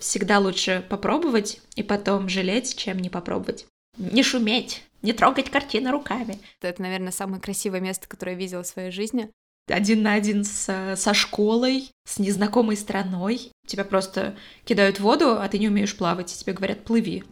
Всегда 0.00 0.38
лучше 0.38 0.82
попробовать 0.88 1.60
и 1.76 1.82
потом 1.82 2.30
жалеть, 2.30 2.74
чем 2.74 2.98
не 2.98 3.10
попробовать. 3.10 3.66
Не 3.98 4.22
шуметь, 4.22 4.82
не 5.02 5.12
трогать 5.12 5.50
картины 5.50 5.90
руками. 5.90 6.38
Это, 6.62 6.80
наверное, 6.80 7.12
самое 7.12 7.38
красивое 7.38 7.80
место, 7.80 8.08
которое 8.08 8.32
я 8.32 8.38
видела 8.38 8.62
в 8.62 8.66
своей 8.66 8.92
жизни. 8.92 9.30
Один 9.68 10.02
на 10.02 10.14
один 10.14 10.42
с, 10.42 10.96
со 10.96 11.12
школой, 11.12 11.90
с 12.06 12.18
незнакомой 12.18 12.78
страной. 12.78 13.52
Тебя 13.66 13.84
просто 13.84 14.36
кидают 14.64 14.96
в 14.96 15.02
воду, 15.02 15.32
а 15.32 15.46
ты 15.50 15.58
не 15.58 15.68
умеешь 15.68 15.94
плавать, 15.94 16.32
и 16.32 16.38
тебе 16.38 16.54
говорят 16.54 16.82
«плыви». 16.82 17.22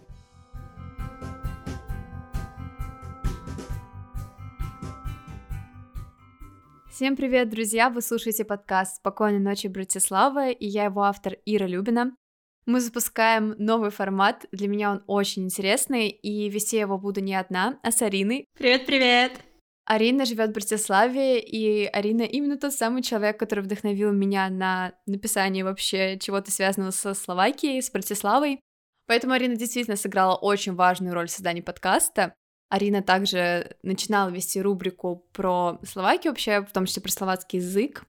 Всем 6.90 7.16
привет, 7.16 7.48
друзья! 7.48 7.88
Вы 7.88 8.02
слушаете 8.02 8.44
подкаст 8.44 8.96
«Спокойной 8.96 9.40
ночи, 9.40 9.68
Братислава» 9.68 10.50
и 10.50 10.66
я 10.66 10.84
его 10.84 11.04
автор 11.04 11.38
Ира 11.46 11.66
Любина. 11.66 12.12
Мы 12.68 12.82
запускаем 12.82 13.54
новый 13.56 13.88
формат, 13.88 14.44
для 14.52 14.68
меня 14.68 14.90
он 14.90 15.02
очень 15.06 15.44
интересный, 15.44 16.10
и 16.10 16.50
вести 16.50 16.76
его 16.76 16.98
буду 16.98 17.22
не 17.22 17.34
одна, 17.34 17.78
а 17.82 17.90
с 17.90 18.02
Ариной. 18.02 18.44
Привет-привет! 18.58 19.40
Арина 19.86 20.26
живет 20.26 20.50
в 20.50 20.52
Братиславе, 20.52 21.40
и 21.40 21.86
Арина 21.86 22.24
именно 22.24 22.58
тот 22.58 22.74
самый 22.74 23.00
человек, 23.00 23.38
который 23.38 23.60
вдохновил 23.60 24.12
меня 24.12 24.50
на 24.50 24.92
написание 25.06 25.64
вообще 25.64 26.18
чего-то 26.18 26.50
связанного 26.50 26.90
со 26.90 27.14
Словакией, 27.14 27.80
с 27.80 27.90
Братиславой. 27.90 28.60
Поэтому 29.06 29.32
Арина 29.32 29.56
действительно 29.56 29.96
сыграла 29.96 30.36
очень 30.36 30.74
важную 30.74 31.14
роль 31.14 31.28
в 31.28 31.30
создании 31.30 31.62
подкаста. 31.62 32.34
Арина 32.68 33.00
также 33.00 33.78
начинала 33.82 34.28
вести 34.28 34.60
рубрику 34.60 35.26
про 35.32 35.80
Словакию 35.84 36.32
вообще, 36.32 36.60
в 36.60 36.70
том 36.72 36.84
числе 36.84 37.00
про 37.00 37.12
словацкий 37.12 37.60
язык. 37.60 38.04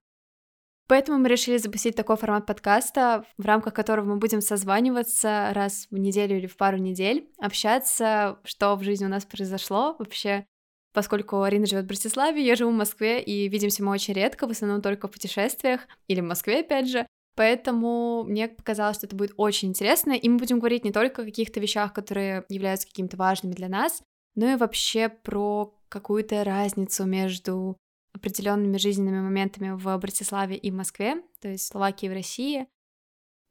Поэтому 0.90 1.20
мы 1.20 1.30
решили 1.30 1.58
запустить 1.58 1.96
такой 1.96 2.18
формат 2.18 2.48
подкаста, 2.48 3.24
в 3.38 3.46
рамках 3.46 3.76
которого 3.76 4.06
мы 4.06 4.16
будем 4.18 4.42
созваниваться 4.42 5.52
раз 5.54 5.86
в 5.92 5.98
неделю 6.00 6.38
или 6.38 6.48
в 6.48 6.58
пару 6.58 6.78
недель, 6.78 7.30
общаться, 7.38 8.40
что 8.44 8.76
в 8.76 8.82
жизни 8.84 9.06
у 9.06 9.10
нас 9.10 9.24
произошло 9.24 9.96
вообще. 10.00 10.48
Поскольку 10.92 11.44
Арина 11.44 11.68
живет 11.68 11.86
в 11.86 11.88
Братиславе, 11.88 12.44
я 12.44 12.56
живу 12.56 12.72
в 12.72 12.76
Москве, 12.76 13.22
и 13.22 13.48
видимся 13.50 13.84
мы 13.84 13.92
очень 13.92 14.16
редко, 14.16 14.48
в 14.48 14.50
основном 14.50 14.82
только 14.82 15.08
в 15.08 15.12
путешествиях, 15.12 15.82
или 16.08 16.22
в 16.22 16.26
Москве, 16.26 16.62
опять 16.62 16.90
же. 16.90 17.06
Поэтому 17.36 18.24
мне 18.24 18.48
показалось, 18.48 18.98
что 18.98 19.06
это 19.06 19.16
будет 19.16 19.34
очень 19.38 19.70
интересно, 19.70 20.14
и 20.14 20.28
мы 20.28 20.40
будем 20.40 20.58
говорить 20.58 20.86
не 20.86 20.92
только 20.92 21.22
о 21.22 21.26
каких-то 21.26 21.60
вещах, 21.60 21.94
которые 21.94 22.46
являются 22.50 22.88
какими-то 22.88 23.16
важными 23.16 23.54
для 23.54 23.70
нас, 23.70 24.02
ну 24.34 24.52
и 24.52 24.56
вообще 24.56 25.08
про 25.08 25.72
какую-то 25.88 26.44
разницу 26.44 27.06
между 27.06 27.78
определенными 28.14 28.78
жизненными 28.78 29.22
моментами 29.22 29.72
в 29.72 29.98
Братиславе 29.98 30.56
и 30.56 30.72
Москве, 30.72 31.22
то 31.40 31.48
есть 31.48 31.68
Словакии 31.68 32.08
и 32.08 32.10
в 32.10 32.14
России. 32.14 32.68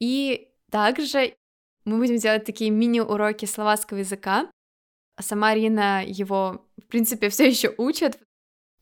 И 0.01 0.49
также 0.71 1.35
мы 1.85 1.99
будем 1.99 2.19
делать 2.19 2.45
такие 2.45 2.71
мини-уроки 2.71 3.47
словацкого 3.47 3.99
языка. 3.99 4.51
Сама 5.21 5.51
Арина 5.51 6.05
его, 6.05 6.67
в 6.77 6.87
принципе, 6.87 7.29
все 7.29 7.49
еще 7.49 7.75
учит. 7.79 8.19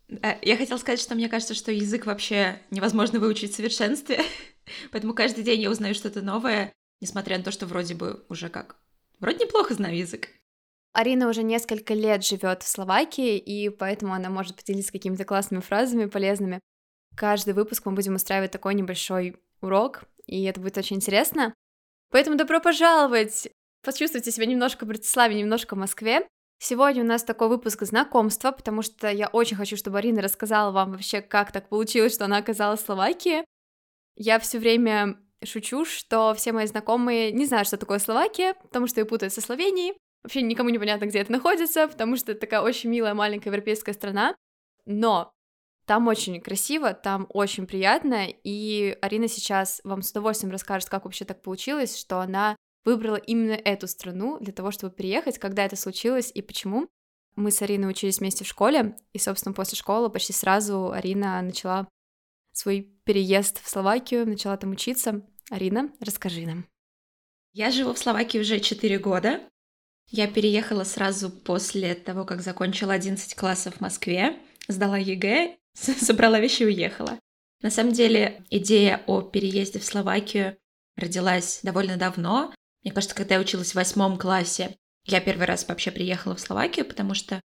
Э, 0.08 0.38
я 0.42 0.56
хотела 0.56 0.78
сказать, 0.78 1.00
что 1.00 1.14
мне 1.14 1.28
кажется, 1.28 1.54
что 1.54 1.72
язык 1.72 2.06
вообще 2.06 2.60
невозможно 2.70 3.18
выучить 3.18 3.52
в 3.52 3.56
совершенстве, 3.56 4.20
поэтому 4.90 5.14
каждый 5.14 5.44
день 5.44 5.60
я 5.60 5.70
узнаю 5.70 5.94
что-то 5.94 6.22
новое, 6.22 6.72
несмотря 7.00 7.38
на 7.38 7.44
то, 7.44 7.50
что 7.50 7.66
вроде 7.66 7.94
бы 7.94 8.24
уже 8.28 8.48
как... 8.48 8.76
Вроде 9.18 9.44
неплохо 9.44 9.74
знаю 9.74 9.96
язык. 9.96 10.28
Арина 10.96 11.28
уже 11.28 11.42
несколько 11.42 11.92
лет 11.92 12.24
живет 12.24 12.62
в 12.62 12.68
Словакии, 12.68 13.36
и 13.36 13.68
поэтому 13.68 14.14
она 14.14 14.30
может 14.30 14.56
поделиться 14.56 14.92
какими-то 14.92 15.26
классными 15.26 15.60
фразами, 15.60 16.06
полезными. 16.06 16.58
Каждый 17.14 17.52
выпуск 17.52 17.84
мы 17.84 17.92
будем 17.92 18.14
устраивать 18.14 18.50
такой 18.50 18.74
небольшой 18.74 19.36
урок, 19.60 20.04
и 20.24 20.44
это 20.44 20.58
будет 20.58 20.78
очень 20.78 20.96
интересно. 20.96 21.52
Поэтому 22.10 22.38
добро 22.38 22.60
пожаловать! 22.60 23.46
Почувствуйте 23.84 24.30
себя 24.30 24.46
немножко 24.46 24.86
в 24.86 24.88
Братиславе, 24.88 25.34
немножко 25.34 25.74
в 25.74 25.78
Москве. 25.78 26.26
Сегодня 26.60 27.02
у 27.02 27.06
нас 27.06 27.22
такой 27.22 27.48
выпуск 27.48 27.82
знакомства, 27.82 28.50
потому 28.52 28.80
что 28.80 29.10
я 29.10 29.28
очень 29.28 29.58
хочу, 29.58 29.76
чтобы 29.76 29.98
Арина 29.98 30.22
рассказала 30.22 30.70
вам 30.70 30.92
вообще, 30.92 31.20
как 31.20 31.52
так 31.52 31.68
получилось, 31.68 32.14
что 32.14 32.24
она 32.24 32.38
оказалась 32.38 32.80
в 32.80 32.86
Словакии. 32.86 33.44
Я 34.14 34.38
все 34.38 34.58
время 34.58 35.18
шучу, 35.44 35.84
что 35.84 36.32
все 36.32 36.52
мои 36.52 36.66
знакомые 36.66 37.32
не 37.32 37.44
знают, 37.44 37.68
что 37.68 37.76
такое 37.76 37.98
Словакия, 37.98 38.54
потому 38.54 38.86
что 38.86 39.00
ее 39.00 39.04
путают 39.04 39.34
со 39.34 39.42
Словенией. 39.42 39.92
Вообще 40.26 40.42
никому 40.42 40.70
не 40.70 40.78
понятно, 40.80 41.04
где 41.04 41.20
это 41.20 41.30
находится, 41.30 41.86
потому 41.86 42.16
что 42.16 42.32
это 42.32 42.40
такая 42.40 42.60
очень 42.60 42.90
милая 42.90 43.14
маленькая 43.14 43.50
европейская 43.50 43.92
страна. 43.92 44.34
Но 44.84 45.32
там 45.84 46.08
очень 46.08 46.40
красиво, 46.40 46.94
там 46.94 47.28
очень 47.28 47.64
приятно, 47.64 48.26
и 48.42 48.98
Арина 49.02 49.28
сейчас 49.28 49.80
вам 49.84 50.02
с 50.02 50.10
удовольствием 50.10 50.50
расскажет, 50.50 50.88
как 50.88 51.04
вообще 51.04 51.24
так 51.24 51.42
получилось, 51.42 51.96
что 51.96 52.18
она 52.18 52.56
выбрала 52.84 53.14
именно 53.14 53.52
эту 53.52 53.86
страну 53.86 54.38
для 54.40 54.52
того, 54.52 54.72
чтобы 54.72 54.92
приехать, 54.92 55.38
когда 55.38 55.64
это 55.64 55.76
случилось 55.76 56.32
и 56.34 56.42
почему. 56.42 56.88
Мы 57.36 57.52
с 57.52 57.62
Ариной 57.62 57.90
учились 57.90 58.18
вместе 58.18 58.42
в 58.42 58.48
школе, 58.48 58.96
и, 59.12 59.20
собственно, 59.20 59.52
после 59.52 59.78
школы 59.78 60.10
почти 60.10 60.32
сразу 60.32 60.90
Арина 60.90 61.40
начала 61.40 61.86
свой 62.50 62.80
переезд 63.04 63.62
в 63.62 63.68
Словакию, 63.68 64.26
начала 64.26 64.56
там 64.56 64.72
учиться. 64.72 65.24
Арина, 65.52 65.92
расскажи 66.00 66.46
нам. 66.46 66.66
Я 67.52 67.70
живу 67.70 67.92
в 67.92 67.98
Словакии 67.98 68.40
уже 68.40 68.58
4 68.58 68.98
года. 68.98 69.48
Я 70.10 70.28
переехала 70.28 70.84
сразу 70.84 71.30
после 71.30 71.94
того, 71.94 72.24
как 72.24 72.40
закончила 72.40 72.92
11 72.92 73.34
классов 73.34 73.76
в 73.76 73.80
Москве, 73.80 74.36
сдала 74.68 74.98
ЕГЭ, 74.98 75.56
собрала 75.74 76.38
вещи 76.38 76.62
и 76.62 76.66
уехала. 76.66 77.18
На 77.62 77.70
самом 77.70 77.92
деле, 77.92 78.44
идея 78.50 79.02
о 79.06 79.22
переезде 79.22 79.78
в 79.78 79.84
Словакию 79.84 80.56
родилась 80.96 81.60
довольно 81.62 81.96
давно. 81.96 82.54
Мне 82.82 82.92
кажется, 82.92 83.16
когда 83.16 83.34
я 83.34 83.40
училась 83.40 83.72
в 83.72 83.74
восьмом 83.74 84.18
классе, 84.18 84.76
я 85.04 85.20
первый 85.20 85.46
раз 85.46 85.66
вообще 85.66 85.90
приехала 85.90 86.36
в 86.36 86.40
Словакию, 86.40 86.86
потому 86.86 87.14
что 87.14 87.40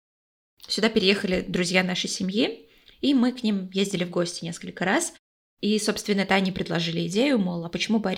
сюда 0.67 0.89
переехали 0.89 1.43
друзья 1.43 1.85
нашей 1.85 2.09
семьи, 2.09 2.69
и 3.01 3.15
мы 3.15 3.33
к 3.33 3.43
ним 3.43 3.71
ездили 3.73 4.05
в 4.05 4.11
гости 4.11 4.45
несколько 4.45 4.85
раз. 4.85 5.15
И, 5.61 5.79
собственно, 5.79 6.23
это 6.23 6.35
они 6.35 6.53
предложили 6.53 7.07
идею, 7.07 7.39
мол, 7.39 7.65
а 7.65 7.69
почему 7.69 7.99
бы 7.99 8.15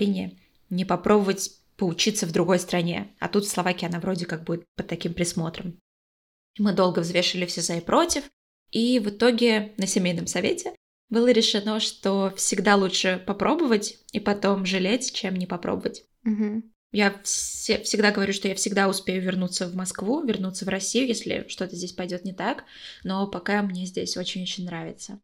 не 0.69 0.85
попробовать 0.85 1.60
поучиться 1.81 2.27
в 2.27 2.31
другой 2.31 2.59
стране. 2.59 3.09
А 3.17 3.27
тут 3.27 3.43
в 3.43 3.49
Словакии 3.49 3.87
она 3.87 3.99
вроде 3.99 4.27
как 4.27 4.43
будет 4.43 4.65
под 4.75 4.85
таким 4.85 5.15
присмотром. 5.15 5.79
Мы 6.59 6.73
долго 6.73 6.99
взвешивали 6.99 7.47
все 7.47 7.61
за 7.61 7.77
и 7.77 7.81
против, 7.81 8.29
и 8.69 8.99
в 8.99 9.09
итоге 9.09 9.73
на 9.77 9.87
семейном 9.87 10.27
совете 10.27 10.75
было 11.09 11.31
решено, 11.31 11.79
что 11.79 12.31
всегда 12.37 12.75
лучше 12.75 13.23
попробовать 13.25 13.97
и 14.11 14.19
потом 14.19 14.63
жалеть, 14.67 15.11
чем 15.11 15.35
не 15.35 15.47
попробовать. 15.47 16.05
Угу. 16.23 16.61
Я 16.91 17.19
все, 17.23 17.81
всегда 17.81 18.11
говорю, 18.11 18.33
что 18.33 18.47
я 18.47 18.53
всегда 18.53 18.87
успею 18.87 19.23
вернуться 19.23 19.67
в 19.67 19.73
Москву, 19.73 20.23
вернуться 20.23 20.65
в 20.65 20.69
Россию, 20.69 21.07
если 21.07 21.47
что-то 21.47 21.75
здесь 21.75 21.93
пойдет 21.93 22.25
не 22.25 22.33
так, 22.33 22.63
но 23.03 23.25
пока 23.25 23.63
мне 23.63 23.87
здесь 23.87 24.17
очень-очень 24.17 24.65
нравится. 24.65 25.19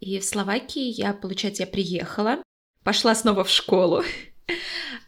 И 0.00 0.18
в 0.18 0.24
Словакии 0.24 0.90
я, 0.90 1.12
получается, 1.12 1.62
я 1.62 1.68
приехала, 1.68 2.42
пошла 2.82 3.14
снова 3.14 3.44
в 3.44 3.50
школу, 3.50 4.02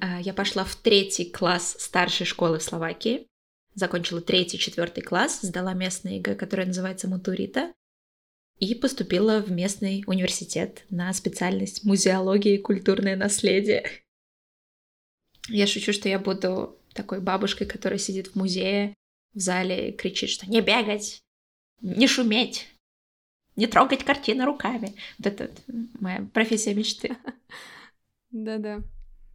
я 0.01 0.33
пошла 0.35 0.65
в 0.65 0.75
третий 0.77 1.31
класс 1.31 1.77
старшей 1.79 2.27
школы 2.27 2.59
в 2.59 2.63
Словакии, 2.63 3.27
закончила 3.75 4.21
третий, 4.21 4.59
четвертый 4.59 5.03
класс, 5.03 5.41
сдала 5.43 5.75
местный 5.75 6.17
ЕГЭ, 6.17 6.35
которое 6.35 6.67
называется 6.67 7.09
maturita, 7.09 7.73
и 8.59 8.75
поступила 8.75 9.41
в 9.41 9.51
местный 9.51 10.03
университет 10.07 10.85
на 10.89 11.13
специальность 11.13 11.85
музеология 11.85 12.55
и 12.55 12.63
культурное 12.63 13.17
наследие. 13.17 13.85
Я 15.49 15.67
шучу, 15.67 15.93
что 15.93 16.09
я 16.09 16.19
буду 16.19 16.79
такой 16.95 17.21
бабушкой, 17.21 17.67
которая 17.67 17.99
сидит 17.99 18.29
в 18.29 18.35
музее 18.35 18.95
в 19.35 19.41
зале 19.41 19.91
и 19.91 19.93
кричит, 19.93 20.31
что 20.31 20.49
не 20.49 20.63
бегать, 20.63 21.23
не 21.83 22.09
шуметь, 22.09 22.67
не 23.55 23.67
трогать 23.67 24.05
картины 24.05 24.47
руками. 24.47 24.95
Вот 25.19 25.27
это 25.27 25.51
моя 26.01 26.27
профессия 26.33 26.75
мечты. 26.75 27.17
Да-да. 28.31 28.83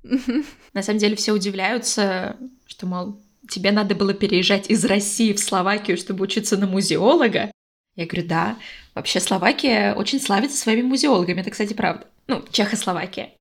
На 0.73 0.81
самом 0.81 0.99
деле 0.99 1.15
все 1.15 1.31
удивляются, 1.31 2.37
что, 2.65 2.87
мол, 2.87 3.21
тебе 3.49 3.71
надо 3.71 3.95
было 3.95 4.13
переезжать 4.13 4.69
из 4.69 4.85
России 4.85 5.33
в 5.33 5.39
Словакию, 5.39 5.97
чтобы 5.97 6.23
учиться 6.23 6.57
на 6.57 6.67
музеолога. 6.67 7.51
Я 7.95 8.05
говорю, 8.05 8.27
да, 8.27 8.57
вообще 8.95 9.19
Словакия 9.19 9.93
очень 9.93 10.19
славится 10.19 10.57
своими 10.57 10.81
музеологами, 10.81 11.41
это, 11.41 11.51
кстати, 11.51 11.73
правда. 11.73 12.07
Ну, 12.27 12.43
Чехословакия. 12.51 13.33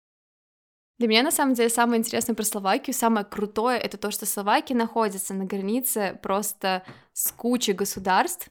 Для 0.99 1.08
меня, 1.08 1.23
на 1.23 1.31
самом 1.31 1.55
деле, 1.55 1.70
самое 1.70 1.99
интересное 1.99 2.35
про 2.35 2.43
Словакию, 2.43 2.93
самое 2.93 3.25
крутое, 3.25 3.79
это 3.79 3.96
то, 3.96 4.11
что 4.11 4.26
Словакия 4.26 4.75
находится 4.75 5.32
на 5.32 5.46
границе 5.46 6.19
просто 6.23 6.82
с 7.14 7.32
кучей 7.32 7.73
государств. 7.73 8.49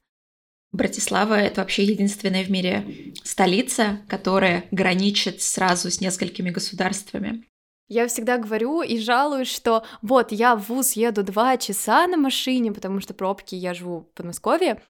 Братислава— 0.71 1.33
это 1.35 1.61
вообще 1.61 1.83
единственная 1.83 2.43
в 2.43 2.49
мире 2.49 3.13
столица, 3.23 4.01
которая 4.07 4.65
граничит 4.71 5.41
сразу 5.41 5.91
с 5.91 5.99
несколькими 5.99 6.49
государствами. 6.49 7.43
Я 7.89 8.07
всегда 8.07 8.37
говорю 8.37 8.83
и 8.83 8.99
жалуюсь, 8.99 9.51
что 9.51 9.83
вот 10.03 10.31
я 10.31 10.55
в 10.55 10.69
ВУЗ 10.69 10.93
еду 10.93 11.23
два 11.23 11.57
часа 11.57 12.05
на 12.05 12.17
машине, 12.17 12.71
потому 12.71 13.01
что 13.01 13.15
пробки, 13.15 13.55
я 13.55 13.73
живу 13.73 14.01
в 14.01 14.13
Подмосковье, 14.13 14.81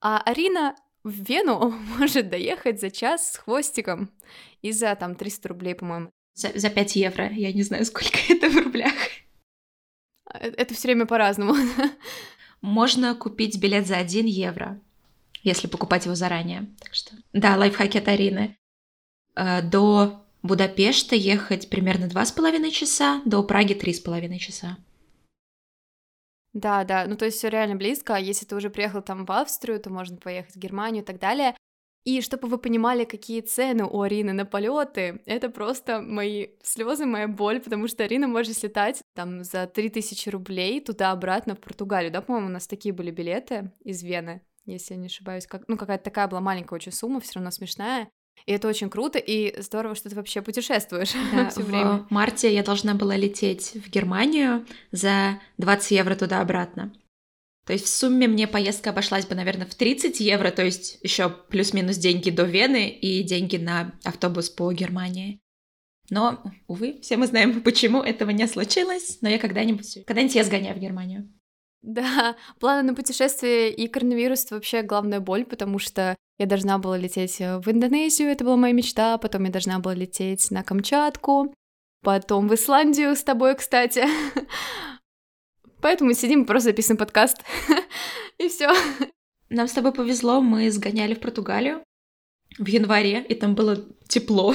а 0.00 0.22
Арина 0.24 0.76
в 1.02 1.10
Вену 1.10 1.70
может 1.98 2.30
доехать 2.30 2.80
за 2.80 2.92
час 2.92 3.32
с 3.32 3.36
хвостиком 3.38 4.10
и 4.62 4.70
за 4.70 4.94
там 4.94 5.16
300 5.16 5.48
рублей, 5.48 5.74
по-моему. 5.74 6.10
За, 6.34 6.50
за 6.54 6.70
5 6.70 6.96
евро. 6.96 7.28
Я 7.32 7.52
не 7.52 7.62
знаю, 7.62 7.84
сколько 7.86 8.18
это 8.28 8.48
в 8.48 8.56
рублях. 8.56 8.94
Э, 10.32 10.48
это 10.48 10.74
все 10.74 10.88
время 10.88 11.06
по-разному. 11.06 11.56
Можно 12.60 13.16
купить 13.16 13.58
билет 13.58 13.86
за 13.88 13.96
1 13.96 14.26
евро, 14.26 14.80
если 15.42 15.66
покупать 15.66 16.04
его 16.04 16.14
заранее. 16.14 16.72
Так 16.80 16.94
что, 16.94 17.16
да, 17.32 17.56
лайфхаки 17.56 17.98
от 17.98 18.06
Арины. 18.06 18.56
Э, 19.34 19.60
до 19.60 20.23
Будапешта 20.44 21.16
ехать 21.16 21.70
примерно 21.70 22.04
2,5 22.04 22.70
часа, 22.70 23.22
до 23.24 23.42
Праги 23.42 23.72
3,5 23.72 24.36
часа. 24.36 24.76
Да, 26.52 26.84
да, 26.84 27.06
ну 27.06 27.16
то 27.16 27.24
есть 27.24 27.38
все 27.38 27.48
реально 27.48 27.76
близко. 27.76 28.14
А 28.14 28.20
если 28.20 28.44
ты 28.44 28.54
уже 28.54 28.68
приехал 28.68 29.00
там 29.00 29.24
в 29.24 29.32
Австрию, 29.32 29.80
то 29.80 29.88
можно 29.88 30.18
поехать 30.18 30.54
в 30.54 30.58
Германию 30.58 31.02
и 31.02 31.06
так 31.06 31.18
далее. 31.18 31.56
И 32.04 32.20
чтобы 32.20 32.48
вы 32.48 32.58
понимали, 32.58 33.04
какие 33.04 33.40
цены 33.40 33.84
у 33.86 34.02
Арины 34.02 34.34
на 34.34 34.44
полеты, 34.44 35.22
это 35.24 35.48
просто 35.48 36.02
мои 36.02 36.48
слезы, 36.62 37.06
моя 37.06 37.26
боль, 37.26 37.60
потому 37.60 37.88
что 37.88 38.04
Арина 38.04 38.28
может 38.28 38.58
слетать 38.58 39.00
там 39.14 39.44
за 39.44 39.66
3000 39.66 40.28
рублей 40.28 40.82
туда-обратно 40.82 41.54
в 41.54 41.60
Португалию, 41.60 42.12
да, 42.12 42.20
по-моему, 42.20 42.48
у 42.48 42.52
нас 42.52 42.66
такие 42.66 42.94
были 42.94 43.10
билеты 43.10 43.72
из 43.82 44.02
Вены, 44.02 44.42
если 44.66 44.92
я 44.92 45.00
не 45.00 45.06
ошибаюсь, 45.06 45.46
как, 45.46 45.66
ну 45.66 45.78
какая-то 45.78 46.04
такая 46.04 46.28
была 46.28 46.42
маленькая 46.42 46.74
очень 46.74 46.92
сумма, 46.92 47.20
все 47.20 47.36
равно 47.36 47.50
смешная, 47.50 48.10
и 48.46 48.52
это 48.52 48.68
очень 48.68 48.90
круто, 48.90 49.18
и 49.18 49.60
здорово, 49.60 49.94
что 49.94 50.10
ты 50.10 50.16
вообще 50.16 50.42
путешествуешь 50.42 51.12
да, 51.32 51.50
все 51.50 51.62
время. 51.62 52.06
В 52.08 52.10
марте 52.10 52.52
я 52.52 52.62
должна 52.62 52.94
была 52.94 53.16
лететь 53.16 53.72
в 53.74 53.90
Германию 53.90 54.66
за 54.92 55.40
20 55.58 55.90
евро 55.92 56.14
туда-обратно. 56.14 56.92
То 57.66 57.72
есть 57.72 57.86
в 57.86 57.88
сумме 57.88 58.28
мне 58.28 58.46
поездка 58.46 58.90
обошлась 58.90 59.24
бы, 59.24 59.34
наверное, 59.34 59.66
в 59.66 59.74
30 59.74 60.20
евро, 60.20 60.50
то 60.50 60.62
есть 60.62 60.98
еще 61.02 61.30
плюс-минус 61.30 61.96
деньги 61.96 62.28
до 62.28 62.44
Вены 62.44 62.90
и 62.90 63.22
деньги 63.22 63.56
на 63.56 63.98
автобус 64.04 64.50
по 64.50 64.70
Германии. 64.72 65.40
Но, 66.10 66.42
увы, 66.66 67.00
все 67.00 67.16
мы 67.16 67.26
знаем, 67.26 67.60
почему 67.62 68.02
этого 68.02 68.30
не 68.30 68.46
случилось, 68.46 69.18
но 69.22 69.30
я 69.30 69.38
когда-нибудь, 69.38 70.04
когда-нибудь 70.06 70.34
я 70.34 70.44
сгоняю 70.44 70.76
в 70.76 70.80
Германию. 70.80 71.32
Да, 71.84 72.34
планы 72.60 72.82
на 72.82 72.94
путешествие 72.94 73.70
и 73.70 73.88
коронавирус— 73.88 74.44
это 74.46 74.54
вообще 74.54 74.80
главная 74.80 75.20
боль, 75.20 75.44
потому 75.44 75.78
что 75.78 76.16
я 76.38 76.46
должна 76.46 76.78
была 76.78 76.96
лететь 76.96 77.38
в 77.38 77.70
Индонезию, 77.70 78.30
это 78.30 78.42
была 78.42 78.56
моя 78.56 78.72
мечта, 78.72 79.18
потом 79.18 79.44
я 79.44 79.50
должна 79.50 79.78
была 79.80 79.94
лететь 79.94 80.50
на 80.50 80.62
Камчатку, 80.62 81.54
потом 82.02 82.48
в 82.48 82.54
Исландию 82.54 83.14
с 83.14 83.22
тобой, 83.22 83.54
кстати. 83.54 84.04
Поэтому 85.82 86.14
сидим 86.14 86.46
просто 86.46 86.70
записываем 86.70 86.96
подкаст. 86.96 87.44
и 88.38 88.48
все. 88.48 88.72
Нам 89.50 89.68
с 89.68 89.72
тобой 89.72 89.92
повезло, 89.92 90.40
мы 90.40 90.70
сгоняли 90.70 91.12
в 91.12 91.20
Португалию 91.20 91.84
в 92.58 92.66
январе, 92.66 93.22
и 93.22 93.34
там 93.34 93.54
было 93.54 93.76
тепло. 94.08 94.54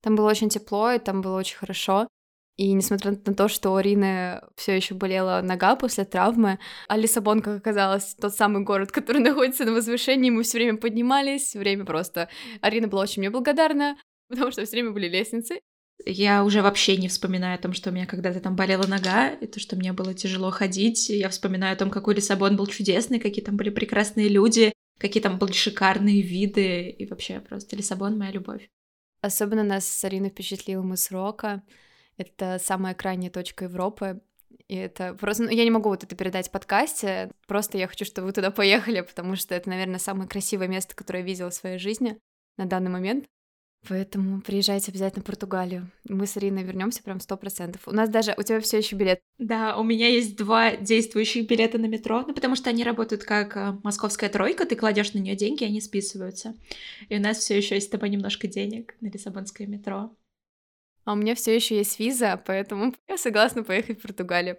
Там 0.00 0.14
было 0.14 0.30
очень 0.30 0.48
тепло, 0.48 0.92
и 0.92 1.00
там 1.00 1.22
было 1.22 1.38
очень 1.38 1.56
хорошо. 1.56 2.06
И 2.60 2.74
несмотря 2.74 3.12
на 3.12 3.34
то, 3.34 3.48
что 3.48 3.70
у 3.70 3.76
Арины 3.76 4.42
все 4.54 4.76
еще 4.76 4.94
болела 4.94 5.40
нога 5.40 5.76
после 5.76 6.04
травмы, 6.04 6.58
а 6.88 6.98
Лиссабон, 6.98 7.40
как 7.40 7.56
оказалось, 7.56 8.14
тот 8.20 8.34
самый 8.34 8.62
город, 8.64 8.92
который 8.92 9.22
находится 9.28 9.64
на 9.64 9.72
возвышении, 9.72 10.28
мы 10.28 10.42
все 10.42 10.58
время 10.58 10.76
поднимались, 10.76 11.54
время 11.54 11.86
просто. 11.86 12.28
Арина 12.60 12.86
была 12.86 13.04
очень 13.04 13.22
мне 13.22 13.30
благодарна, 13.30 13.96
потому 14.28 14.50
что 14.50 14.62
все 14.66 14.72
время 14.72 14.90
были 14.90 15.08
лестницы, 15.08 15.60
я 16.04 16.44
уже 16.44 16.60
вообще 16.60 16.98
не 16.98 17.08
вспоминаю 17.08 17.54
о 17.54 17.62
том, 17.62 17.72
что 17.72 17.88
у 17.88 17.92
меня 17.94 18.04
когда-то 18.04 18.40
там 18.40 18.56
болела 18.56 18.86
нога, 18.86 19.30
и 19.30 19.46
то, 19.46 19.58
что 19.58 19.76
мне 19.76 19.94
было 19.94 20.12
тяжело 20.12 20.50
ходить. 20.50 21.08
Я 21.08 21.30
вспоминаю 21.30 21.74
о 21.74 21.78
том, 21.78 21.90
какой 21.90 22.14
Лиссабон 22.14 22.56
был 22.56 22.66
чудесный, 22.66 23.20
какие 23.20 23.44
там 23.44 23.56
были 23.56 23.70
прекрасные 23.70 24.28
люди, 24.28 24.72
какие 24.98 25.22
там 25.22 25.38
были 25.38 25.52
шикарные 25.52 26.20
виды, 26.20 26.90
и 26.90 27.06
вообще 27.06 27.40
просто 27.40 27.76
Лиссабон— 27.76 28.18
моя 28.18 28.32
любовь. 28.32 28.68
Особенно 29.22 29.62
нас 29.62 29.86
с 29.86 30.04
Ариной 30.04 30.30
впечатлил 30.30 30.82
мыс 30.82 31.10
Рока. 31.10 31.62
Это 32.20 32.58
самая 32.62 32.92
крайняя 32.94 33.30
точка 33.30 33.64
Европы. 33.64 34.20
И 34.68 34.76
это 34.76 35.14
просто... 35.14 35.44
Ну, 35.44 35.48
я 35.48 35.64
не 35.64 35.70
могу 35.70 35.88
вот 35.88 36.04
это 36.04 36.14
передать 36.14 36.48
в 36.48 36.50
подкасте, 36.50 37.30
просто 37.46 37.78
я 37.78 37.88
хочу, 37.88 38.04
чтобы 38.04 38.26
вы 38.26 38.32
туда 38.34 38.50
поехали, 38.50 39.00
потому 39.00 39.36
что 39.36 39.54
это, 39.54 39.70
наверное, 39.70 39.98
самое 39.98 40.28
красивое 40.28 40.68
место, 40.68 40.94
которое 40.94 41.20
я 41.20 41.24
видела 41.24 41.48
в 41.48 41.54
своей 41.54 41.78
жизни 41.78 42.18
на 42.58 42.66
данный 42.66 42.90
момент. 42.90 43.24
Поэтому 43.88 44.42
приезжайте 44.42 44.90
обязательно 44.90 45.22
в 45.22 45.26
Португалию. 45.26 45.90
Мы 46.06 46.26
с 46.26 46.36
Ириной 46.36 46.62
вернемся 46.62 47.02
прям 47.02 47.20
сто 47.20 47.38
процентов. 47.38 47.88
У 47.88 47.92
нас 47.92 48.10
даже 48.10 48.34
у 48.36 48.42
тебя 48.42 48.60
все 48.60 48.76
еще 48.76 48.96
билет. 48.96 49.20
Да, 49.38 49.78
у 49.78 49.82
меня 49.82 50.06
есть 50.06 50.36
два 50.36 50.76
действующих 50.76 51.48
билета 51.48 51.78
на 51.78 51.86
метро, 51.86 52.22
ну 52.26 52.34
потому 52.34 52.54
что 52.54 52.68
они 52.68 52.84
работают 52.84 53.24
как 53.24 53.56
э, 53.56 53.78
московская 53.82 54.28
тройка, 54.28 54.66
ты 54.66 54.76
кладешь 54.76 55.14
на 55.14 55.18
нее 55.20 55.36
деньги, 55.36 55.64
они 55.64 55.80
списываются. 55.80 56.54
И 57.08 57.16
у 57.16 57.20
нас 57.20 57.38
все 57.38 57.56
еще 57.56 57.76
есть 57.76 57.86
с 57.86 57.90
тобой 57.90 58.10
немножко 58.10 58.46
денег 58.46 58.94
на 59.00 59.06
Лиссабонское 59.06 59.66
метро. 59.66 60.14
А 61.04 61.12
у 61.12 61.16
меня 61.16 61.34
все 61.34 61.54
еще 61.54 61.76
есть 61.76 61.98
виза, 61.98 62.42
поэтому 62.44 62.94
я 63.08 63.16
согласна 63.16 63.62
поехать 63.62 63.98
в 63.98 64.02
Португалию. 64.02 64.58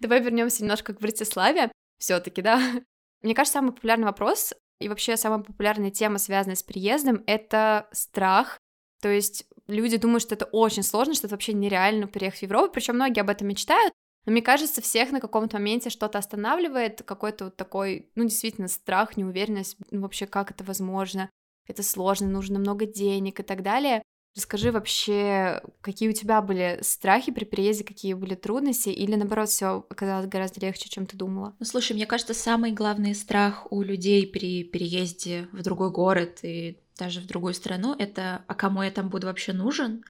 Давай 0.00 0.20
вернемся 0.20 0.62
немножко 0.62 0.94
к 0.94 1.00
Братиславе. 1.00 1.70
Все-таки, 1.98 2.42
да. 2.42 2.60
Мне 3.22 3.34
кажется, 3.34 3.58
самый 3.58 3.72
популярный 3.72 4.06
вопрос 4.06 4.52
и 4.80 4.88
вообще 4.88 5.16
самая 5.16 5.40
популярная 5.40 5.90
тема, 5.90 6.18
связанная 6.18 6.56
с 6.56 6.62
переездом, 6.62 7.22
это 7.26 7.88
страх. 7.92 8.58
То 9.00 9.08
есть 9.08 9.46
люди 9.66 9.96
думают, 9.96 10.22
что 10.22 10.34
это 10.34 10.46
очень 10.46 10.82
сложно, 10.82 11.14
что 11.14 11.26
это 11.26 11.34
вообще 11.34 11.52
нереально 11.52 12.06
переехать 12.06 12.40
в 12.40 12.42
Европу, 12.42 12.74
причем 12.74 12.94
многие 12.94 13.20
об 13.20 13.30
этом 13.30 13.48
мечтают, 13.48 13.92
но 14.24 14.32
мне 14.32 14.42
кажется, 14.42 14.80
всех 14.80 15.10
на 15.10 15.20
каком-то 15.20 15.58
моменте 15.58 15.90
что-то 15.90 16.18
останавливает, 16.18 17.02
какой-то 17.02 17.46
вот 17.46 17.56
такой, 17.56 18.10
ну, 18.14 18.24
действительно, 18.24 18.68
страх, 18.68 19.16
неуверенность, 19.16 19.76
ну, 19.90 20.02
вообще, 20.02 20.26
как 20.26 20.50
это 20.50 20.62
возможно, 20.62 21.30
это 21.66 21.82
сложно, 21.82 22.28
нужно 22.28 22.58
много 22.58 22.86
денег 22.86 23.40
и 23.40 23.42
так 23.42 23.62
далее. 23.62 24.02
Расскажи 24.34 24.72
вообще, 24.72 25.60
какие 25.82 26.08
у 26.08 26.14
тебя 26.14 26.40
были 26.40 26.78
страхи 26.80 27.30
при 27.30 27.44
переезде, 27.44 27.84
какие 27.84 28.14
были 28.14 28.34
трудности, 28.34 28.88
или 28.88 29.14
наоборот, 29.14 29.50
все 29.50 29.84
оказалось 29.90 30.26
гораздо 30.26 30.60
легче, 30.60 30.88
чем 30.88 31.04
ты 31.04 31.18
думала? 31.18 31.54
Ну, 31.58 31.66
слушай, 31.66 31.92
мне 31.92 32.06
кажется, 32.06 32.32
самый 32.32 32.72
главный 32.72 33.14
страх 33.14 33.70
у 33.70 33.82
людей 33.82 34.26
при 34.26 34.64
переезде 34.64 35.48
в 35.52 35.62
другой 35.62 35.90
город 35.90 36.38
и 36.44 36.78
даже 36.98 37.20
в 37.20 37.26
другую 37.26 37.52
страну 37.52 37.94
это 37.98 38.44
а 38.46 38.54
кому 38.54 38.82
я 38.82 38.90
там 38.90 39.10
буду 39.10 39.26
вообще 39.26 39.52
нужен, 39.52 40.02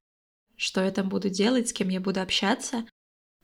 что 0.57 0.85
я 0.85 0.93
там 0.93 1.09
буду 1.09 1.29
делать, 1.29 1.69
с 1.69 1.73
кем 1.73 1.89
я 1.89 2.01
буду 2.01 2.21
общаться. 2.21 2.87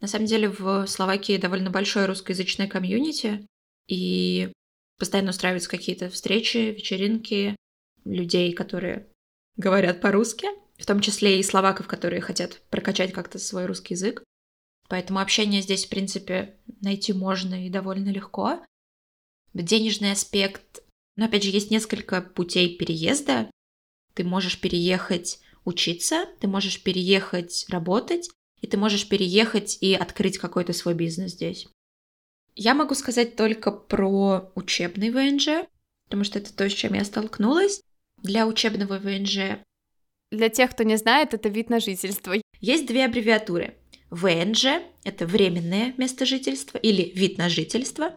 На 0.01 0.07
самом 0.07 0.27
деле 0.27 0.49
в 0.49 0.87
Словакии 0.87 1.39
довольно 1.39 1.71
большое 1.71 2.07
русскоязычное 2.07 2.69
комьюнити, 2.69 3.45
и 3.89 4.53
постоянно 4.97 5.31
устраиваются 5.31 5.71
какие-то 5.71 6.09
встречи, 6.09 6.59
вечеринки 6.77 7.57
людей, 8.05 8.53
которые 8.53 9.09
говорят 9.57 10.01
по-русски 10.01 10.47
в 10.79 10.87
том 10.87 11.01
числе 11.01 11.39
и 11.39 11.43
словаков, 11.43 11.87
которые 11.87 12.21
хотят 12.21 12.63
прокачать 12.71 13.13
как-то 13.13 13.39
свой 13.39 13.67
русский 13.67 13.95
язык. 13.95 14.23
Поэтому 14.89 15.19
общение 15.19 15.61
здесь, 15.61 15.85
в 15.85 15.91
принципе, 15.91 16.57
найти 16.81 17.13
можно 17.13 17.67
и 17.67 17.71
довольно 17.71 18.11
легко. 18.11 18.65
Денежный 19.53 20.13
аспект, 20.13 20.83
но 21.17 21.27
опять 21.27 21.43
же, 21.43 21.51
есть 21.51 21.71
несколько 21.71 22.23
путей 22.23 22.77
переезда. 22.77 23.51
Ты 24.15 24.25
можешь 24.25 24.61
переехать 24.61 25.41
учиться, 25.65 26.27
ты 26.41 26.49
можешь 26.49 26.83
переехать 26.83 27.67
работать, 27.69 28.31
и 28.61 28.67
ты 28.67 28.77
можешь 28.77 29.09
переехать 29.09 29.79
и 29.81 29.95
открыть 29.95 30.39
какой-то 30.39 30.73
свой 30.73 30.95
бизнес 30.95 31.33
здесь. 31.33 31.69
Я 32.55 32.75
могу 32.75 32.95
сказать 32.95 33.37
только 33.37 33.71
про 33.71 34.51
учебный 34.55 35.11
ВНЖ, 35.11 35.69
потому 36.05 36.25
что 36.25 36.39
это 36.39 36.53
то, 36.53 36.69
с 36.69 36.73
чем 36.73 36.95
я 36.95 37.05
столкнулась. 37.05 37.81
Для 38.23 38.47
учебного 38.47 38.99
ВНЖ 38.99 39.61
для 40.31 40.49
тех, 40.49 40.71
кто 40.71 40.85
не 40.85 40.97
знает, 40.97 41.35
это 41.35 41.49
вид 41.49 41.71
на 41.71 41.81
жительство. 41.81 42.35
Есть 42.61 42.87
две 42.87 43.05
аббревиатуры. 43.05 43.77
ВНЖ– 44.11 44.83
это 45.05 45.27
временное 45.27 45.95
место 45.97 46.25
жительства 46.25 46.79
или 46.79 47.13
вид 47.15 47.39
на 47.39 47.49
жительство, 47.49 48.15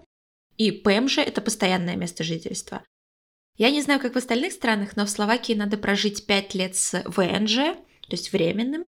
и 0.57 0.71
ПМЖ– 0.71 1.17
это 1.19 1.41
постоянное 1.41 1.95
место 1.95 2.23
жительства. 2.23 2.83
Я 3.57 3.71
не 3.71 3.81
знаю, 3.81 3.99
как 3.99 4.13
в 4.13 4.17
остальных 4.17 4.53
странах, 4.53 4.95
но 4.95 5.05
в 5.05 5.09
Словакии 5.09 5.53
надо 5.53 5.77
прожить 5.77 6.25
5 6.25 6.55
лет 6.55 6.75
с 6.75 7.03
ВНЖ, 7.05 7.75
то 8.01 8.11
есть 8.11 8.31
временным, 8.31 8.85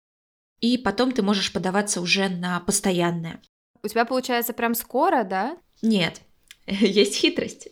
и 0.61 0.77
потом 0.77 1.11
ты 1.11 1.21
можешь 1.21 1.51
подаваться 1.51 1.99
уже 1.99 2.29
на 2.29 2.59
постоянное. 2.61 3.41
У 3.83 3.87
тебя 3.87 4.05
получается 4.05 4.53
прям 4.53 4.75
скоро, 4.75 5.23
да? 5.23 5.57
Нет, 5.81 6.21
есть 6.67 7.15
хитрость. 7.15 7.69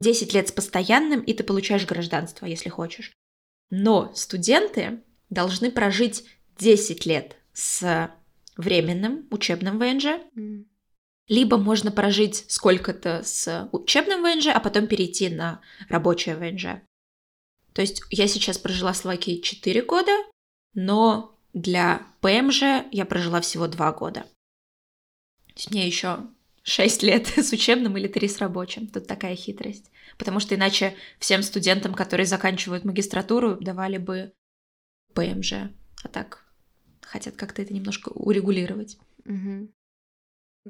10 0.00 0.34
лет 0.34 0.48
с 0.48 0.52
постоянным, 0.52 1.20
и 1.20 1.32
ты 1.34 1.44
получаешь 1.44 1.86
гражданство, 1.86 2.46
если 2.46 2.68
хочешь. 2.68 3.12
Но 3.70 4.12
студенты 4.14 5.02
должны 5.30 5.70
прожить 5.70 6.24
10 6.58 7.06
лет 7.06 7.36
с 7.52 8.10
временным 8.56 9.26
учебным 9.30 9.78
ВНЖ, 9.78 10.20
mm. 10.36 10.64
либо 11.28 11.56
можно 11.56 11.90
прожить 11.90 12.44
сколько-то 12.48 13.22
с 13.24 13.68
учебным 13.72 14.22
ВНЖ, 14.22 14.48
а 14.48 14.60
потом 14.60 14.86
перейти 14.86 15.28
на 15.28 15.60
рабочее 15.88 16.36
ВНЖ. 16.36 16.82
То 17.72 17.80
есть 17.80 18.02
я 18.10 18.26
сейчас 18.26 18.58
прожила 18.58 18.92
в 18.92 18.96
Словакии 18.96 19.40
4 19.40 19.82
года, 19.82 20.12
но 20.74 21.38
для 21.52 22.06
ПМЖ 22.20 22.62
я 22.90 23.04
прожила 23.06 23.40
всего 23.40 23.68
2 23.68 23.92
года. 23.92 24.20
То 25.46 25.54
есть 25.56 25.70
мне 25.70 25.86
еще 25.86 26.26
6 26.62 27.02
лет 27.02 27.26
с 27.36 27.52
учебным 27.52 27.96
или 27.96 28.08
3 28.08 28.28
с 28.28 28.38
рабочим. 28.38 28.86
Тут 28.86 29.06
такая 29.06 29.36
хитрость 29.36 29.90
потому 30.20 30.38
что 30.38 30.54
иначе 30.54 30.94
всем 31.18 31.42
студентам, 31.42 31.94
которые 31.94 32.26
заканчивают 32.26 32.84
магистратуру, 32.84 33.56
давали 33.56 33.96
бы 33.96 34.34
ПМЖ. 35.14 35.52
А 36.02 36.08
так 36.08 36.44
хотят 37.00 37.36
как-то 37.36 37.62
это 37.62 37.72
немножко 37.72 38.10
урегулировать. 38.10 38.98
Угу. 39.24 39.70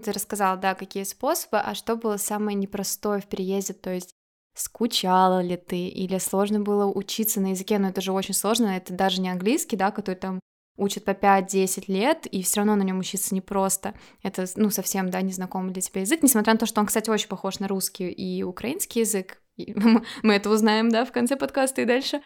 Ты 0.04 0.12
рассказала, 0.12 0.56
да, 0.56 0.76
какие 0.76 1.02
способы, 1.02 1.59
а 1.59 1.75
что 1.75 1.97
было 1.97 2.16
самое 2.16 2.56
непростое 2.56 3.20
в 3.20 3.26
переезде, 3.26 3.73
то 3.73 3.92
есть 3.92 4.14
скучала 4.54 5.42
ли 5.42 5.56
ты, 5.56 5.88
или 5.88 6.18
сложно 6.18 6.61
было 6.61 6.87
учиться 6.87 7.40
на 7.40 7.50
языке, 7.50 7.80
но 7.80 7.88
это 7.88 8.00
же 8.00 8.12
очень 8.12 8.35
сложно, 8.35 8.66
это 8.76 8.92
даже 8.92 9.20
не 9.20 9.30
английский, 9.30 9.76
да, 9.76 9.90
который 9.90 10.14
там 10.14 10.38
учат 10.76 11.04
по 11.04 11.10
5-10 11.10 11.84
лет, 11.88 12.26
и 12.26 12.42
все 12.42 12.60
равно 12.60 12.76
на 12.76 12.82
нем 12.82 12.98
учиться 12.98 13.34
непросто. 13.34 13.94
Это, 14.22 14.46
ну, 14.56 14.70
совсем, 14.70 15.10
да, 15.10 15.20
незнакомый 15.20 15.72
для 15.72 15.82
тебя 15.82 16.00
язык, 16.00 16.22
несмотря 16.22 16.54
на 16.54 16.58
то, 16.58 16.66
что 16.66 16.80
он, 16.80 16.86
кстати, 16.86 17.10
очень 17.10 17.28
похож 17.28 17.58
на 17.58 17.68
русский 17.68 18.08
и 18.08 18.42
украинский 18.42 19.00
язык. 19.00 19.42
мы 20.22 20.34
это 20.34 20.50
узнаем, 20.50 20.88
да, 20.90 21.04
в 21.04 21.12
конце 21.12 21.36
подкаста 21.36 21.82
и 21.82 21.84
дальше. 21.84 22.22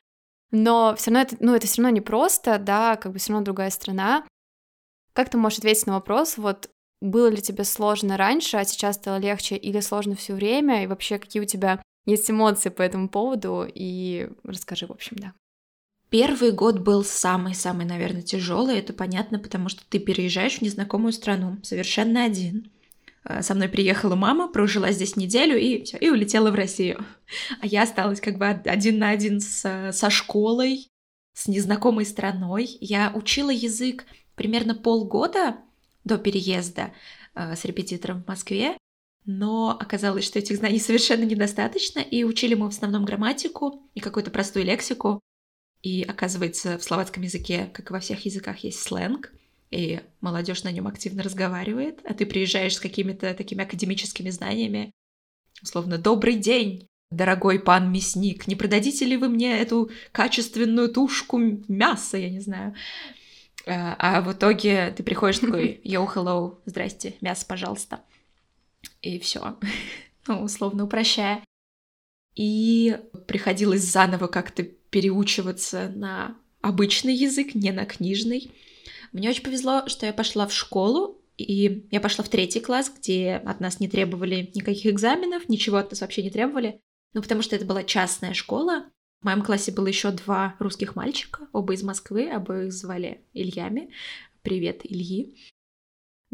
Но 0.50 0.94
все 0.96 1.10
равно 1.10 1.22
это, 1.22 1.36
ну, 1.40 1.54
это 1.54 1.66
все 1.66 1.82
равно 1.82 1.96
непросто, 1.96 2.58
да, 2.58 2.96
как 2.96 3.12
бы 3.12 3.18
все 3.18 3.32
равно 3.32 3.44
другая 3.44 3.70
страна. 3.70 4.24
Как 5.12 5.28
ты 5.28 5.36
можешь 5.36 5.58
ответить 5.58 5.86
на 5.86 5.94
вопрос, 5.94 6.38
вот 6.38 6.70
было 7.00 7.28
ли 7.28 7.42
тебе 7.42 7.64
сложно 7.64 8.16
раньше, 8.16 8.56
а 8.56 8.64
сейчас 8.64 8.96
стало 8.96 9.18
легче, 9.18 9.56
или 9.56 9.80
сложно 9.80 10.14
все 10.14 10.34
время, 10.34 10.82
и 10.82 10.86
вообще 10.86 11.18
какие 11.18 11.42
у 11.42 11.46
тебя 11.46 11.82
есть 12.06 12.30
эмоции 12.30 12.68
по 12.68 12.82
этому 12.82 13.08
поводу, 13.08 13.66
и 13.72 14.28
расскажи, 14.44 14.86
в 14.86 14.92
общем, 14.92 15.16
да. 15.18 15.32
Первый 16.14 16.52
год 16.52 16.78
был 16.78 17.02
самый-самый, 17.02 17.86
наверное, 17.86 18.22
тяжелый. 18.22 18.78
Это 18.78 18.92
понятно, 18.92 19.40
потому 19.40 19.68
что 19.68 19.82
ты 19.88 19.98
переезжаешь 19.98 20.58
в 20.58 20.62
незнакомую 20.62 21.12
страну, 21.12 21.58
совершенно 21.64 22.22
один. 22.22 22.70
А, 23.24 23.42
со 23.42 23.52
мной 23.52 23.68
приехала 23.68 24.14
мама, 24.14 24.46
прожила 24.46 24.92
здесь 24.92 25.16
неделю 25.16 25.58
и 25.58 25.82
все, 25.82 25.96
и 25.96 26.10
улетела 26.10 26.52
в 26.52 26.54
Россию. 26.54 27.04
А 27.60 27.66
я 27.66 27.82
осталась 27.82 28.20
как 28.20 28.38
бы 28.38 28.46
один 28.46 29.00
на 29.00 29.08
один 29.08 29.40
с, 29.40 29.90
со 29.90 30.08
школой, 30.08 30.86
с 31.32 31.48
незнакомой 31.48 32.06
страной. 32.06 32.78
Я 32.80 33.10
учила 33.12 33.50
язык 33.50 34.04
примерно 34.36 34.76
полгода 34.76 35.56
до 36.04 36.16
переезда 36.16 36.92
э, 37.34 37.56
с 37.56 37.64
репетитором 37.64 38.22
в 38.22 38.28
Москве, 38.28 38.78
но 39.24 39.70
оказалось, 39.70 40.26
что 40.26 40.38
этих 40.38 40.58
знаний 40.58 40.78
совершенно 40.78 41.24
недостаточно, 41.24 41.98
и 41.98 42.22
учили 42.22 42.54
мы 42.54 42.66
в 42.66 42.72
основном 42.72 43.04
грамматику 43.04 43.82
и 43.94 43.98
какую-то 43.98 44.30
простую 44.30 44.64
лексику. 44.64 45.20
И 45.84 46.02
оказывается, 46.02 46.78
в 46.78 46.82
словацком 46.82 47.24
языке, 47.24 47.68
как 47.74 47.90
и 47.90 47.92
во 47.92 48.00
всех 48.00 48.24
языках, 48.24 48.56
есть 48.60 48.80
сленг, 48.80 49.30
и 49.70 50.00
молодежь 50.22 50.64
на 50.64 50.72
нем 50.72 50.86
активно 50.86 51.22
разговаривает, 51.22 52.00
а 52.06 52.14
ты 52.14 52.24
приезжаешь 52.24 52.76
с 52.76 52.80
какими-то 52.80 53.34
такими 53.34 53.64
академическими 53.64 54.30
знаниями, 54.30 54.92
условно 55.62 55.98
«Добрый 55.98 56.36
день, 56.36 56.86
дорогой 57.10 57.60
пан 57.60 57.92
мясник, 57.92 58.46
не 58.46 58.56
продадите 58.56 59.04
ли 59.04 59.18
вы 59.18 59.28
мне 59.28 59.58
эту 59.58 59.90
качественную 60.10 60.88
тушку 60.88 61.36
мяса, 61.68 62.16
я 62.16 62.30
не 62.30 62.40
знаю». 62.40 62.74
А, 63.66 63.94
а 63.98 64.20
в 64.22 64.32
итоге 64.32 64.90
ты 64.96 65.02
приходишь 65.02 65.40
такой 65.40 65.80
«Йоу, 65.84 66.06
hello, 66.06 66.60
здрасте, 66.64 67.16
мясо, 67.20 67.44
пожалуйста». 67.46 68.00
И 69.02 69.18
все, 69.18 69.58
ну, 70.28 70.44
условно 70.44 70.84
упрощая. 70.84 71.44
И 72.36 72.98
приходилось 73.26 73.82
заново 73.82 74.28
как-то 74.28 74.66
переучиваться 74.94 75.88
на 75.88 76.36
обычный 76.60 77.16
язык, 77.16 77.56
не 77.56 77.72
на 77.72 77.84
книжный. 77.84 78.52
Мне 79.10 79.28
очень 79.28 79.42
повезло, 79.42 79.88
что 79.88 80.06
я 80.06 80.12
пошла 80.12 80.46
в 80.46 80.52
школу, 80.54 81.20
и 81.36 81.88
я 81.90 82.00
пошла 82.00 82.22
в 82.22 82.28
третий 82.28 82.60
класс, 82.60 82.92
где 82.96 83.42
от 83.44 83.58
нас 83.58 83.80
не 83.80 83.88
требовали 83.88 84.52
никаких 84.54 84.92
экзаменов, 84.92 85.48
ничего 85.48 85.78
от 85.78 85.90
нас 85.90 86.00
вообще 86.00 86.22
не 86.22 86.30
требовали. 86.30 86.80
Ну, 87.12 87.22
потому 87.22 87.42
что 87.42 87.56
это 87.56 87.64
была 87.64 87.82
частная 87.82 88.34
школа, 88.34 88.84
в 89.20 89.24
моем 89.24 89.42
классе 89.42 89.72
было 89.72 89.88
еще 89.88 90.12
два 90.12 90.54
русских 90.60 90.94
мальчика, 90.94 91.48
оба 91.52 91.74
из 91.74 91.82
Москвы, 91.82 92.30
обоих 92.30 92.72
звали 92.72 93.24
Ильями. 93.32 93.90
Привет, 94.42 94.82
Ильи. 94.84 95.34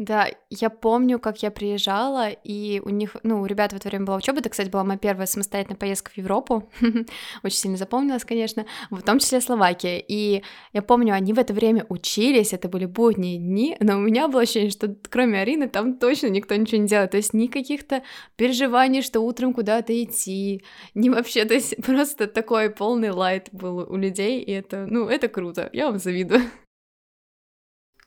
Да, 0.01 0.27
я 0.49 0.71
помню, 0.71 1.19
как 1.19 1.43
я 1.43 1.51
приезжала, 1.51 2.29
и 2.29 2.81
у 2.83 2.89
них, 2.89 3.17
ну, 3.21 3.41
у 3.41 3.45
ребят 3.45 3.71
в 3.71 3.75
это 3.75 3.87
время 3.87 4.05
была 4.05 4.17
учеба. 4.17 4.39
Это, 4.39 4.49
кстати, 4.49 4.67
была 4.67 4.83
моя 4.83 4.97
первая 4.97 5.27
самостоятельная 5.27 5.77
поездка 5.77 6.09
в 6.09 6.17
Европу. 6.17 6.67
Очень 7.43 7.57
сильно 7.57 7.77
запомнилась, 7.77 8.25
конечно, 8.25 8.65
в 8.89 8.99
том 9.03 9.19
числе 9.19 9.41
Словакия. 9.41 10.03
И 10.07 10.41
я 10.73 10.81
помню, 10.81 11.13
они 11.13 11.33
в 11.33 11.37
это 11.37 11.53
время 11.53 11.85
учились, 11.87 12.51
это 12.51 12.67
были 12.67 12.85
будние 12.85 13.37
дни, 13.37 13.77
но 13.79 13.97
у 13.97 13.99
меня 13.99 14.27
было 14.27 14.41
ощущение, 14.41 14.71
что 14.71 14.95
кроме 15.07 15.39
Арины 15.39 15.69
там 15.69 15.99
точно 15.99 16.29
никто 16.29 16.55
ничего 16.55 16.81
не 16.81 16.87
делает. 16.87 17.11
То 17.11 17.17
есть 17.17 17.35
ни 17.35 17.45
каких-то 17.45 18.01
переживаний, 18.37 19.03
что 19.03 19.19
утром 19.19 19.53
куда-то 19.53 19.93
идти, 20.03 20.63
ни 20.95 21.09
вообще, 21.09 21.45
то 21.45 21.53
есть 21.53 21.75
просто 21.85 22.25
такой 22.25 22.71
полный 22.71 23.11
лайт 23.11 23.49
был 23.51 23.77
у 23.87 23.97
людей, 23.97 24.41
и 24.41 24.51
это, 24.51 24.87
ну, 24.89 25.07
это 25.07 25.27
круто, 25.27 25.69
я 25.73 25.91
вам 25.91 25.99
завидую. 25.99 26.41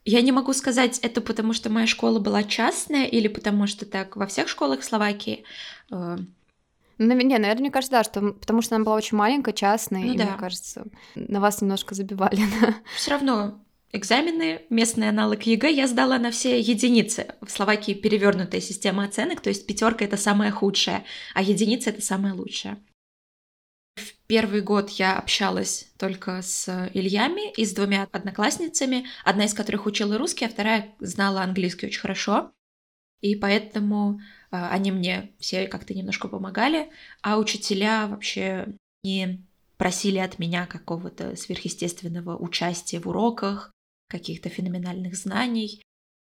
Я 0.04 0.20
не 0.20 0.32
могу 0.32 0.52
сказать, 0.52 0.98
это 1.00 1.20
потому 1.20 1.52
что 1.54 1.70
моя 1.70 1.86
школа 1.86 2.18
была 2.18 2.42
частная 2.42 3.06
или 3.06 3.28
потому 3.28 3.66
что 3.66 3.86
так 3.86 4.16
во 4.16 4.26
всех 4.26 4.48
школах 4.48 4.80
в 4.80 4.84
Словакии. 4.84 5.44
Э, 5.90 6.18
ну, 6.98 7.14
не, 7.14 7.38
наверное, 7.38 7.60
мне 7.60 7.70
кажется, 7.70 7.92
да, 7.92 8.04
что 8.04 8.32
потому 8.32 8.62
что 8.62 8.76
она 8.76 8.84
была 8.84 8.96
очень 8.96 9.16
маленькая, 9.16 9.52
частная, 9.52 10.02
ну, 10.02 10.12
и 10.12 10.16
да. 10.16 10.24
мне 10.26 10.38
кажется, 10.38 10.84
на 11.14 11.40
вас 11.40 11.60
немножко 11.60 11.94
забивали. 11.94 12.40
Все 12.96 13.12
равно 13.12 13.60
экзамены, 13.92 14.62
местный 14.70 15.08
аналог 15.08 15.42
ЕГЭ 15.42 15.70
я 15.70 15.86
сдала 15.86 16.18
на 16.18 16.32
все 16.32 16.58
единицы. 16.58 17.34
В 17.40 17.50
Словакии 17.50 17.94
перевернутая 17.94 18.60
система 18.60 19.04
оценок, 19.04 19.40
то 19.40 19.48
есть 19.48 19.66
пятерка 19.66 20.04
это 20.04 20.16
самая 20.16 20.50
худшая, 20.50 21.04
а 21.32 21.42
единица 21.42 21.90
это 21.90 22.02
самая 22.02 22.34
лучшая. 22.34 22.78
Первый 24.26 24.62
год 24.62 24.88
я 24.90 25.18
общалась 25.18 25.92
только 25.98 26.40
с 26.40 26.88
Ильями 26.94 27.52
и 27.52 27.64
с 27.66 27.74
двумя 27.74 28.08
одноклассницами, 28.10 29.06
одна 29.22 29.44
из 29.44 29.52
которых 29.52 29.84
учила 29.84 30.16
русский, 30.16 30.46
а 30.46 30.48
вторая 30.48 30.94
знала 30.98 31.42
английский 31.42 31.86
очень 31.86 32.00
хорошо. 32.00 32.52
И 33.20 33.36
поэтому 33.36 34.20
э, 34.50 34.56
они 34.56 34.92
мне 34.92 35.32
все 35.38 35.66
как-то 35.66 35.94
немножко 35.94 36.28
помогали, 36.28 36.90
а 37.22 37.38
учителя 37.38 38.06
вообще 38.06 38.68
не 39.02 39.44
просили 39.76 40.18
от 40.18 40.38
меня 40.38 40.66
какого-то 40.66 41.36
сверхъестественного 41.36 42.36
участия 42.36 43.00
в 43.00 43.06
уроках, 43.06 43.72
каких-то 44.08 44.48
феноменальных 44.48 45.16
знаний. 45.16 45.82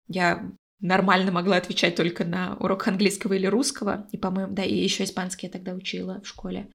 Я 0.08 0.52
нормально 0.80 1.32
могла 1.32 1.58
отвечать 1.58 1.96
только 1.96 2.26
на 2.26 2.56
урок 2.58 2.88
английского 2.88 3.34
или 3.34 3.46
русского, 3.46 4.08
и, 4.12 4.18
по-моему, 4.18 4.54
да, 4.54 4.64
и 4.64 4.76
еще 4.76 5.04
испанский 5.04 5.48
я 5.48 5.52
тогда 5.52 5.74
учила 5.74 6.22
в 6.22 6.28
школе. 6.28 6.72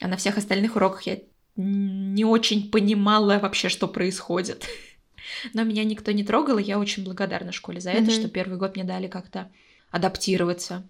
А 0.00 0.08
на 0.08 0.16
всех 0.16 0.38
остальных 0.38 0.76
уроках 0.76 1.02
я 1.02 1.18
не 1.56 2.24
очень 2.24 2.70
понимала 2.70 3.38
вообще, 3.38 3.68
что 3.68 3.88
происходит. 3.88 4.66
Но 5.54 5.64
меня 5.64 5.84
никто 5.84 6.12
не 6.12 6.24
трогал, 6.24 6.58
и 6.58 6.62
я 6.62 6.78
очень 6.78 7.04
благодарна 7.04 7.52
школе 7.52 7.80
за 7.80 7.90
это, 7.90 8.10
mm-hmm. 8.10 8.20
что 8.20 8.28
первый 8.28 8.58
год 8.58 8.76
мне 8.76 8.84
дали 8.84 9.08
как-то 9.08 9.50
адаптироваться. 9.90 10.88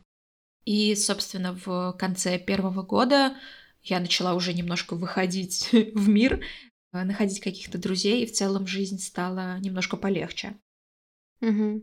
И, 0.64 0.94
собственно, 0.94 1.58
в 1.64 1.96
конце 1.98 2.38
первого 2.38 2.82
года 2.82 3.34
я 3.82 4.00
начала 4.00 4.34
уже 4.34 4.52
немножко 4.52 4.94
выходить 4.94 5.70
в 5.94 6.08
мир, 6.08 6.44
э, 6.92 7.04
находить 7.04 7.40
каких-то 7.40 7.78
друзей, 7.78 8.22
и 8.22 8.26
в 8.26 8.32
целом 8.32 8.66
жизнь 8.66 8.98
стала 8.98 9.58
немножко 9.60 9.96
полегче. 9.96 10.58
Угу. 11.40 11.82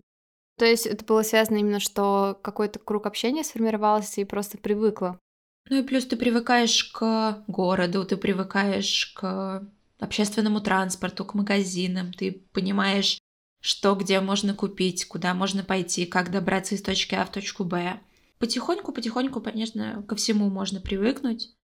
То 0.57 0.65
есть 0.65 0.85
это 0.85 1.03
было 1.03 1.23
связано 1.23 1.57
именно, 1.57 1.79
что 1.79 2.39
какой-то 2.43 2.79
круг 2.79 3.07
общения 3.07 3.43
сформировался 3.43 4.21
и 4.21 4.25
просто 4.25 4.57
привыкла 4.57 5.19
ну 5.69 5.79
и 5.79 5.83
плюс 5.83 6.05
ты 6.05 6.15
привыкаешь 6.15 6.83
к 6.85 7.43
городу, 7.47 8.05
ты 8.05 8.17
привыкаешь 8.17 9.13
к 9.15 9.67
общественному 9.99 10.61
транспорту, 10.61 11.25
к 11.25 11.33
магазинам, 11.33 12.13
ты 12.13 12.43
понимаешь, 12.53 13.19
что 13.61 13.95
где 13.95 14.19
можно 14.19 14.53
купить, 14.53 15.05
куда 15.05 15.33
можно 15.33 15.63
пойти, 15.63 16.05
как 16.05 16.31
добраться 16.31 16.75
из 16.75 16.81
точки 16.81 17.15
А 17.15 17.25
в 17.25 17.31
точку 17.31 17.63
Б. 17.63 17.99
Потихоньку, 18.37 18.91
потихоньку, 18.91 19.41
конечно, 19.41 20.03
ко 20.07 20.15
всему 20.15 20.49
можно 20.49 20.81
привыкнуть. 20.81 21.55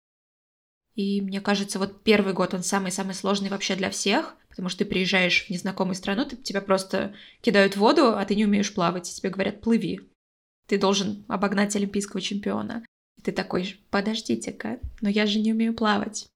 И 0.94 1.20
мне 1.20 1.40
кажется, 1.40 1.78
вот 1.78 2.02
первый 2.02 2.32
год 2.32 2.54
он 2.54 2.62
самый-самый 2.62 3.14
сложный 3.14 3.50
вообще 3.50 3.76
для 3.76 3.90
всех, 3.90 4.36
потому 4.48 4.68
что 4.68 4.84
ты 4.84 4.90
приезжаешь 4.90 5.44
в 5.44 5.50
незнакомую 5.50 5.94
страну, 5.94 6.24
ты, 6.24 6.36
тебя 6.36 6.60
просто 6.60 7.14
кидают 7.40 7.74
в 7.74 7.80
воду, 7.80 8.16
а 8.16 8.24
ты 8.24 8.34
не 8.34 8.44
умеешь 8.44 8.72
плавать, 8.72 9.10
и 9.10 9.14
тебе 9.14 9.30
говорят 9.30 9.60
«плыви». 9.60 10.00
Ты 10.66 10.78
должен 10.78 11.24
обогнать 11.28 11.74
олимпийского 11.74 12.20
чемпиона. 12.20 12.84
И 13.20 13.22
ты 13.22 13.32
такой, 13.32 13.78
подождите-ка, 13.90 14.78
но 15.02 15.10
я 15.10 15.26
же 15.26 15.40
не 15.40 15.52
умею 15.52 15.74
плавать. 15.74 16.30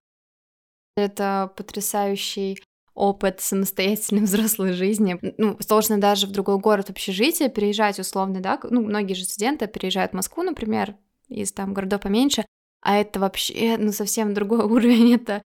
Это 0.97 1.51
потрясающий 1.57 2.63
опыт 2.93 3.41
самостоятельной 3.41 4.23
взрослой 4.25 4.75
жизни. 4.75 5.19
Ну, 5.39 5.57
сложно 5.61 5.99
даже 5.99 6.27
в 6.27 6.33
другой 6.33 6.59
город 6.59 6.91
общежитие 6.91 7.49
переезжать 7.49 7.99
условно, 7.99 8.41
да, 8.41 8.61
ну, 8.69 8.83
многие 8.83 9.15
же 9.15 9.25
студенты 9.25 9.67
переезжают 9.67 10.13
в 10.13 10.17
Москву, 10.17 10.43
например, 10.43 10.95
из 11.29 11.53
там 11.53 11.73
городов 11.73 12.03
поменьше, 12.03 12.45
а 12.83 12.99
это 12.99 13.19
вообще, 13.19 13.77
ну, 13.79 13.91
совсем 13.91 14.35
другой 14.35 14.65
уровень, 14.65 15.15
это 15.15 15.43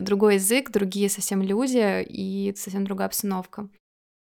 другой 0.00 0.36
язык, 0.36 0.70
другие 0.70 1.10
совсем 1.10 1.42
люди 1.42 2.02
и 2.02 2.54
совсем 2.56 2.84
другая 2.84 3.08
обстановка. 3.08 3.68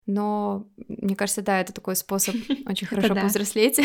Но 0.05 0.65
мне 0.88 1.17
кажется, 1.17 1.41
да, 1.41 1.60
это 1.60 1.74
такой 1.74 1.98
способ 1.98 2.36
очень 2.65 2.88
хорошо 2.88 3.15
повзрослеть 3.15 3.82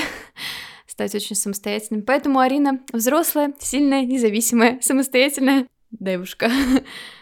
стать 0.88 1.14
очень 1.14 1.36
самостоятельным. 1.36 2.02
Поэтому 2.02 2.40
Арина 2.40 2.80
взрослая, 2.92 3.52
сильная, 3.60 4.04
независимая, 4.04 4.80
самостоятельная. 4.80 5.66
девушка. 5.90 6.50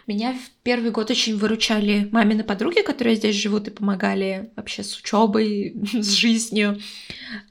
Меня 0.06 0.32
в 0.32 0.62
первый 0.62 0.92
год 0.92 1.10
очень 1.10 1.36
выручали 1.36 2.08
мамины 2.12 2.44
подруги, 2.44 2.80
которые 2.80 3.16
здесь 3.16 3.36
живут 3.36 3.68
и 3.68 3.72
помогали 3.72 4.50
вообще 4.56 4.82
с 4.82 4.96
учебой, 4.96 5.76
с 5.92 6.10
жизнью. 6.10 6.80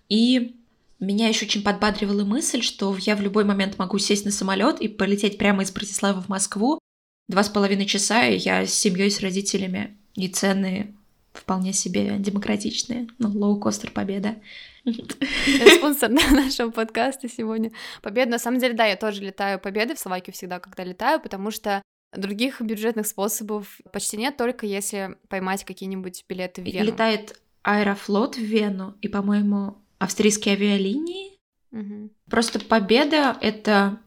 И 0.09 0.55
меня 0.99 1.27
еще 1.27 1.45
очень 1.45 1.63
подбадривала 1.63 2.23
мысль, 2.23 2.61
что 2.61 2.95
я 2.97 3.15
в 3.15 3.21
любой 3.21 3.43
момент 3.43 3.77
могу 3.77 3.97
сесть 3.97 4.25
на 4.25 4.31
самолет 4.31 4.79
и 4.79 4.87
полететь 4.87 5.37
прямо 5.37 5.63
из 5.63 5.71
Братиславы 5.71 6.21
в 6.21 6.29
Москву. 6.29 6.79
Два 7.27 7.43
с 7.43 7.49
половиной 7.49 7.85
часа, 7.85 8.27
и 8.27 8.37
я 8.37 8.65
с 8.65 8.73
семьей, 8.73 9.11
с 9.11 9.19
родителями. 9.19 9.97
И 10.15 10.29
цены 10.29 10.95
вполне 11.33 11.73
себе 11.73 12.15
демократичные. 12.19 13.07
Ну, 13.17 13.29
лоукостер 13.29 13.91
Победа. 13.91 14.35
Спонсор 14.85 16.09
нашего 16.09 16.69
подкаста 16.69 17.27
сегодня. 17.27 17.71
Победа, 18.01 18.31
на 18.31 18.39
самом 18.39 18.59
деле, 18.59 18.73
да, 18.73 18.85
я 18.85 18.95
тоже 18.95 19.21
летаю 19.21 19.59
победы 19.59 19.95
в 19.95 19.99
Словакию 19.99 20.33
всегда, 20.33 20.59
когда 20.59 20.83
летаю, 20.83 21.19
потому 21.19 21.51
что 21.51 21.81
других 22.15 22.61
бюджетных 22.61 23.07
способов 23.07 23.79
почти 23.91 24.17
нет, 24.17 24.37
только 24.37 24.65
если 24.65 25.17
поймать 25.27 25.63
какие-нибудь 25.63 26.23
билеты 26.29 26.61
в 26.61 26.65
Вену. 26.65 26.85
Летает 26.85 27.39
Аэрофлот 27.63 28.37
в 28.37 28.41
Вену, 28.41 28.95
и, 29.01 29.07
по-моему, 29.07 29.77
австрийские 29.97 30.53
авиалинии. 30.53 31.39
Угу. 31.71 32.11
Просто 32.29 32.59
победа— 32.59 33.37
это 33.41 33.99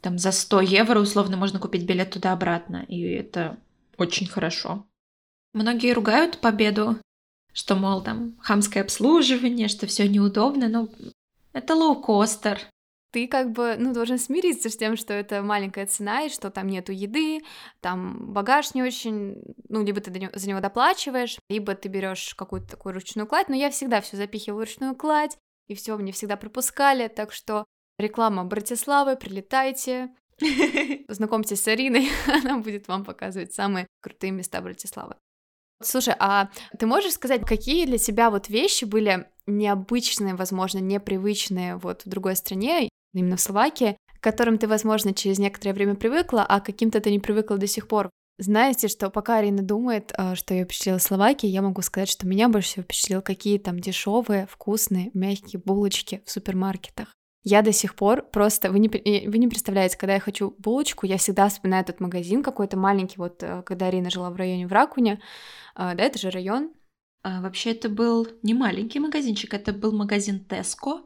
там 0.00 0.18
за 0.18 0.32
100 0.32 0.60
евро 0.62 0.98
условно 0.98 1.36
можно 1.36 1.60
купить 1.60 1.84
билет 1.84 2.10
туда-обратно, 2.10 2.84
и 2.88 3.00
это 3.02 3.58
очень 3.96 4.26
хорошо. 4.26 4.84
Многие 5.54 5.92
ругают 5.92 6.38
победу, 6.38 6.96
что, 7.52 7.74
мол, 7.74 8.02
там 8.02 8.36
хамское 8.40 8.82
обслуживание, 8.82 9.68
что 9.68 9.86
все 9.86 10.08
неудобно, 10.08 10.68
но 10.68 10.88
это 11.52 11.74
лоукостер. 11.74 12.60
Ты 13.12 13.28
как 13.28 13.52
бы, 13.52 13.76
ну, 13.78 13.92
должен 13.92 14.18
смириться 14.18 14.70
с 14.70 14.76
тем, 14.76 14.96
что 14.96 15.12
это 15.12 15.42
маленькая 15.42 15.86
цена, 15.86 16.22
и 16.22 16.30
что 16.30 16.50
там 16.50 16.66
нету 16.66 16.92
еды, 16.92 17.42
там 17.80 18.32
багаж 18.32 18.72
не 18.74 18.82
очень, 18.82 19.42
ну, 19.68 19.84
либо 19.84 20.00
ты 20.00 20.30
за 20.32 20.48
него 20.48 20.60
доплачиваешь, 20.60 21.38
либо 21.50 21.74
ты 21.74 21.88
берешь 21.88 22.34
какую-то 22.34 22.68
такую 22.70 22.94
ручную 22.94 23.26
кладь, 23.26 23.50
но 23.50 23.54
я 23.54 23.70
всегда 23.70 24.00
все 24.00 24.16
запихиваю 24.16 24.56
в 24.56 24.60
ручную 24.60 24.96
кладь, 24.96 25.36
и 25.68 25.74
все 25.74 25.96
мне 25.98 26.12
всегда 26.12 26.38
пропускали, 26.38 27.08
так 27.08 27.32
что 27.32 27.66
реклама 27.98 28.44
Братиславы, 28.44 29.16
прилетайте, 29.16 30.14
знакомьтесь 31.08 31.62
с 31.62 31.68
Ариной, 31.68 32.08
она 32.26 32.58
будет 32.58 32.88
вам 32.88 33.04
показывать 33.04 33.52
самые 33.52 33.86
крутые 34.00 34.30
места 34.30 34.62
Братиславы. 34.62 35.16
Слушай, 35.86 36.14
а 36.18 36.48
ты 36.78 36.86
можешь 36.86 37.12
сказать, 37.12 37.42
какие 37.46 37.86
для 37.86 37.98
тебя 37.98 38.30
вот 38.30 38.48
вещи 38.48 38.84
были 38.84 39.26
необычные, 39.46 40.34
возможно, 40.34 40.78
непривычные 40.78 41.76
вот 41.76 42.02
в 42.04 42.08
другой 42.08 42.36
стране, 42.36 42.88
именно 43.12 43.36
в 43.36 43.40
Словакии, 43.40 43.96
к 44.18 44.22
которым 44.22 44.58
ты, 44.58 44.68
возможно, 44.68 45.14
через 45.14 45.38
некоторое 45.38 45.74
время 45.74 45.94
привыкла, 45.94 46.44
а 46.48 46.60
каким-то 46.60 47.00
ты 47.00 47.10
не 47.10 47.18
привыкла 47.18 47.58
до 47.58 47.66
сих 47.66 47.88
пор? 47.88 48.10
Знаете, 48.38 48.88
что 48.88 49.10
пока 49.10 49.36
Арина 49.36 49.62
думает, 49.62 50.12
э, 50.16 50.34
что 50.34 50.54
ее 50.54 50.64
впечатлила 50.64 50.98
Словакия, 50.98 51.48
я 51.48 51.62
могу 51.62 51.82
сказать, 51.82 52.08
что 52.08 52.26
меня 52.26 52.48
больше 52.48 52.68
всего 52.68 52.82
впечатлило, 52.84 53.20
какие 53.20 53.58
там 53.58 53.78
дешевые, 53.78 54.46
вкусные, 54.50 55.10
мягкие 55.14 55.60
булочки 55.64 56.22
в 56.24 56.30
супермаркетах. 56.30 57.14
Я 57.44 57.62
до 57.62 57.72
сих 57.72 57.96
пор 57.96 58.22
просто, 58.22 58.70
вы 58.70 58.78
не, 58.78 58.88
вы 58.88 59.38
не 59.38 59.48
представляете, 59.48 59.96
когда 59.96 60.14
я 60.14 60.20
хочу 60.20 60.54
булочку, 60.58 61.06
я 61.06 61.18
всегда 61.18 61.48
вспоминаю 61.48 61.82
этот 61.82 61.98
магазин 61.98 62.42
какой-то 62.42 62.76
маленький, 62.76 63.16
вот 63.18 63.42
э, 63.42 63.62
когда 63.66 63.86
Арина 63.86 64.10
жила 64.10 64.30
в 64.30 64.36
районе 64.36 64.68
Вракуня, 64.68 65.20
а, 65.74 65.94
да, 65.94 66.04
это 66.04 66.18
же 66.18 66.30
район. 66.30 66.72
А, 67.24 67.40
вообще 67.40 67.72
это 67.72 67.88
был 67.88 68.28
не 68.42 68.54
маленький 68.54 69.00
магазинчик, 69.00 69.54
это 69.54 69.72
был 69.72 69.92
магазин 69.92 70.44
Tesco, 70.48 71.00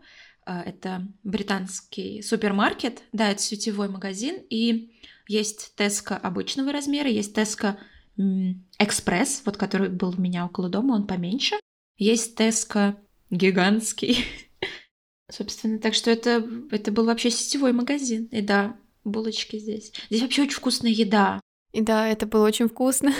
а, 0.44 0.62
это 0.62 1.06
британский 1.24 2.22
супермаркет, 2.22 3.02
да, 3.12 3.30
это 3.30 3.40
сетевой 3.40 3.88
магазин, 3.88 4.36
и 4.50 4.94
есть 5.28 5.72
Tesco 5.76 6.14
обычного 6.16 6.70
размера, 6.70 7.08
есть 7.08 7.36
Tesco 7.36 7.76
Экспресс, 8.78 9.42
вот 9.44 9.56
который 9.56 9.90
был 9.90 10.14
у 10.16 10.20
меня 10.20 10.46
около 10.46 10.68
дома, 10.68 10.94
он 10.94 11.06
поменьше, 11.06 11.56
есть 11.98 12.38
Tesco 12.38 12.96
гигантский, 13.30 14.24
Собственно, 15.30 15.78
так 15.78 15.94
что 15.94 16.10
это, 16.10 16.46
это 16.70 16.92
был 16.92 17.04
вообще 17.04 17.30
сетевой 17.30 17.72
магазин. 17.72 18.28
И 18.30 18.40
да, 18.40 18.76
булочки 19.04 19.58
здесь. 19.58 19.92
Здесь 20.08 20.22
вообще 20.22 20.42
очень 20.42 20.54
вкусная 20.54 20.92
еда. 20.92 21.40
И 21.72 21.80
да, 21.80 22.08
это 22.08 22.26
было 22.26 22.46
очень 22.46 22.68
вкусно. 22.68 23.12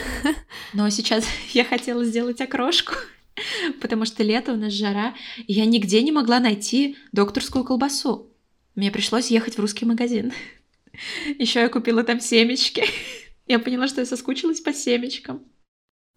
Но 0.72 0.88
сейчас 0.90 1.26
я 1.52 1.64
хотела 1.64 2.04
сделать 2.04 2.40
окрошку, 2.40 2.94
потому 3.80 4.04
что 4.04 4.22
лето 4.22 4.52
у 4.52 4.56
нас 4.56 4.72
жара, 4.72 5.14
и 5.46 5.52
я 5.52 5.66
нигде 5.66 6.02
не 6.02 6.12
могла 6.12 6.40
найти 6.40 6.96
докторскую 7.12 7.64
колбасу. 7.64 8.32
Мне 8.74 8.90
пришлось 8.90 9.30
ехать 9.30 9.56
в 9.56 9.60
русский 9.60 9.84
магазин. 9.84 10.32
Еще 11.38 11.60
я 11.60 11.68
купила 11.68 12.04
там 12.04 12.20
семечки. 12.20 12.84
Я 13.46 13.58
поняла, 13.58 13.88
что 13.88 14.00
я 14.00 14.06
соскучилась 14.06 14.60
по 14.60 14.72
семечкам. 14.72 15.42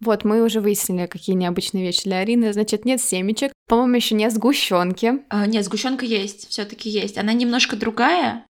Вот, 0.00 0.24
мы 0.24 0.42
уже 0.42 0.60
выяснили, 0.60 1.06
какие 1.06 1.36
необычные 1.36 1.84
вещи 1.84 2.04
для 2.04 2.18
Арины. 2.18 2.52
Значит, 2.52 2.86
нет 2.86 3.00
семечек. 3.02 3.52
По-моему, 3.70 3.94
еще 3.94 4.16
нет 4.16 4.32
сгущенки. 4.32 5.22
А, 5.28 5.46
нет, 5.46 5.64
сгущенка 5.64 6.04
есть, 6.04 6.48
все-таки 6.48 6.90
есть. 6.90 7.16
Она 7.16 7.32
немножко 7.32 7.76
другая. 7.76 8.44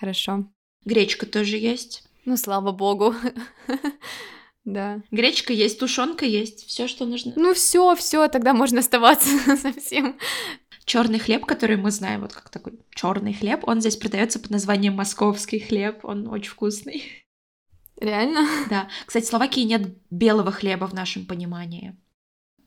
Хорошо. 0.00 0.46
Гречка 0.84 1.24
тоже 1.24 1.56
есть. 1.56 2.02
Ну, 2.24 2.36
слава 2.36 2.72
богу. 2.72 3.14
Да. 4.64 5.00
Гречка 5.12 5.52
есть, 5.52 5.78
тушенка 5.78 6.24
есть, 6.24 6.66
все, 6.66 6.88
что 6.88 7.06
нужно. 7.06 7.32
Ну 7.36 7.54
все, 7.54 7.94
все, 7.94 8.26
тогда 8.26 8.52
можно 8.52 8.80
оставаться 8.80 9.28
совсем. 9.56 10.18
Черный 10.84 11.20
хлеб, 11.20 11.46
который 11.46 11.76
мы 11.76 11.92
знаем, 11.92 12.22
вот 12.22 12.32
как 12.32 12.48
такой 12.48 12.72
черный 12.90 13.32
хлеб, 13.32 13.60
он 13.62 13.80
здесь 13.80 13.94
продается 13.94 14.40
под 14.40 14.50
названием 14.50 14.94
московский 14.94 15.60
хлеб, 15.60 16.00
он 16.04 16.26
очень 16.26 16.50
вкусный. 16.50 17.04
Реально? 18.00 18.48
Да. 18.68 18.88
Кстати, 19.06 19.26
в 19.26 19.28
Словакии 19.28 19.60
нет 19.60 19.82
белого 20.10 20.50
хлеба 20.50 20.86
в 20.88 20.94
нашем 20.94 21.26
понимании. 21.26 21.96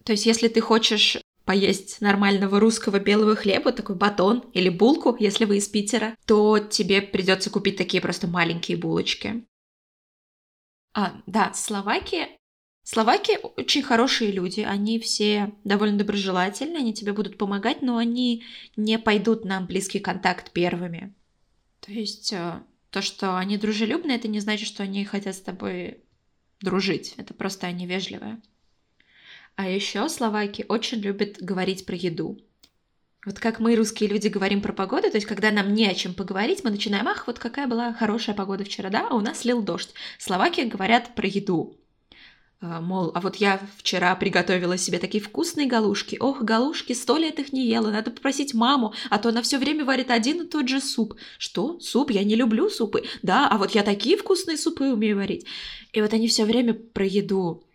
То 0.06 0.14
есть, 0.14 0.26
если 0.26 0.48
ты 0.48 0.62
хочешь 0.62 1.18
поесть 1.50 2.00
нормального 2.00 2.60
русского 2.60 3.00
белого 3.00 3.36
хлеба, 3.36 3.72
такой 3.72 3.96
батон 3.96 4.42
или 4.54 4.70
булку, 4.70 5.18
если 5.20 5.46
вы 5.46 5.58
из 5.58 5.68
Питера, 5.68 6.16
то 6.28 6.60
тебе 6.60 7.02
придется 7.02 7.50
купить 7.50 7.76
такие 7.76 8.02
просто 8.02 8.28
маленькие 8.28 8.78
булочки. 8.78 9.48
А, 10.94 11.20
да, 11.26 11.52
Словакия. 11.56 12.28
Словаки 12.84 13.40
очень 13.58 13.82
хорошие 13.82 14.32
люди, 14.32 14.62
они 14.62 15.00
все 15.00 15.52
довольно 15.64 15.98
доброжелательны, 15.98 16.78
они 16.78 16.94
тебе 16.94 17.14
будут 17.14 17.40
помогать, 17.40 17.82
но 17.82 17.98
они 17.98 18.44
не 18.76 19.00
пойдут 19.00 19.44
на 19.44 19.60
близкий 19.60 20.00
контакт 20.00 20.52
первыми. 20.52 21.16
То 21.80 21.92
есть 21.92 22.32
э, 22.32 22.62
то, 22.92 23.02
что 23.02 23.40
они 23.40 23.58
дружелюбные, 23.58 24.18
это 24.18 24.28
не 24.28 24.40
значит, 24.40 24.68
что 24.68 24.84
они 24.84 25.04
хотят 25.04 25.36
с 25.36 25.42
тобой 25.42 26.04
дружить. 26.62 27.16
Это 27.18 27.34
просто 27.34 27.66
они 27.66 27.88
вежливые. 27.88 28.40
А 29.60 29.68
еще 29.68 30.08
словаки 30.08 30.64
очень 30.70 31.00
любят 31.00 31.36
говорить 31.42 31.86
про 31.86 31.94
еду. 31.94 32.40
Вот 33.26 33.40
как 33.40 33.60
мы, 33.60 33.76
русские 33.76 34.08
люди, 34.10 34.30
говорим 34.30 34.62
про 34.62 34.72
погоду, 34.72 35.12
то 35.12 35.18
есть 35.18 35.28
когда 35.28 35.52
нам 35.52 35.74
не 35.74 35.86
о 35.86 35.94
чем 35.94 36.14
поговорить, 36.14 36.64
мы 36.64 36.70
начинаем, 36.70 37.10
ах, 37.10 37.28
вот 37.28 37.40
какая 37.40 37.68
была 37.68 37.92
хорошая 37.92 38.34
погода 38.34 38.64
вчера, 38.64 38.90
да, 38.90 39.10
а 39.10 39.16
у 39.16 39.20
нас 39.20 39.44
лил 39.44 39.62
дождь. 39.62 39.94
Словаки 40.18 40.62
говорят 40.62 41.14
про 41.14 41.28
еду. 41.28 41.76
А, 42.62 42.80
мол, 42.80 43.12
а 43.14 43.20
вот 43.20 43.36
я 43.36 43.60
вчера 43.76 44.16
приготовила 44.16 44.78
себе 44.78 44.98
такие 44.98 45.22
вкусные 45.22 45.68
галушки. 45.68 46.16
Ох, 46.22 46.42
галушки, 46.42 46.94
сто 46.94 47.18
лет 47.18 47.38
их 47.40 47.52
не 47.52 47.68
ела, 47.68 47.92
надо 47.92 48.12
попросить 48.12 48.54
маму, 48.54 48.94
а 49.10 49.20
то 49.20 49.28
она 49.28 49.42
все 49.42 49.58
время 49.58 49.84
варит 49.84 50.10
один 50.10 50.44
и 50.44 50.48
тот 50.48 50.70
же 50.70 50.80
суп. 50.80 51.16
Что? 51.38 51.82
Суп? 51.82 52.12
Я 52.12 52.24
не 52.24 52.36
люблю 52.36 52.70
супы. 52.70 53.04
Да, 53.24 53.50
а 53.50 53.58
вот 53.58 53.72
я 53.72 53.84
такие 53.84 54.16
вкусные 54.16 54.56
супы 54.56 54.86
умею 54.86 55.18
варить. 55.18 55.46
И 55.92 56.02
вот 56.02 56.14
они 56.14 56.30
все 56.30 56.46
время 56.46 56.76
про 56.76 57.06
еду. 57.06 57.66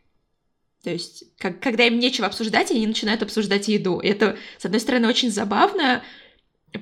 То 0.84 0.90
есть, 0.90 1.24
как, 1.38 1.60
когда 1.60 1.86
им 1.86 1.98
нечего 1.98 2.26
обсуждать, 2.26 2.70
они 2.70 2.86
начинают 2.86 3.22
обсуждать 3.22 3.68
еду. 3.68 4.00
И 4.00 4.08
это, 4.08 4.36
с 4.58 4.64
одной 4.66 4.80
стороны, 4.80 5.08
очень 5.08 5.30
забавно, 5.30 6.02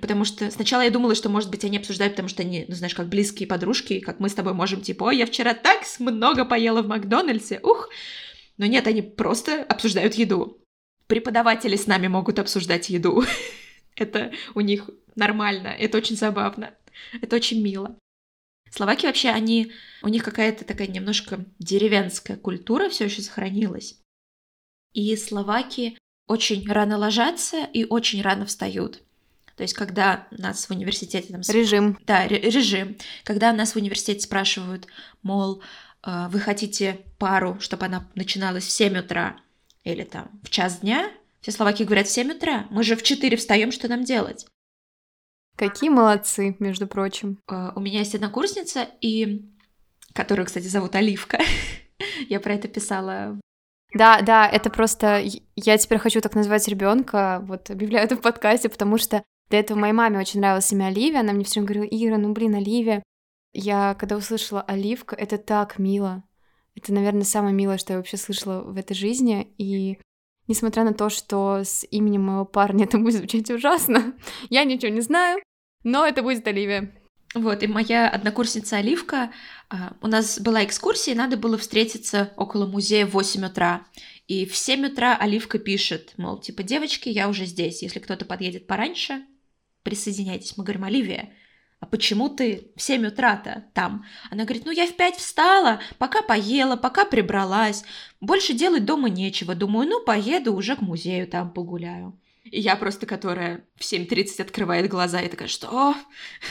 Потому 0.01 0.25
что 0.25 0.51
сначала 0.51 0.81
я 0.81 0.91
думала, 0.91 1.15
что, 1.15 1.29
может 1.29 1.51
быть, 1.51 1.67
они 1.67 1.77
обсуждают, 1.77 2.15
потому 2.15 2.31
что 2.31 2.41
они, 2.41 2.65
ну, 2.67 2.75
знаешь, 2.75 2.95
как 2.95 3.11
близкие 3.11 3.47
подружки, 3.47 4.01
как 4.01 4.21
мы 4.21 4.31
с 4.31 4.35
тобой 4.35 4.55
можем, 4.55 4.81
типа, 4.81 5.05
ой, 5.05 5.19
я 5.19 5.27
вчера 5.27 5.53
так 5.53 5.83
много 5.99 6.47
поела 6.47 6.81
в 6.81 6.89
Макдональдсе, 6.89 7.61
ух! 7.63 7.91
Но 8.57 8.65
нет, 8.65 8.87
они 8.87 9.03
просто 9.03 9.63
обсуждают 9.63 10.15
еду. 10.15 10.65
Преподаватели 11.09 11.77
с 11.77 11.87
нами 11.87 12.07
могут 12.07 12.39
обсуждать 12.39 12.89
еду. 12.89 13.23
Это 13.97 14.33
у 14.55 14.61
них 14.61 14.89
нормально, 15.15 15.69
это 15.69 15.99
очень 15.99 16.17
забавно, 16.17 16.71
это 17.21 17.37
очень 17.37 17.63
мило. 17.63 17.95
Словаки 18.73 19.05
вообще, 19.05 19.29
они, 19.29 19.73
у 20.03 20.09
них 20.09 20.25
какая-то 20.25 20.65
такая 20.65 20.87
немножко 20.87 21.45
деревенская 21.59 22.39
культура 22.39 22.89
все 22.89 23.05
еще 23.05 23.21
сохранилась. 23.21 24.01
И 24.95 25.15
словаки 25.17 25.99
очень 26.27 26.67
рано 26.71 26.97
ложатся 26.97 27.65
и 27.73 27.85
очень 27.85 28.23
рано 28.23 28.47
встают. 28.47 29.03
То 29.57 29.63
есть, 29.63 29.75
когда 29.75 30.27
нас 30.31 30.67
в 30.67 30.71
университете... 30.71 31.29
Там, 31.29 31.43
режим. 31.49 31.99
Да, 32.07 32.27
режим. 32.27 32.97
Когда 33.25 33.53
нас 33.53 33.73
в 33.73 33.77
университете 33.77 34.21
спрашивают, 34.21 34.87
мол, 35.23 35.63
э, 36.07 36.29
вы 36.31 36.41
хотите 36.41 37.01
пару, 37.19 37.61
чтобы 37.61 37.85
она 37.85 38.09
начиналась 38.15 38.65
в 38.65 38.71
7 38.71 39.01
утра 39.01 39.37
или 39.85 40.05
там 40.05 40.31
в 40.43 40.49
час 40.49 40.81
дня, 40.81 41.13
все 41.43 41.53
словаки 41.53 41.83
говорят 41.83 42.07
в 42.07 42.11
7 42.13 42.33
утра. 42.33 42.67
Мы 42.71 42.85
же 42.85 42.97
в 42.97 43.03
4 43.03 43.37
встаем, 43.37 43.71
что 43.71 43.89
нам 43.89 44.03
делать? 44.03 44.47
Какие 45.57 45.91
молодцы, 45.91 46.57
между 46.59 46.87
прочим. 46.87 47.39
Uh, 47.51 47.73
у 47.77 47.81
меня 47.81 48.01
есть 48.01 48.15
одна 48.15 48.29
курсница, 48.29 48.89
и 49.01 49.49
которую, 50.13 50.47
кстати, 50.47 50.67
зовут 50.67 50.95
Оливка. 50.95 51.39
Я 52.29 52.41
про 52.41 52.55
это 52.55 52.69
писала. 52.69 53.39
Да, 53.95 54.23
да, 54.23 54.49
это 54.49 54.71
просто 54.71 55.23
я 55.55 55.77
теперь 55.77 55.99
хочу 55.99 56.23
так 56.23 56.35
называть 56.35 56.67
ребенка, 56.67 57.43
вот 57.47 57.69
объявляю 57.69 58.07
это 58.07 58.17
в 58.17 58.23
подкасте, 58.23 58.71
потому 58.71 58.97
что 58.97 59.23
до 59.51 59.59
этого 59.59 59.79
моей 59.79 59.93
маме 59.93 60.19
очень 60.19 60.41
нравилось 60.41 60.73
имя 60.73 60.87
Оливия, 60.87 61.21
она 61.21 61.35
мне 61.35 61.45
все 61.45 61.61
время 61.61 61.75
говорила, 61.75 61.89
Ира, 61.91 62.17
ну 62.17 62.33
блин, 62.33 62.55
Оливия. 62.55 63.03
Я 63.53 63.95
когда 63.99 64.17
услышала 64.17 64.63
Оливка, 64.63 65.15
это 65.15 65.37
так 65.37 65.79
мило. 65.79 66.25
Это, 66.75 66.93
наверное, 66.95 67.25
самое 67.25 67.55
милое, 67.55 67.77
что 67.77 67.93
я 67.93 67.99
вообще 67.99 68.17
слышала 68.17 68.63
в 68.63 68.79
этой 68.79 68.95
жизни. 68.95 69.53
И 69.59 69.99
несмотря 70.49 70.85
на 70.85 70.95
то, 70.95 71.09
что 71.09 71.61
с 71.65 71.87
именем 71.91 72.23
моего 72.23 72.45
парня 72.45 72.85
это 72.85 72.99
будет 72.99 73.15
звучать 73.15 73.51
ужасно, 73.51 74.15
я 74.51 74.65
ничего 74.65 74.93
не 74.93 75.01
знаю, 75.01 75.43
но 75.85 76.07
это 76.07 76.23
будет 76.23 76.47
Оливия. 76.47 76.93
Вот, 77.35 77.63
и 77.63 77.67
моя 77.67 78.11
однокурсница 78.11 78.77
Оливка, 78.77 79.33
а, 79.71 79.97
у 80.03 80.07
нас 80.07 80.39
была 80.39 80.65
экскурсия, 80.65 81.15
и 81.15 81.17
надо 81.17 81.39
было 81.39 81.57
встретиться 81.57 82.33
около 82.37 82.67
музея 82.67 83.07
в 83.07 83.13
8 83.13 83.47
утра. 83.47 83.87
И 84.29 84.45
в 84.45 84.55
7 84.55 84.87
утра 84.87 85.17
Оливка 85.17 85.59
пишет, 85.59 86.13
мол, 86.19 86.39
типа, 86.39 86.63
девочки, 86.63 87.09
я 87.09 87.29
уже 87.29 87.47
здесь, 87.47 87.83
если 87.83 88.01
кто-то 88.01 88.27
подъедет 88.27 88.67
пораньше, 88.67 89.25
присоединяйтесь. 89.83 90.59
Мы 90.59 90.65
говорим, 90.65 90.85
Оливия, 90.85 91.33
а 91.83 91.87
почему 91.87 92.29
ты 92.29 92.71
в 92.77 92.81
7 92.81 93.09
утра-то 93.09 93.65
там? 93.75 94.07
Она 94.31 94.45
говорит, 94.45 94.65
ну 94.65 94.71
я 94.71 94.87
в 94.87 94.95
5 94.95 95.17
встала, 95.17 95.81
пока 95.99 96.23
поела, 96.23 96.77
пока 96.77 97.05
прибралась. 97.05 97.83
Больше 98.21 98.53
делать 98.53 98.85
дома 98.85 99.11
нечего. 99.11 99.57
Думаю, 99.57 99.89
ну 99.89 100.05
поеду 100.05 100.55
уже 100.55 100.77
к 100.77 100.81
музею 100.81 101.27
там 101.27 101.53
погуляю. 101.53 102.17
И 102.45 102.61
я 102.61 102.77
просто, 102.77 103.05
которая 103.05 103.65
в 103.75 103.81
7.30 103.81 104.43
открывает 104.43 104.89
глаза 104.89 105.23
и 105.23 105.29
такая, 105.29 105.49
что? 105.49 105.97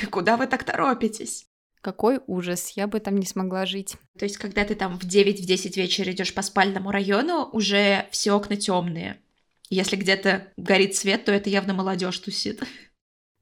Куда 0.10 0.36
вы 0.36 0.48
так 0.48 0.66
торопитесь? 0.66 1.46
Какой 1.80 2.20
ужас, 2.28 2.74
я 2.76 2.86
бы 2.88 3.00
там 3.00 3.18
не 3.18 3.26
смогла 3.26 3.66
жить. 3.66 3.96
То 4.20 4.26
есть, 4.26 4.36
когда 4.36 4.66
ты 4.66 4.76
там 4.76 5.00
в 5.00 5.06
9-10 5.06 5.78
вечера 5.78 6.12
идешь 6.12 6.34
по 6.34 6.42
спальному 6.42 6.92
району, 6.92 7.50
уже 7.54 8.06
все 8.12 8.34
окна 8.34 8.58
темные. 8.58 9.22
Если 9.70 9.96
где-то 9.96 10.52
горит 10.58 10.98
свет, 10.98 11.24
то 11.24 11.32
это 11.32 11.50
явно 11.50 11.74
молодежь 11.74 12.20
тусит. 12.20 12.62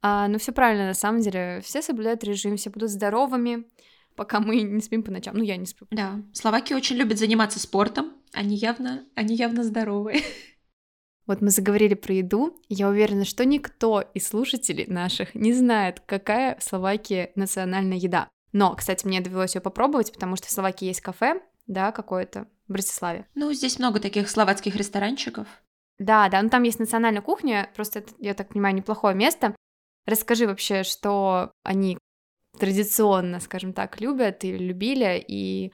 А, 0.01 0.27
ну, 0.27 0.37
все 0.37 0.51
правильно, 0.51 0.87
на 0.87 0.93
самом 0.93 1.21
деле. 1.21 1.61
Все 1.63 1.81
соблюдают 1.81 2.23
режим, 2.23 2.57
все 2.57 2.69
будут 2.69 2.89
здоровыми, 2.89 3.65
пока 4.15 4.39
мы 4.39 4.61
не 4.61 4.81
спим 4.81 5.03
по 5.03 5.11
ночам. 5.11 5.35
Ну, 5.35 5.43
я 5.43 5.57
не 5.57 5.65
сплю. 5.65 5.87
Да. 5.91 6.21
Словаки 6.33 6.73
очень 6.73 6.95
любят 6.95 7.19
заниматься 7.19 7.59
спортом. 7.59 8.13
Они 8.33 8.55
явно, 8.55 9.05
они 9.15 9.35
явно 9.35 9.63
здоровые. 9.63 10.21
Вот 11.25 11.41
мы 11.41 11.51
заговорили 11.51 11.93
про 11.93 12.15
еду. 12.15 12.59
Я 12.69 12.89
уверена, 12.89 13.23
что 13.23 13.45
никто 13.45 14.01
из 14.15 14.27
слушателей 14.27 14.87
наших 14.87 15.35
не 15.35 15.53
знает, 15.53 15.99
какая 15.99 16.57
в 16.57 16.63
Словакии 16.63 17.31
национальная 17.35 17.97
еда. 17.97 18.29
Но, 18.51 18.73
кстати, 18.75 19.05
мне 19.05 19.21
довелось 19.21 19.53
ее 19.53 19.61
попробовать, 19.61 20.11
потому 20.11 20.37
что 20.37 20.47
в 20.47 20.49
Словакии 20.49 20.85
есть 20.85 21.01
кафе, 21.01 21.39
да, 21.67 21.91
какое-то, 21.91 22.47
в 22.67 22.73
Братиславе. 22.73 23.27
Ну, 23.35 23.53
здесь 23.53 23.77
много 23.77 23.99
таких 23.99 24.27
словацких 24.27 24.75
ресторанчиков. 24.75 25.47
Да, 25.99 26.29
да, 26.29 26.41
ну 26.41 26.49
там 26.49 26.63
есть 26.63 26.79
национальная 26.79 27.21
кухня, 27.21 27.69
просто, 27.75 27.99
это, 27.99 28.11
я 28.17 28.33
так 28.33 28.49
понимаю, 28.49 28.73
неплохое 28.73 29.13
место. 29.13 29.53
Расскажи 30.09 30.47
вообще, 30.47 30.83
что 30.83 31.51
они 31.63 31.99
традиционно, 32.57 33.39
скажем 33.39 33.73
так, 33.73 34.01
любят 34.01 34.43
или 34.43 34.57
любили, 34.57 35.23
и 35.27 35.71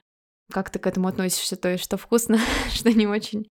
как 0.52 0.70
ты 0.70 0.78
к 0.78 0.86
этому 0.86 1.08
относишься, 1.08 1.56
то 1.56 1.70
есть 1.70 1.82
что 1.82 1.96
вкусно, 1.96 2.38
что 2.72 2.92
не 2.92 3.06
очень. 3.06 3.48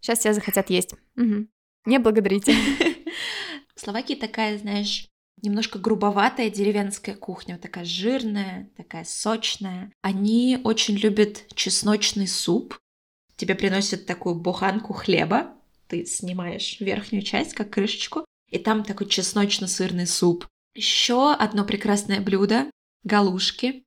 Сейчас 0.00 0.20
все 0.20 0.34
захотят 0.34 0.68
есть. 0.68 0.92
Угу. 1.16 1.46
Не 1.86 1.98
благодарите. 1.98 2.54
В 3.74 3.80
Словакии 3.80 4.14
такая, 4.14 4.58
знаешь, 4.58 5.08
немножко 5.42 5.78
грубоватая 5.78 6.50
деревенская 6.50 7.14
кухня, 7.14 7.58
такая 7.58 7.84
жирная, 7.84 8.70
такая 8.76 9.04
сочная. 9.04 9.90
Они 10.02 10.60
очень 10.64 10.96
любят 10.96 11.44
чесночный 11.54 12.28
суп. 12.28 12.78
Тебе 13.36 13.54
приносят 13.54 14.06
такую 14.06 14.34
буханку 14.34 14.92
хлеба, 14.92 15.54
ты 15.88 16.04
снимаешь 16.04 16.78
верхнюю 16.80 17.22
часть, 17.22 17.54
как 17.54 17.70
крышечку, 17.70 18.24
и 18.50 18.58
там 18.58 18.84
такой 18.84 19.06
чесночно-сырный 19.08 20.06
суп. 20.06 20.46
Еще 20.74 21.32
одно 21.32 21.64
прекрасное 21.64 22.20
блюдо— 22.20 22.70
галушки. 23.04 23.84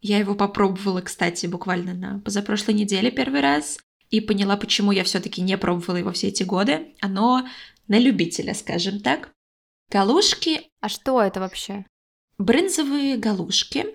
Я 0.00 0.18
его 0.18 0.34
попробовала, 0.34 1.02
кстати, 1.02 1.46
буквально 1.46 1.94
на 1.94 2.20
позапрошлой 2.20 2.74
неделе 2.74 3.10
первый 3.10 3.40
раз 3.40 3.78
и 4.08 4.20
поняла, 4.20 4.56
почему 4.56 4.92
я 4.92 5.04
все-таки 5.04 5.42
не 5.42 5.56
пробовала 5.56 5.96
его 5.96 6.12
все 6.12 6.28
эти 6.28 6.42
годы. 6.42 6.94
Оно 7.00 7.46
на 7.88 7.98
любителя, 7.98 8.54
скажем 8.54 9.00
так. 9.00 9.32
Галушки. 9.90 10.62
А 10.80 10.88
что 10.88 11.20
это 11.20 11.40
вообще? 11.40 11.84
Брынзовые 12.38 13.16
галушки. 13.16 13.86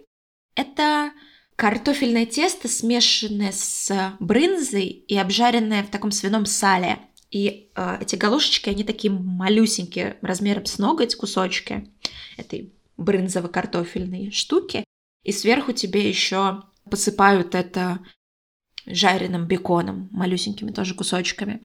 Это 0.56 1.12
картофельное 1.56 2.26
тесто, 2.26 2.68
смешанное 2.68 3.52
с 3.52 4.16
брынзой 4.20 4.86
и 4.86 5.18
обжаренное 5.18 5.84
в 5.84 5.90
таком 5.90 6.12
свином 6.12 6.46
сале. 6.46 7.00
И 7.32 7.72
э, 7.76 7.98
эти 8.02 8.16
галушечки, 8.16 8.70
они 8.70 8.84
такие 8.84 9.12
малюсенькие, 9.12 10.18
размером 10.22 10.66
с 10.66 10.78
ноготь 10.78 11.16
кусочки 11.16 11.92
этой 12.38 12.74
брынзово-картофельной 12.98 14.32
штуки. 14.32 14.86
И 15.24 15.32
сверху 15.32 15.72
тебе 15.74 16.08
еще 16.08 16.64
посыпают 16.90 17.56
это 17.56 18.00
жареным 18.86 19.48
беконом, 19.48 20.10
малюсенькими 20.12 20.72
тоже 20.72 20.94
кусочками. 20.94 21.62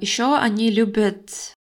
Еще 0.00 0.36
они 0.36 0.70
любят 0.70 1.54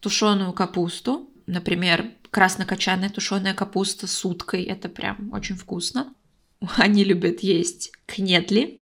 тушеную 0.00 0.52
капусту, 0.52 1.30
например, 1.46 2.12
краснокочанная 2.30 3.10
тушеная 3.10 3.54
капуста 3.54 4.06
с 4.06 4.24
уткой, 4.24 4.64
это 4.64 4.88
прям 4.88 5.32
очень 5.32 5.56
вкусно. 5.56 6.14
Они 6.76 7.04
любят 7.04 7.40
есть 7.40 7.92
кнедли. 8.06 8.78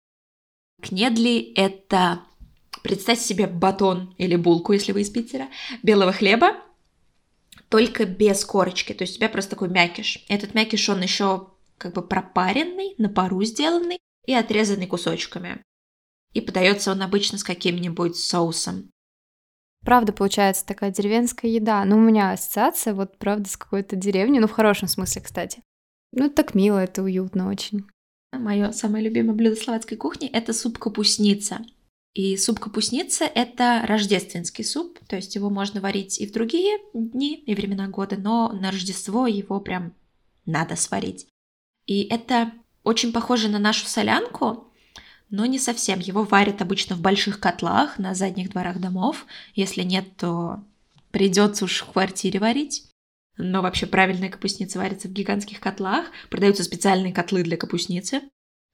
Кнедли— 0.83 1.53
это 1.57 2.23
Представьте 2.89 3.25
себе 3.25 3.47
батон 3.47 4.15
или 4.17 4.35
булку, 4.35 4.73
если 4.73 4.93
вы 4.93 5.03
из 5.03 5.11
Питера, 5.11 5.49
белого 5.83 6.11
хлеба, 6.11 6.57
только 7.69 8.07
без 8.07 8.45
корочки. 8.47 8.95
То 8.95 9.03
есть 9.03 9.15
у 9.15 9.17
тебя 9.19 9.29
просто 9.29 9.51
такой 9.51 9.69
мякиш. 9.69 10.25
Этот 10.29 10.55
мякиш, 10.55 10.89
он 10.89 11.03
еще 11.03 11.49
как 11.77 11.93
бы 11.93 12.01
пропаренный, 12.01 12.95
на 12.97 13.11
пару 13.11 13.43
сделанный 13.45 13.99
и 14.27 14.33
отрезанный 14.33 14.87
кусочками. 14.87 15.63
И 16.33 16.41
подается 16.41 16.91
он 16.91 17.03
обычно 17.03 17.37
с 17.37 17.45
каким-нибудь 17.45 18.17
соусом. 18.17 18.91
Правда, 19.85 20.13
получается 20.15 20.67
такая 20.67 20.91
деревенская 20.91 21.51
еда. 21.51 21.85
Ну, 21.85 21.99
у 21.99 22.01
меня 22.01 22.33
ассоциация, 22.33 22.95
вот, 22.95 23.19
правда, 23.19 23.51
с 23.51 23.57
какой-то 23.59 23.97
деревней, 23.97 24.41
ну, 24.41 24.49
в 24.49 24.53
хорошем 24.53 24.89
смысле, 24.89 25.23
кстати. 25.23 25.63
Ну, 26.13 26.25
это 26.25 26.37
так 26.37 26.55
мило, 26.55 26.79
это 26.79 27.03
уютно 27.03 27.51
очень. 27.51 27.85
Мое 28.33 28.73
самое 28.73 29.05
любимое 29.05 29.35
блюдо 29.35 29.57
словацкой 29.57 29.99
кухни– 29.99 30.29
это 30.33 30.53
суп 30.53 30.79
капустница. 30.79 31.61
И 32.19 32.37
суп 32.37 32.59
капустница– 32.59 33.25
это 33.37 33.85
рождественский 33.87 34.65
суп, 34.65 34.99
то 35.07 35.15
есть 35.15 35.37
его 35.37 35.51
можно 35.51 35.81
варить 35.81 36.21
и 36.21 36.27
в 36.27 36.33
другие 36.33 36.79
дни 36.93 37.37
и 37.37 37.55
времена 37.55 37.87
года, 37.87 38.17
но 38.17 38.49
на 38.49 38.73
Рождество 38.73 39.29
его 39.29 39.61
прям 39.61 39.95
надо 40.45 40.75
сварить. 40.75 41.29
И 41.87 42.03
это 42.03 42.51
очень 42.83 43.13
похоже 43.13 43.49
на 43.49 43.61
нашу 43.61 43.87
солянку, 43.87 44.67
но 45.31 45.47
не 45.47 45.61
совсем. 45.61 46.01
Его 46.01 46.25
варят 46.25 46.61
обычно 46.61 46.97
в 46.97 47.01
больших 47.01 47.39
котлах 47.39 48.01
на 48.01 48.17
задних 48.17 48.51
дворах 48.51 48.81
домов. 48.81 49.25
Если 49.55 49.85
нет, 49.85 50.17
то 50.17 50.65
придется 51.13 51.67
уж 51.67 51.83
в 51.83 51.93
квартире 51.93 52.41
варить. 52.41 52.91
Но 53.37 53.63
вообще 53.63 53.87
правильная 53.87 54.29
капустница 54.29 54.81
варится 54.81 55.07
в 55.07 55.13
гигантских 55.13 55.61
котлах. 55.61 56.07
Продаются 56.31 56.65
специальные 56.65 57.13
котлы 57.13 57.45
для 57.45 57.57
капустницы. 57.57 58.23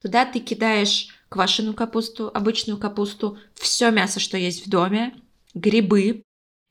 Туда 0.05 0.23
ты 0.23 0.39
кидаешь 0.39 1.07
квашеную 1.29 1.73
капусту, 1.73 2.29
обычную 2.31 2.77
капусту, 2.77 3.39
все 3.55 3.89
мясо, 3.89 4.19
что 4.19 4.37
есть 4.37 4.63
в 4.63 4.69
доме, 4.69 5.15
грибы, 5.55 6.21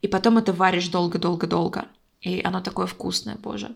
и 0.01 0.07
потом 0.07 0.38
это 0.38 0.53
варишь 0.53 0.87
долго-долго-долго. 0.87 1.88
И 2.20 2.40
оно 2.44 2.61
такое 2.61 2.87
вкусное, 2.87 3.35
боже. 3.35 3.75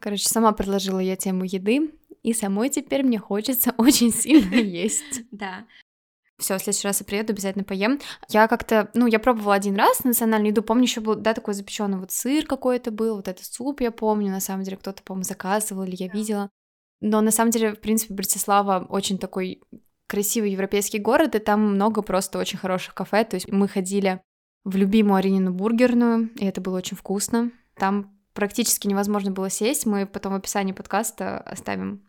Короче, 0.00 0.28
сама 0.28 0.52
предложила 0.52 0.98
я 0.98 1.16
тему 1.16 1.44
еды, 1.44 1.94
и 2.22 2.34
самой 2.34 2.68
теперь 2.68 3.02
мне 3.02 3.18
хочется 3.18 3.72
очень 3.78 4.12
сильно 4.12 4.54
есть. 4.60 5.22
Да. 5.30 5.64
Все, 6.36 6.58
в 6.58 6.62
следующий 6.62 6.86
раз 6.86 7.00
я 7.00 7.06
приеду, 7.06 7.32
обязательно 7.32 7.64
поем. 7.64 8.00
Я 8.28 8.48
как-то, 8.48 8.90
ну, 8.92 9.06
я 9.06 9.18
пробовала 9.18 9.54
один 9.54 9.76
раз 9.76 10.04
национальную 10.04 10.50
еду. 10.50 10.62
Помню, 10.62 10.82
еще 10.82 11.00
был, 11.00 11.14
да, 11.14 11.32
такой 11.32 11.54
запеченный 11.54 11.96
вот 11.96 12.12
сыр 12.12 12.44
какой-то 12.44 12.90
был, 12.90 13.16
вот 13.16 13.28
этот 13.28 13.46
суп 13.46 13.80
я 13.80 13.92
помню, 13.92 14.30
на 14.30 14.40
самом 14.40 14.62
деле 14.62 14.76
кто-то, 14.76 15.02
по-моему, 15.02 15.24
заказывал 15.24 15.84
или 15.84 15.96
я 15.96 16.08
видела. 16.08 16.50
Но 17.00 17.20
на 17.20 17.30
самом 17.30 17.50
деле, 17.50 17.74
в 17.74 17.80
принципе, 17.80 18.14
Братислава 18.14 18.86
очень 18.88 19.18
такой 19.18 19.62
красивый 20.06 20.50
европейский 20.50 20.98
город, 20.98 21.34
и 21.34 21.38
там 21.38 21.74
много 21.74 22.02
просто 22.02 22.38
очень 22.38 22.58
хороших 22.58 22.94
кафе. 22.94 23.24
То 23.24 23.36
есть 23.36 23.50
мы 23.50 23.68
ходили 23.68 24.20
в 24.64 24.76
любимую 24.76 25.16
Аринину 25.16 25.52
бургерную, 25.52 26.30
и 26.36 26.44
это 26.44 26.60
было 26.60 26.78
очень 26.78 26.96
вкусно. 26.96 27.52
Там 27.76 28.18
практически 28.34 28.86
невозможно 28.86 29.30
было 29.30 29.48
сесть. 29.50 29.86
Мы 29.86 30.06
потом 30.06 30.32
в 30.32 30.36
описании 30.36 30.72
подкаста 30.72 31.38
оставим 31.38 32.04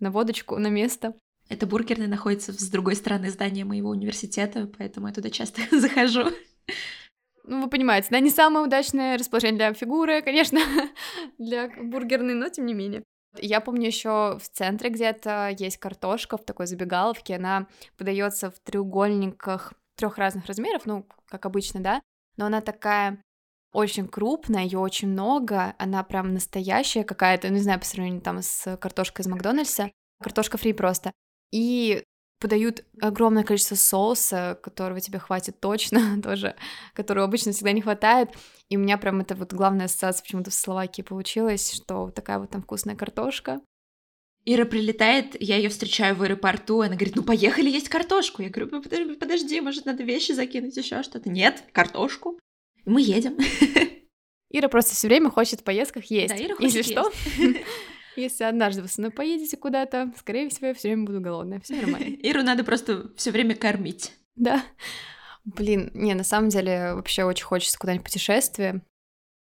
наводочку 0.00 0.58
на 0.58 0.68
место. 0.68 1.14
Эта 1.48 1.66
бургерная 1.66 2.08
находится 2.08 2.52
с 2.52 2.68
другой 2.70 2.96
стороны 2.96 3.30
здания 3.30 3.64
моего 3.64 3.90
университета, 3.90 4.70
поэтому 4.78 5.08
я 5.08 5.12
туда 5.12 5.30
часто 5.30 5.60
захожу. 5.78 6.24
Ну, 7.44 7.62
вы 7.62 7.68
понимаете, 7.68 8.08
да, 8.10 8.20
не 8.20 8.30
самое 8.30 8.64
удачное 8.64 9.18
расположение 9.18 9.58
для 9.58 9.72
фигуры, 9.74 10.22
конечно, 10.22 10.60
для 11.38 11.68
бургерной, 11.68 12.34
но 12.34 12.48
тем 12.48 12.66
не 12.66 12.74
менее. 12.74 13.02
Я 13.38 13.60
помню 13.60 13.86
еще 13.86 14.38
в 14.38 14.48
центре 14.50 14.90
где-то 14.90 15.54
есть 15.58 15.78
картошка 15.78 16.36
в 16.36 16.44
такой 16.44 16.66
забегаловке, 16.66 17.36
она 17.36 17.66
подается 17.96 18.50
в 18.50 18.58
треугольниках 18.60 19.72
трех 19.96 20.18
разных 20.18 20.46
размеров, 20.46 20.84
ну, 20.84 21.06
как 21.28 21.46
обычно, 21.46 21.80
да, 21.80 22.02
но 22.36 22.46
она 22.46 22.60
такая 22.60 23.22
очень 23.72 24.06
крупная, 24.06 24.64
ее 24.64 24.78
очень 24.78 25.08
много, 25.08 25.74
она 25.78 26.02
прям 26.02 26.34
настоящая 26.34 27.04
какая-то, 27.04 27.48
не 27.48 27.60
знаю, 27.60 27.80
по 27.80 27.86
сравнению 27.86 28.20
там 28.20 28.42
с 28.42 28.76
картошкой 28.76 29.22
из 29.22 29.28
Макдональдса, 29.28 29.90
картошка 30.22 30.58
фри 30.58 30.74
просто. 30.74 31.12
И 31.50 32.04
подают 32.42 32.84
огромное 33.00 33.44
количество 33.44 33.76
соуса, 33.76 34.58
которого 34.62 35.00
тебе 35.00 35.20
хватит 35.20 35.60
точно 35.60 36.20
тоже, 36.22 36.56
которого 36.92 37.24
обычно 37.24 37.52
всегда 37.52 37.72
не 37.72 37.80
хватает. 37.80 38.30
И 38.68 38.76
у 38.76 38.80
меня 38.80 38.98
прям 38.98 39.20
это 39.20 39.34
вот 39.36 39.52
главная 39.52 39.86
ассоциация 39.86 40.24
почему-то 40.24 40.50
в 40.50 40.54
Словакии 40.54 41.02
получилась, 41.02 41.72
что 41.72 42.10
такая 42.10 42.38
вот 42.40 42.50
там 42.50 42.62
вкусная 42.62 42.96
картошка. 42.96 43.60
Ира 44.44 44.64
прилетает, 44.64 45.40
я 45.40 45.56
ее 45.56 45.68
встречаю 45.68 46.16
в 46.16 46.22
аэропорту, 46.22 46.80
она 46.80 46.96
говорит, 46.96 47.14
ну 47.14 47.22
поехали 47.22 47.70
есть 47.70 47.88
картошку. 47.88 48.42
Я 48.42 48.50
говорю, 48.50 48.70
«Ну, 48.72 48.82
подожди, 48.82 49.14
подожди, 49.14 49.60
может 49.60 49.86
надо 49.86 50.02
вещи 50.02 50.32
закинуть, 50.32 50.76
еще 50.76 51.04
что-то. 51.04 51.30
Нет, 51.30 51.62
картошку. 51.70 52.40
Мы 52.84 53.02
едем. 53.02 53.38
Ира 54.50 54.68
просто 54.68 54.94
все 54.96 55.06
время 55.06 55.30
хочет 55.30 55.60
в 55.60 55.62
поездках 55.62 56.06
есть. 56.06 56.36
Да, 56.36 56.44
Ира 56.44 56.56
хочет 56.56 56.74
Если 56.74 56.92
что, 56.92 57.12
если 58.16 58.44
однажды 58.44 58.82
вы 58.82 58.88
со 58.88 59.00
мной 59.00 59.10
поедете 59.10 59.56
куда-то, 59.56 60.12
скорее 60.18 60.48
всего, 60.48 60.68
я 60.68 60.74
все 60.74 60.88
время 60.88 61.04
буду 61.04 61.20
голодная. 61.20 61.60
Все 61.60 61.76
нормально. 61.76 62.04
Иру 62.22 62.42
надо 62.42 62.64
просто 62.64 63.10
все 63.16 63.30
время 63.30 63.54
кормить. 63.54 64.12
Да. 64.36 64.62
Блин, 65.44 65.90
не, 65.94 66.14
на 66.14 66.24
самом 66.24 66.48
деле 66.48 66.94
вообще 66.94 67.24
очень 67.24 67.44
хочется 67.44 67.78
куда-нибудь 67.78 68.04
путешествие. 68.04 68.82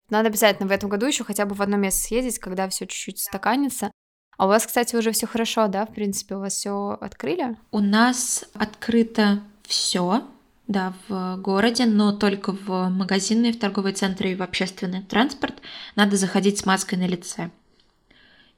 Надо 0.10 0.30
обязательно 0.30 0.67
в 0.67 0.72
этом 0.72 0.89
году 0.89 1.06
еще 1.06 1.24
хотя 1.24 1.45
бы 1.45 1.56
в 1.56 1.62
одно 1.62 1.78
место 1.78 2.02
съездить, 2.02 2.39
когда 2.39 2.67
все 2.69 2.86
чуть-чуть 2.86 3.19
стаканится. 3.19 3.91
А 4.38 4.45
у 4.45 4.48
вас, 4.48 4.65
кстати, 4.65 4.95
уже 4.95 5.12
все 5.12 5.28
хорошо, 5.28 5.67
да? 5.67 5.86
В 5.86 5.93
принципе, 5.93 6.36
у 6.36 6.39
вас 6.39 6.54
все 6.54 6.98
открыли? 7.00 7.58
У 7.72 7.80
нас 7.80 8.45
открыто 8.54 9.43
все, 9.63 10.24
да, 10.67 10.93
в 11.08 11.38
городе, 11.38 11.86
но 11.86 12.13
только 12.13 12.54
в 12.54 12.89
магазины, 12.89 13.52
в 13.52 13.60
торговые 13.60 13.93
центры 13.93 14.32
и 14.32 14.36
в 14.36 14.41
общественный 14.41 15.02
транспорт 15.04 15.56
надо 15.95 16.15
заходить 16.15 16.60
с 16.60 16.65
маской 16.65 16.95
на 16.95 17.06
лице. 17.06 17.52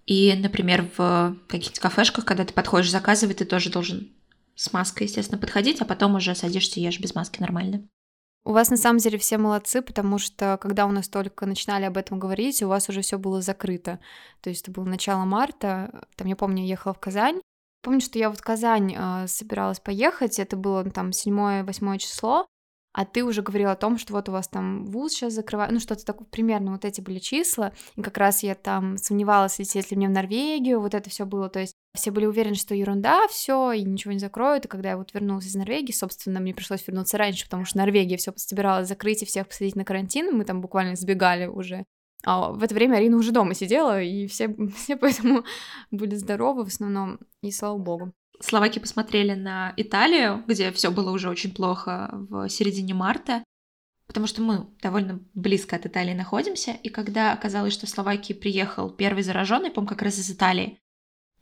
И, 0.06 0.34
например, 0.36 0.90
в 0.98 1.38
каких-то 1.48 1.80
кафешках, 1.80 2.26
когда 2.26 2.46
ты 2.46 2.54
подходишь 2.54 2.92
заказывать, 2.92 3.38
ты 3.38 3.46
тоже 3.46 3.70
должен 3.70 4.12
с 4.56 4.74
маской, 4.74 5.04
естественно, 5.04 5.40
подходить, 5.40 5.82
а 5.82 5.86
потом 5.86 6.16
уже 6.16 6.36
садишься 6.36 6.80
и 6.80 6.84
ешь 6.84 7.00
без 7.00 7.16
маски 7.16 7.40
нормально. 7.40 7.88
У 8.44 8.54
вас 8.54 8.72
на 8.72 8.78
самом 8.78 8.98
деле 8.98 9.20
все 9.20 9.38
молодцы, 9.38 9.82
потому 9.84 10.18
что 10.18 10.58
когда 10.60 10.88
у 10.88 10.92
нас 10.92 11.08
только 11.08 11.46
начинали 11.46 11.86
об 11.86 11.98
этом 11.98 12.20
говорить, 12.20 12.64
у 12.64 12.68
вас 12.68 12.90
уже 12.90 13.02
все 13.02 13.20
было 13.20 13.42
закрыто. 13.42 14.00
То 14.42 14.50
есть 14.50 14.64
это 14.64 14.72
было 14.72 14.86
начало 14.86 15.26
марта, 15.26 16.08
там 16.16 16.28
я 16.28 16.36
помню, 16.36 16.64
я 16.64 16.70
ехала 16.70 16.94
в 16.94 17.00
Казань. 17.00 17.40
Помню, 17.84 18.02
что 18.02 18.18
я 18.18 18.30
вот 18.30 18.40
в 18.40 18.44
Казань 18.44 18.96
э, 18.96 19.28
собиралась 19.28 19.80
поехать, 19.80 20.40
это 20.40 20.56
было 20.56 20.84
там 20.90 21.10
7-8 21.10 21.98
число, 21.98 22.48
а 22.94 23.06
ты 23.06 23.24
уже 23.24 23.42
говорил 23.42 23.70
о 23.70 23.76
том, 23.76 23.98
что 23.98 24.14
вот 24.14 24.28
у 24.30 24.32
вас 24.32 24.48
там 24.48 24.86
вуз 24.86 25.14
сейчас 25.14 25.34
закрывает, 25.34 25.72
ну 25.72 25.80
что-то 25.80 26.06
такое, 26.06 26.28
примерно 26.28 26.74
вот 26.74 26.86
эти 26.86 27.02
были 27.02 27.20
числа, 27.20 27.74
и 27.96 28.02
как 28.02 28.18
раз 28.18 28.44
я 28.44 28.56
там 28.56 28.98
сомневалась, 28.98 29.60
лететь 29.60 29.92
ли 29.92 29.98
мне 29.98 30.08
в 30.08 30.12
Норвегию, 30.12 30.82
вот 30.82 30.94
это 30.94 31.10
все 31.10 31.26
было, 31.26 31.50
то 31.50 31.60
есть 31.60 31.76
все 31.96 32.12
были 32.12 32.26
уверены, 32.26 32.56
что 32.56 32.76
ерунда, 32.76 33.28
все, 33.30 33.72
и 33.72 33.84
ничего 33.84 34.14
не 34.14 34.20
закроют, 34.20 34.66
и 34.66 34.68
когда 34.68 34.90
я 34.90 34.98
вот 34.98 35.14
вернулась 35.14 35.46
из 35.46 35.56
Норвегии, 35.56 35.94
собственно, 35.94 36.40
мне 36.40 36.54
пришлось 36.54 36.86
вернуться 36.86 37.18
раньше, 37.18 37.46
потому 37.46 37.66
что 37.66 37.78
Норвегия 37.78 38.18
все 38.18 38.34
собиралась 38.36 38.88
закрыть 38.88 39.24
и 39.24 39.26
всех 39.26 39.48
посадить 39.48 39.76
на 39.76 39.86
карантин, 39.86 40.36
мы 40.36 40.44
там 40.44 40.62
буквально 40.62 40.96
сбегали 40.96 41.48
уже, 41.48 41.86
а 42.24 42.52
в 42.52 42.62
это 42.62 42.76
время 42.76 42.98
Арина 42.98 43.18
уже 43.18 43.32
дома 43.32 43.54
сидела, 43.54 44.02
и 44.02 44.28
все, 44.28 44.54
все 44.76 44.96
поэтому 44.96 45.44
были 45.92 46.16
здоровы 46.16 46.66
в 46.66 46.68
основном, 46.68 47.20
и 47.42 47.52
слава 47.52 47.78
богу. 47.78 48.14
Словаки 48.44 48.80
посмотрели 48.80 49.34
на 49.34 49.74
Италию, 49.78 50.44
где 50.48 50.72
все 50.72 50.92
было 50.92 51.12
уже 51.12 51.30
очень 51.30 51.54
плохо 51.54 52.10
в 52.12 52.50
середине 52.50 52.94
марта, 52.94 53.44
потому 54.08 54.28
что 54.28 54.42
мы 54.42 54.68
довольно 54.82 55.22
близко 55.34 55.76
от 55.76 55.86
Италии 55.86 56.14
находимся, 56.14 56.72
и 56.72 56.90
когда 56.90 57.34
оказалось, 57.34 57.74
что 57.74 57.86
в 57.86 57.90
Словакии 57.90 58.34
приехал 58.34 58.90
первый 58.90 59.24
зараженный, 59.24 59.72
помню, 59.72 59.90
как 59.90 60.02
раз 60.02 60.18
из 60.18 60.30
Италии, 60.30 60.80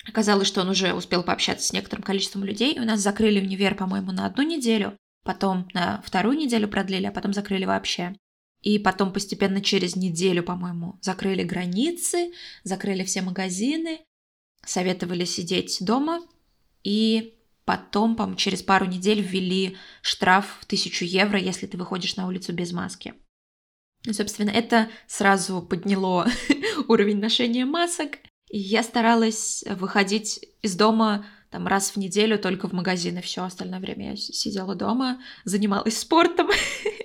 оказалось, 0.07 0.47
что 0.47 0.61
он 0.61 0.69
уже 0.69 0.93
успел 0.93 1.23
пообщаться 1.23 1.65
с 1.65 1.73
некоторым 1.73 2.03
количеством 2.03 2.43
людей, 2.43 2.73
и 2.73 2.79
у 2.79 2.85
нас 2.85 2.99
закрыли 2.99 3.39
универ, 3.39 3.75
по-моему, 3.75 4.11
на 4.11 4.25
одну 4.25 4.43
неделю, 4.43 4.97
потом 5.23 5.67
на 5.73 6.01
вторую 6.05 6.37
неделю 6.37 6.67
продлили, 6.67 7.05
а 7.05 7.11
потом 7.11 7.33
закрыли 7.33 7.65
вообще. 7.65 8.15
И 8.61 8.77
потом 8.77 9.13
постепенно 9.13 9.61
через 9.61 9.95
неделю, 9.95 10.43
по-моему, 10.43 10.99
закрыли 11.01 11.43
границы, 11.43 12.33
закрыли 12.63 13.03
все 13.03 13.21
магазины, 13.21 14.01
советовали 14.65 15.23
сидеть 15.23 15.77
дома, 15.79 16.19
и 16.83 17.35
потом, 17.65 18.15
по 18.15 18.35
через 18.35 18.63
пару 18.63 18.85
недель 18.85 19.21
ввели 19.21 19.77
штраф 20.01 20.57
в 20.61 20.65
тысячу 20.65 21.05
евро, 21.05 21.39
если 21.39 21.67
ты 21.67 21.77
выходишь 21.77 22.15
на 22.15 22.27
улицу 22.27 22.53
без 22.53 22.71
маски. 22.71 23.13
И, 24.05 24.13
собственно, 24.13 24.49
это 24.49 24.89
сразу 25.07 25.61
подняло 25.61 26.27
уровень 26.87 27.19
ношения 27.19 27.65
масок. 27.65 28.17
И 28.49 28.57
я 28.57 28.81
старалась 28.81 29.63
выходить 29.67 30.45
из 30.61 30.75
дома 30.75 31.25
там 31.51 31.67
раз 31.67 31.91
в 31.91 31.97
неделю 31.97 32.39
только 32.39 32.67
в 32.67 32.73
магазин, 32.73 33.17
и 33.17 33.21
все 33.21 33.43
остальное 33.43 33.79
время 33.79 34.11
я 34.11 34.15
сидела 34.15 34.75
дома, 34.75 35.21
занималась 35.45 35.97
спортом, 35.97 36.49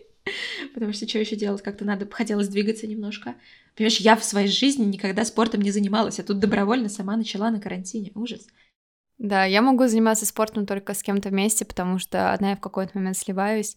потому 0.75 0.93
что 0.93 1.09
что 1.09 1.19
еще 1.19 1.37
делать, 1.37 1.63
как-то 1.63 1.85
надо, 1.85 2.07
хотелось 2.11 2.49
двигаться 2.49 2.87
немножко. 2.87 3.35
Понимаешь, 3.75 3.99
я 3.99 4.17
в 4.17 4.25
своей 4.25 4.49
жизни 4.49 4.85
никогда 4.85 5.25
спортом 5.25 5.63
не 5.63 5.71
занималась, 5.71 6.21
а 6.21 6.23
тут 6.23 6.39
добровольно 6.39 6.89
сама 6.89 7.17
начала 7.17 7.51
на 7.51 7.61
карантине. 7.61 8.13
Ужас. 8.15 8.47
Да, 9.19 9.45
я 9.45 9.63
могу 9.63 9.87
заниматься 9.87 10.27
спортом 10.27 10.67
только 10.67 10.95
с 10.95 11.03
кем-то 11.03 11.29
вместе, 11.29 11.65
потому 11.65 11.99
что 11.99 12.33
одна 12.33 12.51
я 12.51 12.57
в 12.57 12.61
какой-то 12.61 12.99
момент 12.99 13.17
сливаюсь. 13.17 13.77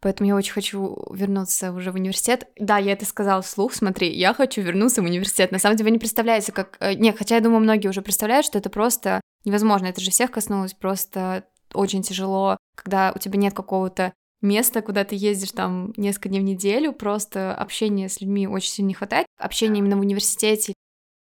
Поэтому 0.00 0.28
я 0.28 0.36
очень 0.36 0.52
хочу 0.52 0.96
вернуться 1.12 1.72
уже 1.72 1.90
в 1.90 1.94
университет. 1.94 2.48
Да, 2.58 2.78
я 2.78 2.92
это 2.92 3.06
сказала 3.06 3.42
вслух, 3.42 3.74
смотри, 3.74 4.12
я 4.12 4.34
хочу 4.34 4.60
вернуться 4.60 5.02
в 5.02 5.06
университет. 5.06 5.52
На 5.52 5.58
самом 5.58 5.76
деле 5.76 5.88
вы 5.88 5.92
не 5.94 5.98
представляете, 5.98 6.52
как... 6.52 6.76
Э, 6.80 6.94
нет, 6.94 7.16
хотя 7.18 7.36
я 7.36 7.40
думаю, 7.40 7.60
многие 7.60 7.88
уже 7.88 8.02
представляют, 8.02 8.46
что 8.46 8.58
это 8.58 8.70
просто 8.70 9.20
невозможно. 9.44 9.86
Это 9.86 10.00
же 10.00 10.10
всех 10.10 10.30
коснулось, 10.30 10.74
просто 10.74 11.44
очень 11.72 12.02
тяжело, 12.02 12.58
когда 12.76 13.12
у 13.14 13.18
тебя 13.18 13.38
нет 13.38 13.54
какого-то 13.54 14.12
места, 14.42 14.82
куда 14.82 15.04
ты 15.04 15.16
ездишь 15.16 15.52
там 15.52 15.92
несколько 15.96 16.28
дней 16.28 16.40
в 16.40 16.44
неделю, 16.44 16.92
просто 16.92 17.54
общения 17.54 18.08
с 18.08 18.20
людьми 18.20 18.46
очень 18.46 18.70
сильно 18.70 18.88
не 18.88 18.94
хватает. 18.94 19.26
Общение 19.38 19.80
именно 19.80 19.96
в 19.96 20.00
университете 20.00 20.74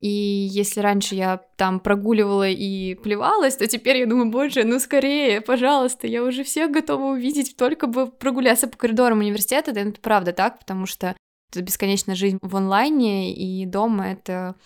и 0.02 0.08
если 0.08 0.80
раньше 0.80 1.14
я 1.14 1.40
там 1.54 1.78
прогуливала 1.78 2.48
и 2.48 2.96
плевалась, 2.96 3.54
то 3.54 3.68
теперь 3.68 3.98
я 3.98 4.06
думаю, 4.06 4.32
боже, 4.32 4.64
ну 4.64 4.80
скорее, 4.80 5.40
пожалуйста, 5.40 6.08
я 6.08 6.24
уже 6.24 6.42
всех 6.42 6.72
готова 6.72 7.12
увидеть, 7.12 7.56
только 7.56 7.86
бы 7.86 8.08
прогуляться 8.08 8.66
по 8.66 8.76
коридорам 8.76 9.20
университета, 9.20 9.70
да 9.72 9.82
это 9.82 10.00
правда 10.00 10.32
так, 10.32 10.58
потому 10.58 10.86
что 10.86 11.14
это 11.52 11.62
бесконечная 11.62 12.16
жизнь 12.16 12.38
в 12.42 12.56
онлайне, 12.56 13.32
и 13.32 13.64
дома 13.64 14.10
это 14.10 14.56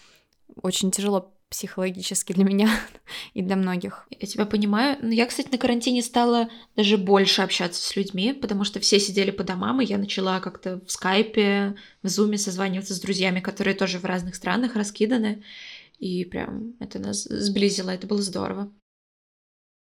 очень 0.63 0.91
тяжело 0.91 1.36
психологически 1.51 2.33
для 2.33 2.45
меня 2.45 2.71
и 3.35 3.43
для 3.43 3.57
многих. 3.57 4.07
Я 4.11 4.27
тебя 4.27 4.47
понимаю. 4.47 4.99
Но 5.01 5.13
я, 5.13 5.27
кстати, 5.27 5.49
на 5.51 5.59
карантине 5.59 6.03
стала 6.03 6.49
даже 6.75 6.99
больше 6.99 7.43
общаться 7.43 7.83
с 7.83 7.97
людьми, 7.97 8.33
потому 8.33 8.65
что 8.65 8.81
все 8.81 8.99
сидели 8.99 9.31
по 9.31 9.45
домам, 9.45 9.81
и 9.81 9.87
я 9.87 9.99
начала 9.99 10.41
как-то 10.41 10.81
в 10.85 10.91
скайпе, 10.91 11.77
в 12.03 12.09
зуме 12.09 12.39
созваниваться 12.39 12.95
с 12.95 13.01
друзьями, 13.01 13.41
которые 13.41 13.75
тоже 13.75 13.99
в 13.99 14.05
разных 14.05 14.35
странах 14.35 14.77
раскиданы. 14.77 15.43
И 15.99 16.25
прям 16.25 16.75
это 16.81 16.99
нас 16.99 17.25
сблизило, 17.25 17.91
это 17.91 18.07
было 18.07 18.21
здорово. 18.21 18.73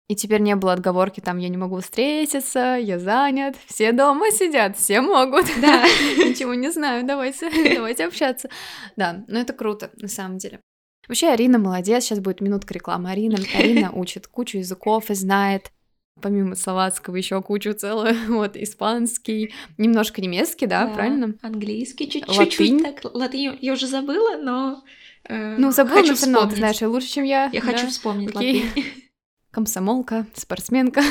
И 0.08 0.16
теперь 0.16 0.40
не 0.40 0.56
было 0.56 0.72
отговорки, 0.72 1.20
там, 1.20 1.36
я 1.36 1.50
не 1.50 1.58
могу 1.58 1.80
встретиться, 1.80 2.78
я 2.80 2.98
занят, 2.98 3.56
все 3.66 3.92
дома 3.92 4.30
сидят, 4.30 4.78
все 4.78 5.02
могут. 5.02 5.44
Да. 5.60 5.84
Ничего 6.16 6.54
не 6.54 6.72
знаю, 6.72 7.06
давайте, 7.06 7.50
давайте 7.74 8.06
общаться. 8.06 8.48
Да, 8.96 9.22
но 9.28 9.38
это 9.38 9.52
круто, 9.52 9.90
на 9.96 10.08
самом 10.08 10.38
деле. 10.38 10.62
Вообще 11.08 11.28
Арина 11.28 11.58
молодец, 11.58 12.04
сейчас 12.04 12.20
будет 12.20 12.40
минутка 12.40 12.74
рекламы. 12.74 13.10
Арина, 13.10 13.38
Арина 13.54 13.90
учит 13.94 14.26
кучу 14.26 14.58
языков 14.58 15.10
и 15.10 15.14
знает 15.14 15.72
помимо 16.20 16.56
словацкого 16.56 17.16
еще 17.16 17.40
кучу 17.42 17.72
целую, 17.72 18.14
вот, 18.28 18.56
испанский, 18.56 19.54
немножко 19.76 20.20
немецкий, 20.20 20.66
да, 20.66 20.86
да 20.86 20.94
правильно? 20.94 21.34
Английский, 21.42 22.10
чуть-чуть, 22.10 22.82
так, 22.82 23.14
латынь 23.14 23.56
я 23.60 23.72
уже 23.72 23.86
забыла, 23.86 24.36
но 24.36 24.84
э, 25.24 25.56
Ну, 25.58 25.70
забыла, 25.70 26.02
но 26.02 26.14
все 26.14 26.32
равно, 26.32 26.50
ты 26.50 26.56
знаешь, 26.56 26.80
лучше, 26.82 27.08
чем 27.08 27.24
я. 27.24 27.50
Я 27.52 27.60
да? 27.60 27.66
хочу 27.66 27.86
вспомнить 27.88 28.34
Окей. 28.34 28.64
латынь. 28.64 28.84
Комсомолка, 29.50 30.26
спортсменка, 30.34 31.02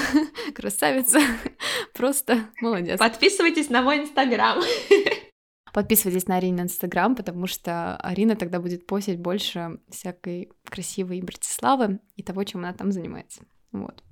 красавица, 0.54 1.20
просто 1.94 2.46
молодец. 2.62 3.00
Подписывайтесь 3.00 3.70
на 3.70 3.82
мой 3.82 4.00
инстаграм. 4.00 4.62
Подписывайтесь 5.74 6.28
на 6.28 6.38
Арину 6.38 6.62
Инстаграм, 6.62 7.16
потому 7.16 7.48
что 7.48 7.98
Арина 7.98 8.36
тогда 8.36 8.60
будет 8.60 8.88
постить 8.88 9.20
больше 9.20 9.80
всякой 9.90 10.52
красивой 10.66 11.22
Братиславы 11.22 12.00
и 12.16 12.24
того, 12.24 12.44
чем 12.44 12.62
она 12.62 12.74
там 12.74 12.92
занимается. 12.92 13.44
Вот. 13.72 14.04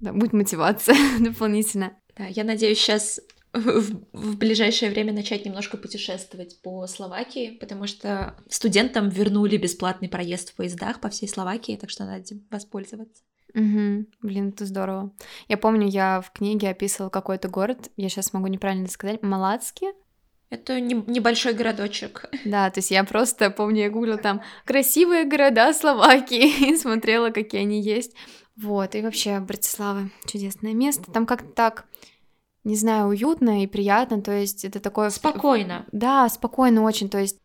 Да, 0.00 0.12
будет 0.12 0.32
мотивация 0.32 0.96
дополнительно. 1.20 1.96
Да, 2.16 2.26
я 2.26 2.44
надеюсь, 2.44 2.78
сейчас 2.78 3.20
в, 3.54 4.02
в 4.12 4.36
ближайшее 4.36 4.90
время 4.90 5.12
начать 5.12 5.44
немножко 5.44 5.76
путешествовать 5.76 6.60
по 6.62 6.86
Словакии, 6.86 7.56
потому 7.60 7.86
что 7.86 8.36
студентам 8.48 9.08
вернули 9.08 9.56
бесплатный 9.56 10.08
проезд 10.08 10.50
в 10.50 10.56
поездах 10.56 11.00
по 11.00 11.08
всей 11.08 11.28
Словакии, 11.28 11.76
так 11.76 11.90
что 11.90 12.04
надо 12.04 12.18
этим 12.18 12.46
воспользоваться. 12.50 13.22
Угу. 13.54 14.06
Блин, 14.22 14.48
это 14.48 14.66
здорово. 14.66 15.12
Я 15.48 15.56
помню, 15.56 15.88
я 15.88 16.20
в 16.20 16.32
книге 16.32 16.70
описывала 16.70 17.10
какой-то 17.10 17.48
город, 17.48 17.90
я 17.96 18.08
сейчас 18.08 18.32
могу 18.32 18.48
неправильно 18.48 18.88
сказать, 18.88 19.22
Малацки. 19.22 19.86
Это 20.50 20.80
не, 20.80 20.94
небольшой 20.94 21.52
городочек. 21.54 22.26
Да, 22.44 22.70
то 22.70 22.78
есть 22.78 22.90
я 22.90 23.02
просто, 23.04 23.50
помню, 23.50 23.82
я 23.82 23.90
гуглила 23.90 24.18
там 24.18 24.42
красивые 24.64 25.24
города 25.24 25.72
Словакии 25.72 26.68
и 26.70 26.76
смотрела, 26.76 27.30
какие 27.30 27.62
они 27.62 27.80
есть. 27.80 28.14
Вот, 28.56 28.94
и 28.94 29.02
вообще 29.02 29.40
Братислава 29.40 30.10
чудесное 30.26 30.74
место. 30.74 31.10
Там 31.10 31.26
как-то 31.26 31.48
так, 31.48 31.86
не 32.62 32.76
знаю, 32.76 33.08
уютно 33.08 33.64
и 33.64 33.66
приятно, 33.66 34.22
то 34.22 34.32
есть 34.32 34.64
это 34.64 34.78
такое... 34.78 35.10
Спокойно. 35.10 35.86
Да, 35.90 36.28
спокойно 36.28 36.82
очень, 36.82 37.08
то 37.08 37.18
есть 37.18 37.38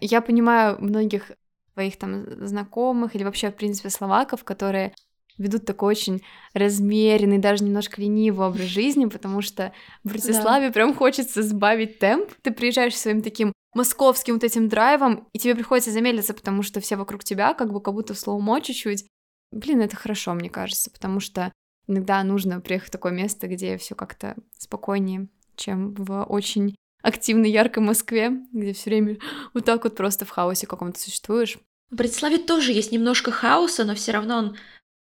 я 0.00 0.20
понимаю 0.20 0.76
многих 0.78 1.32
своих 1.72 1.96
там 1.96 2.46
знакомых 2.46 3.14
или 3.14 3.24
вообще, 3.24 3.50
в 3.50 3.56
принципе, 3.56 3.88
словаков, 3.88 4.44
которые 4.44 4.94
ведут 5.42 5.64
такой 5.66 5.90
очень 5.90 6.22
размеренный, 6.54 7.38
даже 7.38 7.64
немножко 7.64 8.00
ленивый 8.00 8.48
образ 8.48 8.66
жизни, 8.66 9.06
потому 9.06 9.42
что 9.42 9.72
в 10.04 10.08
Братиславе 10.08 10.68
да. 10.68 10.72
прям 10.72 10.94
хочется 10.94 11.42
сбавить 11.42 11.98
темп. 11.98 12.30
Ты 12.42 12.52
приезжаешь 12.52 12.96
своим 12.96 13.22
таким 13.22 13.52
московским 13.74 14.34
вот 14.34 14.44
этим 14.44 14.68
драйвом, 14.68 15.26
и 15.32 15.38
тебе 15.38 15.54
приходится 15.54 15.90
замедлиться, 15.90 16.34
потому 16.34 16.62
что 16.62 16.80
все 16.80 16.96
вокруг 16.96 17.24
тебя 17.24 17.54
как 17.54 17.72
бы 17.72 17.80
как 17.80 17.94
будто 17.94 18.14
в 18.14 18.18
слоумо 18.18 18.60
чуть-чуть. 18.60 19.06
Блин, 19.50 19.80
это 19.80 19.96
хорошо, 19.96 20.34
мне 20.34 20.50
кажется, 20.50 20.90
потому 20.90 21.20
что 21.20 21.52
иногда 21.86 22.22
нужно 22.22 22.60
приехать 22.60 22.88
в 22.88 22.92
такое 22.92 23.12
место, 23.12 23.48
где 23.48 23.76
все 23.76 23.94
как-то 23.94 24.36
спокойнее, 24.58 25.28
чем 25.56 25.94
в 25.94 26.24
очень 26.24 26.74
активной, 27.02 27.50
яркой 27.50 27.82
Москве, 27.82 28.30
где 28.52 28.72
все 28.72 28.90
время 28.90 29.18
вот 29.54 29.64
так 29.64 29.84
вот 29.84 29.96
просто 29.96 30.24
в 30.24 30.30
хаосе 30.30 30.66
каком-то 30.66 30.98
существуешь. 30.98 31.58
В 31.90 31.96
Братиславе 31.96 32.38
тоже 32.38 32.72
есть 32.72 32.92
немножко 32.92 33.30
хаоса, 33.30 33.84
но 33.84 33.94
все 33.94 34.12
равно 34.12 34.38
он 34.38 34.56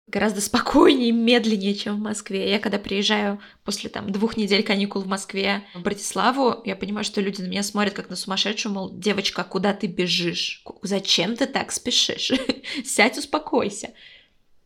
гораздо 0.06 0.40
спокойнее 0.40 1.08
и 1.08 1.12
медленнее, 1.12 1.74
чем 1.74 1.96
в 1.96 2.00
Москве. 2.00 2.50
Я 2.50 2.58
когда 2.58 2.78
приезжаю 2.78 3.40
после 3.64 3.88
там 3.88 4.10
двух 4.10 4.36
недель 4.36 4.62
каникул 4.62 5.02
в 5.02 5.06
Москве 5.06 5.64
в 5.74 5.82
Братиславу, 5.82 6.60
я 6.64 6.76
понимаю, 6.76 7.04
что 7.04 7.20
люди 7.20 7.40
на 7.40 7.46
меня 7.46 7.62
смотрят 7.62 7.94
как 7.94 8.10
на 8.10 8.16
сумасшедшую, 8.16 8.72
мол, 8.72 8.98
девочка, 8.98 9.44
куда 9.44 9.72
ты 9.72 9.86
бежишь? 9.86 10.62
Зачем 10.82 11.36
ты 11.36 11.46
так 11.46 11.72
спешишь? 11.72 12.32
Сядь, 12.84 13.18
успокойся. 13.18 13.92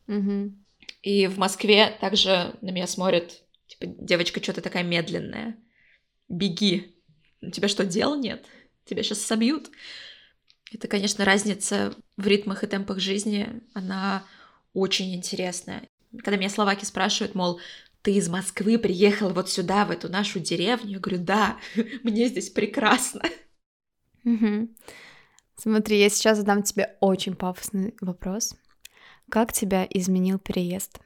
Угу. 0.08 0.52
И 1.02 1.26
в 1.26 1.38
Москве 1.38 1.96
также 2.00 2.56
на 2.62 2.70
меня 2.70 2.86
смотрят, 2.86 3.42
типа, 3.68 3.86
девочка, 3.86 4.42
что 4.42 4.54
то 4.54 4.62
такая 4.62 4.82
медленная? 4.82 5.56
Беги. 6.28 6.96
У 7.42 7.50
тебя 7.50 7.68
что, 7.68 7.84
дел 7.84 8.16
нет? 8.16 8.46
Тебя 8.84 9.02
сейчас 9.02 9.20
собьют. 9.20 9.70
Это, 10.72 10.88
конечно, 10.88 11.24
разница 11.24 11.94
в 12.16 12.26
ритмах 12.26 12.64
и 12.64 12.66
темпах 12.66 12.98
жизни, 12.98 13.62
она 13.72 14.24
очень 14.76 15.14
интересная. 15.14 15.88
Когда 16.12 16.36
меня 16.36 16.50
словаки 16.50 16.84
спрашивают, 16.84 17.34
мол, 17.34 17.60
ты 18.02 18.12
из 18.12 18.28
Москвы 18.28 18.78
приехал 18.78 19.30
вот 19.30 19.48
сюда, 19.48 19.86
в 19.86 19.90
эту 19.90 20.08
нашу 20.08 20.38
деревню, 20.38 20.92
я 20.92 20.98
говорю, 20.98 21.24
да, 21.24 21.56
мне 22.02 22.28
здесь 22.28 22.50
прекрасно. 22.50 23.22
Угу. 24.24 24.68
Смотри, 25.56 25.98
я 25.98 26.10
сейчас 26.10 26.38
задам 26.38 26.62
тебе 26.62 26.94
очень 27.00 27.34
пафосный 27.34 27.94
вопрос. 28.02 28.54
Как 29.30 29.52
тебя 29.52 29.86
изменил 29.88 30.38
переезд? 30.38 31.00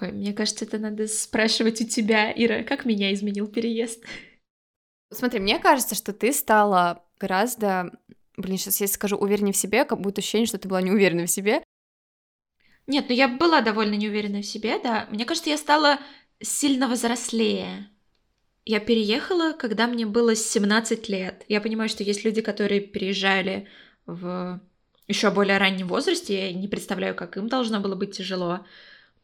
Ой, 0.00 0.12
мне 0.12 0.32
кажется, 0.32 0.64
это 0.64 0.78
надо 0.78 1.06
спрашивать 1.06 1.82
у 1.82 1.86
тебя, 1.86 2.32
Ира, 2.32 2.62
как 2.62 2.86
меня 2.86 3.12
изменил 3.12 3.46
переезд? 3.46 4.02
Смотри, 5.12 5.40
мне 5.40 5.58
кажется, 5.58 5.94
что 5.94 6.12
ты 6.12 6.32
стала 6.32 7.04
гораздо, 7.18 7.90
блин, 8.36 8.56
сейчас 8.56 8.80
я 8.80 8.86
скажу 8.86 9.16
увереннее 9.16 9.52
в 9.52 9.56
себе, 9.56 9.84
как 9.84 10.00
будто 10.00 10.20
ощущение, 10.20 10.46
что 10.46 10.58
ты 10.58 10.68
была 10.68 10.80
не 10.80 10.90
уверена 10.90 11.26
в 11.26 11.30
себе, 11.30 11.62
нет, 12.90 13.06
ну 13.08 13.14
я 13.14 13.28
была 13.28 13.60
довольно 13.60 13.94
неуверена 13.94 14.42
в 14.42 14.46
себе, 14.46 14.78
да. 14.82 15.06
Мне 15.10 15.24
кажется, 15.24 15.50
я 15.50 15.56
стала 15.56 15.98
сильно 16.42 16.88
взрослее. 16.88 17.88
Я 18.64 18.80
переехала, 18.80 19.52
когда 19.52 19.86
мне 19.86 20.06
было 20.06 20.34
17 20.34 21.08
лет. 21.08 21.44
Я 21.48 21.60
понимаю, 21.60 21.88
что 21.88 22.02
есть 22.02 22.24
люди, 22.24 22.42
которые 22.42 22.80
переезжали 22.80 23.68
в 24.06 24.60
еще 25.08 25.30
более 25.30 25.58
раннем 25.58 25.88
возрасте. 25.88 26.48
Я 26.48 26.52
не 26.52 26.68
представляю, 26.68 27.14
как 27.14 27.36
им 27.36 27.48
должно 27.48 27.80
было 27.80 27.94
быть 27.94 28.16
тяжело. 28.16 28.66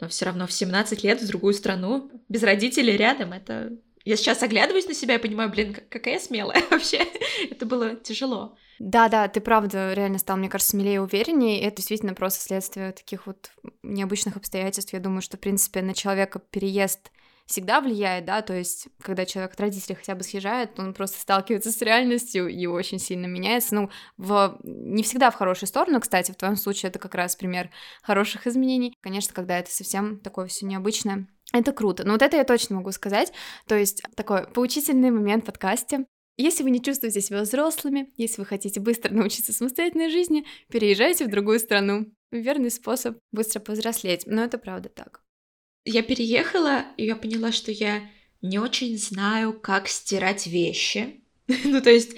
Но 0.01 0.09
все 0.09 0.27
равно 0.27 0.47
в 0.47 0.53
17 0.53 1.03
лет 1.05 1.21
в 1.21 1.27
другую 1.27 1.55
страну, 1.55 2.11
без 2.29 2.43
родителей 2.43 2.97
рядом, 2.97 3.33
это... 3.33 3.73
Я 4.05 4.17
сейчас 4.17 4.43
оглядываюсь 4.43 4.87
на 4.87 4.95
себя 4.95 5.17
и 5.17 5.23
понимаю, 5.23 5.51
блин, 5.51 5.77
какая 5.89 6.15
я 6.15 6.21
смелая 6.21 6.63
вообще. 6.71 7.05
это 7.51 7.67
было 7.67 7.97
тяжело. 7.97 8.57
Да-да, 8.79 9.29
ты 9.29 9.41
правда 9.41 9.93
реально 9.95 10.19
стал, 10.19 10.37
мне 10.37 10.49
кажется, 10.49 10.73
смелее 10.73 11.01
увереннее. 11.01 11.63
Это 11.63 11.77
действительно 11.77 12.15
просто 12.15 12.41
следствие 12.41 12.93
таких 12.93 13.27
вот 13.27 13.51
необычных 13.83 14.37
обстоятельств. 14.37 14.93
Я 14.93 15.01
думаю, 15.01 15.23
что, 15.23 15.37
в 15.37 15.41
принципе, 15.41 15.83
на 15.83 15.95
человека 15.95 16.39
переезд 16.39 17.11
всегда 17.47 17.81
влияет, 17.81 18.25
да, 18.25 18.43
то 18.43 18.53
есть, 18.53 18.89
когда 19.01 19.25
человек 19.25 19.53
от 19.53 19.61
родителей 19.61 19.95
хотя 19.95 20.17
бы 20.17 20.25
съезжает, 20.25 20.79
он 20.79 20.93
просто 20.93 21.21
сталкивается 21.21 21.71
с 21.71 21.81
реальностью 21.81 22.49
и 22.49 22.67
очень 22.67 22.99
сильно 22.99 23.27
меняется, 23.27 23.77
ну, 23.77 23.91
в... 24.17 24.59
не 24.65 25.05
всегда 25.05 25.31
в 25.31 25.37
хорошую 25.37 25.69
сторону, 25.69 26.01
кстати, 26.01 26.33
в 26.33 26.37
твоем 26.37 26.57
случае 26.57 26.91
это 26.91 26.99
как 26.99 27.15
раз 27.15 27.37
пример 27.37 27.71
хороших 28.03 28.49
изменений. 28.49 28.97
Конечно, 29.01 29.33
когда 29.33 29.61
это 29.61 29.71
совсем 29.71 30.19
такое 30.19 30.49
все 30.49 30.67
необычное, 30.67 31.29
это 31.53 31.73
круто. 31.73 32.05
Но 32.05 32.15
вот 32.15 32.23
это 32.23 32.37
я 32.37 32.45
точно 32.45 32.77
могу 32.77 32.91
сказать. 32.91 33.33
То 33.69 33.77
есть 33.77 34.03
такой 34.17 34.49
поучительный 34.49 35.13
момент 35.13 35.45
в 35.45 35.47
подкасте. 35.47 36.07
Если 36.37 36.63
вы 36.63 36.71
не 36.71 36.83
чувствуете 36.83 37.23
себя 37.23 37.41
взрослыми, 37.43 38.13
если 38.17 38.43
вы 38.43 38.47
хотите 38.47 38.79
быстро 38.79 39.13
научиться 39.13 39.55
самостоятельной 39.55 40.11
жизни, 40.11 40.45
переезжайте 40.71 41.25
в 41.25 41.31
другую 41.31 41.59
страну. 41.59 42.13
Верный 42.31 42.71
способ 42.71 43.19
быстро 43.33 43.61
повзрослеть, 43.61 44.25
но 44.27 44.45
это 44.45 44.59
правда 44.59 44.91
так. 44.91 45.23
Я 45.87 46.03
переехала, 46.03 46.85
и 46.97 47.07
я 47.07 47.17
поняла, 47.17 47.53
что 47.53 47.73
я 47.73 48.03
не 48.43 48.59
очень 48.59 48.99
знаю, 48.99 49.59
как 49.59 49.89
стирать 49.89 50.47
вещи. 50.47 51.23
ну, 51.65 51.81
то 51.81 51.91
есть, 51.91 52.17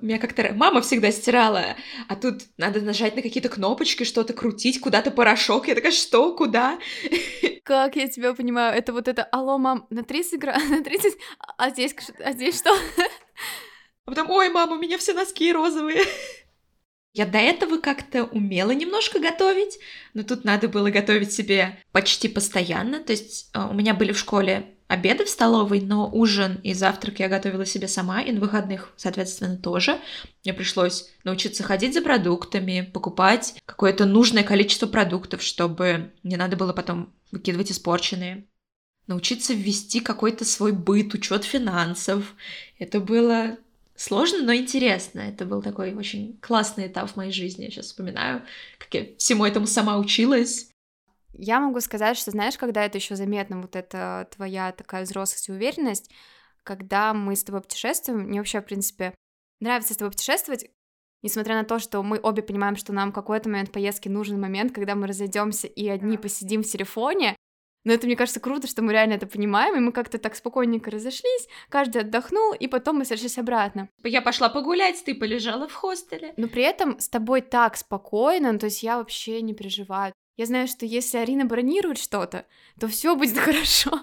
у 0.00 0.04
меня 0.04 0.18
как-то 0.18 0.52
мама 0.54 0.82
всегда 0.82 1.10
стирала, 1.10 1.76
а 2.06 2.16
тут 2.16 2.42
надо 2.58 2.82
нажать 2.82 3.16
на 3.16 3.22
какие-то 3.22 3.48
кнопочки, 3.48 4.04
что-то 4.04 4.34
крутить, 4.34 4.78
куда-то 4.78 5.10
порошок. 5.10 5.66
Я 5.66 5.74
такая, 5.74 5.92
что, 5.92 6.36
куда? 6.36 6.78
Как 7.64 7.96
я 7.96 8.06
тебя 8.06 8.34
понимаю? 8.34 8.76
Это 8.76 8.92
вот 8.92 9.08
это, 9.08 9.24
алло, 9.24 9.58
мам, 9.58 9.86
на 9.90 10.04
30 10.04 10.38
грамм, 10.38 10.68
на 10.70 10.84
30, 10.84 11.14
а 11.56 11.70
здесь, 11.70 11.96
а 12.22 12.32
здесь 12.32 12.58
что? 12.60 12.76
А 14.04 14.10
потом, 14.10 14.30
ой, 14.30 14.48
мама, 14.48 14.76
у 14.76 14.78
меня 14.78 14.98
все 14.98 15.12
носки 15.12 15.52
розовые. 15.52 16.02
Я 17.12 17.24
до 17.24 17.38
этого 17.38 17.78
как-то 17.78 18.24
умела 18.24 18.72
немножко 18.72 19.18
готовить, 19.18 19.78
но 20.12 20.22
тут 20.22 20.44
надо 20.44 20.68
было 20.68 20.90
готовить 20.90 21.32
себе 21.32 21.78
почти 21.90 22.28
постоянно. 22.28 23.00
То 23.00 23.12
есть 23.12 23.48
э, 23.54 23.68
у 23.70 23.72
меня 23.72 23.94
были 23.94 24.12
в 24.12 24.18
школе 24.18 24.76
обеды 24.86 25.24
в 25.24 25.30
столовой, 25.30 25.80
но 25.80 26.10
ужин 26.12 26.60
и 26.62 26.74
завтрак 26.74 27.18
я 27.18 27.28
готовила 27.28 27.64
себе 27.64 27.88
сама, 27.88 28.20
и 28.20 28.32
на 28.32 28.40
выходных, 28.40 28.92
соответственно, 28.96 29.56
тоже. 29.56 29.98
Мне 30.44 30.52
пришлось 30.52 31.10
научиться 31.24 31.62
ходить 31.62 31.94
за 31.94 32.02
продуктами, 32.02 32.82
покупать 32.92 33.54
какое-то 33.64 34.04
нужное 34.04 34.44
количество 34.44 34.86
продуктов, 34.86 35.42
чтобы 35.42 36.12
не 36.22 36.36
надо 36.36 36.56
было 36.56 36.74
потом 36.74 37.14
выкидывать 37.32 37.72
испорченные. 37.72 38.46
Научиться 39.06 39.54
ввести 39.54 40.00
какой-то 40.00 40.44
свой 40.44 40.72
быт, 40.72 41.14
учет 41.14 41.44
финансов. 41.44 42.34
Это 42.78 43.00
было 43.00 43.56
сложно, 43.94 44.42
но 44.42 44.54
интересно. 44.54 45.20
Это 45.20 45.44
был 45.44 45.62
такой 45.62 45.94
очень 45.94 46.38
классный 46.40 46.88
этап 46.88 47.10
в 47.10 47.16
моей 47.16 47.32
жизни. 47.32 47.64
Я 47.64 47.70
сейчас 47.70 47.86
вспоминаю, 47.86 48.42
как 48.78 48.92
я 48.94 49.06
всему 49.16 49.44
этому 49.44 49.66
сама 49.66 49.98
училась. 49.98 50.70
Я 51.32 51.60
могу 51.60 51.80
сказать, 51.80 52.16
что 52.16 52.30
знаешь, 52.30 52.56
когда 52.56 52.84
это 52.84 52.98
еще 52.98 53.14
заметно, 53.14 53.60
вот 53.60 53.76
эта 53.76 54.28
твоя 54.34 54.72
такая 54.72 55.04
взрослость 55.04 55.48
и 55.48 55.52
уверенность, 55.52 56.10
когда 56.62 57.12
мы 57.14 57.36
с 57.36 57.44
тобой 57.44 57.60
путешествуем, 57.60 58.20
мне 58.22 58.40
вообще, 58.40 58.60
в 58.60 58.64
принципе, 58.64 59.14
нравится 59.60 59.94
с 59.94 59.98
тобой 59.98 60.12
путешествовать, 60.12 60.66
несмотря 61.22 61.54
на 61.54 61.64
то, 61.64 61.78
что 61.78 62.02
мы 62.02 62.18
обе 62.20 62.42
понимаем, 62.42 62.76
что 62.76 62.92
нам 62.92 63.12
какой-то 63.12 63.48
момент 63.48 63.70
поездки 63.70 64.08
нужен 64.08 64.40
момент, 64.40 64.74
когда 64.74 64.94
мы 64.94 65.06
разойдемся 65.06 65.66
и 65.66 65.86
одни 65.88 66.16
посидим 66.16 66.62
в 66.62 66.66
телефоне, 66.66 67.36
но 67.86 67.92
это, 67.92 68.06
мне 68.06 68.16
кажется, 68.16 68.40
круто, 68.40 68.66
что 68.66 68.82
мы 68.82 68.92
реально 68.92 69.14
это 69.14 69.28
понимаем, 69.28 69.76
и 69.76 69.78
мы 69.78 69.92
как-то 69.92 70.18
так 70.18 70.34
спокойненько 70.34 70.90
разошлись, 70.90 71.48
каждый 71.68 72.02
отдохнул, 72.02 72.52
и 72.52 72.66
потом 72.66 72.96
мы 72.96 73.04
сошлись 73.04 73.38
обратно. 73.38 73.88
Я 74.02 74.22
пошла 74.22 74.48
погулять, 74.48 75.04
ты 75.04 75.14
полежала 75.14 75.68
в 75.68 75.72
хостеле. 75.72 76.34
Но 76.36 76.48
при 76.48 76.64
этом 76.64 76.98
с 76.98 77.08
тобой 77.08 77.42
так 77.42 77.76
спокойно, 77.76 78.52
ну, 78.52 78.58
то 78.58 78.66
есть 78.66 78.82
я 78.82 78.98
вообще 78.98 79.40
не 79.40 79.54
переживаю. 79.54 80.12
Я 80.36 80.46
знаю, 80.46 80.66
что 80.66 80.84
если 80.84 81.18
Арина 81.18 81.44
бронирует 81.44 81.98
что-то, 81.98 82.46
то 82.80 82.88
все 82.88 83.14
будет 83.14 83.38
хорошо. 83.38 84.00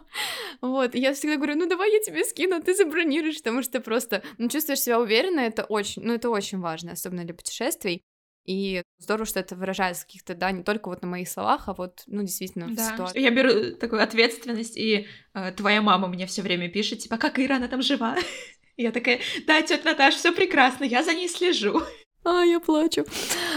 Вот, 0.62 0.96
и 0.96 1.00
я 1.00 1.14
всегда 1.14 1.36
говорю, 1.36 1.56
ну 1.56 1.68
давай 1.68 1.92
я 1.92 2.00
тебе 2.00 2.24
скину, 2.24 2.56
а 2.56 2.62
ты 2.62 2.74
забронируешь, 2.76 3.40
потому 3.40 3.64
что 3.64 3.82
просто, 3.82 4.24
ну, 4.38 4.48
чувствуешь 4.48 4.80
себя 4.80 4.98
уверенно, 4.98 5.42
это 5.42 5.66
очень, 5.66 6.04
ну, 6.04 6.14
это 6.14 6.30
очень 6.30 6.62
важно, 6.62 6.94
особенно 6.94 7.26
для 7.26 7.34
путешествий. 7.34 8.02
И 8.46 8.84
здорово, 9.00 9.26
что 9.26 9.40
это 9.40 9.56
выражается 9.56 10.06
каких-то, 10.06 10.36
да, 10.36 10.52
не 10.52 10.64
только 10.64 10.90
вот 10.90 11.02
на 11.02 11.08
моих 11.08 11.30
словах, 11.30 11.68
а 11.68 11.74
вот, 11.74 12.04
ну, 12.08 12.22
действительно, 12.24 12.68
да. 12.70 12.90
в 12.90 12.92
ситуации. 12.92 13.22
Я 13.22 13.32
беру 13.32 13.76
такую 13.76 14.04
ответственность, 14.04 14.78
и 14.78 15.08
э, 15.34 15.52
твоя 15.54 15.82
мама 15.82 16.08
мне 16.08 16.26
все 16.28 16.42
время 16.42 16.70
пишет, 16.70 17.00
типа, 17.00 17.18
как 17.18 17.40
Ира, 17.40 17.56
она 17.56 17.68
там 17.68 17.82
жива? 17.82 18.18
Я 18.78 18.92
такая, 18.92 19.20
да, 19.46 19.62
тетя 19.62 19.84
Наташа, 19.86 20.18
все 20.18 20.32
прекрасно, 20.32 20.84
я 20.84 21.04
за 21.04 21.14
ней 21.14 21.30
слежу. 21.30 21.82
А, 22.26 22.42
я 22.46 22.62
плачу. 22.62 23.04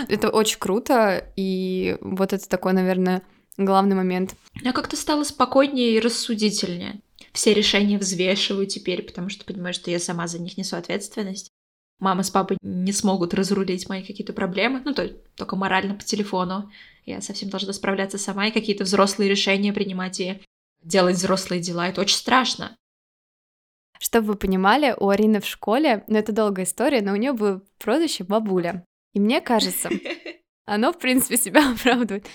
Это 0.09 0.29
очень 0.29 0.59
круто, 0.59 1.33
и 1.37 1.97
вот 2.01 2.33
это 2.33 2.49
такой, 2.49 2.73
наверное, 2.73 3.23
главный 3.57 3.95
момент. 3.95 4.35
Я 4.61 4.73
как-то 4.73 4.97
стала 4.97 5.23
спокойнее 5.23 5.93
и 5.93 6.01
рассудительнее. 6.01 7.01
Все 7.33 7.55
решения 7.55 7.97
взвешиваю 7.97 8.67
теперь, 8.67 9.03
потому 9.03 9.29
что 9.29 9.45
понимаю, 9.45 9.73
что 9.73 9.91
я 9.93 10.01
сама 10.01 10.27
за 10.27 10.41
них 10.41 10.57
несу 10.59 10.77
ответственность. 10.77 11.53
Мама 11.99 12.23
с 12.23 12.31
папой 12.31 12.59
не 12.61 12.93
смогут 12.93 13.33
разрулить 13.33 13.89
мои 13.89 14.05
какие-то 14.05 14.33
проблемы, 14.33 14.83
ну, 14.85 14.93
то 14.93 15.09
только 15.37 15.57
морально 15.57 15.95
по 15.95 16.05
телефону. 16.05 16.71
Я 17.07 17.23
совсем 17.23 17.49
должна 17.49 17.73
справляться 17.73 18.19
сама 18.19 18.49
и 18.49 18.53
какие-то 18.53 18.85
взрослые 18.85 19.31
решения 19.31 19.73
принимать 19.73 20.21
и 20.21 20.43
делать 20.83 21.17
взрослые 21.17 21.63
дела. 21.63 21.89
Это 21.89 22.03
очень 22.03 22.17
страшно. 22.17 22.77
Чтобы 23.99 24.29
вы 24.29 24.35
понимали, 24.35 24.95
у 24.99 25.09
Арины 25.09 25.41
в 25.41 25.47
школе, 25.47 26.05
ну 26.07 26.19
это 26.19 26.33
долгая 26.33 26.67
история, 26.67 27.01
но 27.01 27.13
у 27.13 27.17
нее 27.17 27.33
было 27.33 27.63
прозвище 27.79 28.25
бабуля. 28.25 28.85
И 29.15 29.21
мне 29.21 29.41
кажется, 29.41 29.89
оно, 30.67 30.93
в 30.93 30.99
принципе, 30.99 31.39
себя 31.39 31.73
оправдывает. 31.73 32.27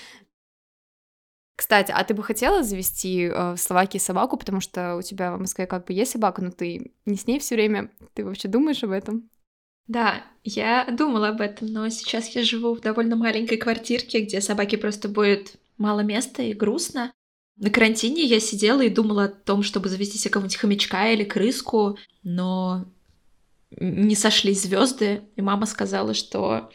Кстати, 1.56 1.92
а 1.96 2.04
ты 2.04 2.16
бы 2.16 2.24
хотела 2.24 2.64
завести 2.64 3.26
э, 3.26 3.52
в 3.54 3.58
Словакии 3.58 4.00
собаку, 4.00 4.36
потому 4.36 4.62
что 4.62 4.96
у 4.96 5.04
тебя 5.04 5.36
в 5.36 5.40
Москве 5.40 5.68
как 5.68 5.86
бы 5.86 5.94
есть 5.94 6.14
собака, 6.14 6.42
но 6.42 6.50
ты 6.50 6.94
не 7.06 7.16
с 7.18 7.28
ней 7.28 7.38
все 7.40 7.54
время. 7.54 7.92
Ты 8.16 8.26
вообще 8.26 8.48
думаешь 8.48 8.84
об 8.84 8.90
этом? 8.90 9.30
Да, 9.88 10.24
я 10.44 10.86
думала 10.86 11.30
об 11.30 11.42
этом, 11.42 11.68
но 11.68 11.90
сейчас 11.90 12.30
я 12.36 12.44
живу 12.44 12.76
в 12.76 12.82
довольно 12.82 13.16
маленькой 13.16 13.58
квартирке, 13.58 14.22
где 14.22 14.42
собаке 14.42 14.78
просто 14.78 15.10
будет 15.10 15.56
мало 15.78 16.02
места 16.02 16.44
и 16.44 16.54
грустно. 16.54 17.12
На 17.58 17.70
карантине 17.70 18.24
я 18.24 18.40
сидела 18.40 18.82
и 18.82 18.90
думала 18.90 19.26
о 19.26 19.30
том, 19.30 19.64
чтобы 19.64 19.90
завести 19.90 20.18
себе 20.18 20.32
какого-нибудь 20.32 20.58
хомячка 20.58 21.12
или 21.12 21.24
крыску, 21.24 21.98
но 22.24 22.86
не 23.80 24.16
сошлись 24.16 24.64
звезды, 24.64 25.22
и 25.36 25.42
мама 25.42 25.66
сказала, 25.66 26.14
что 26.14 26.70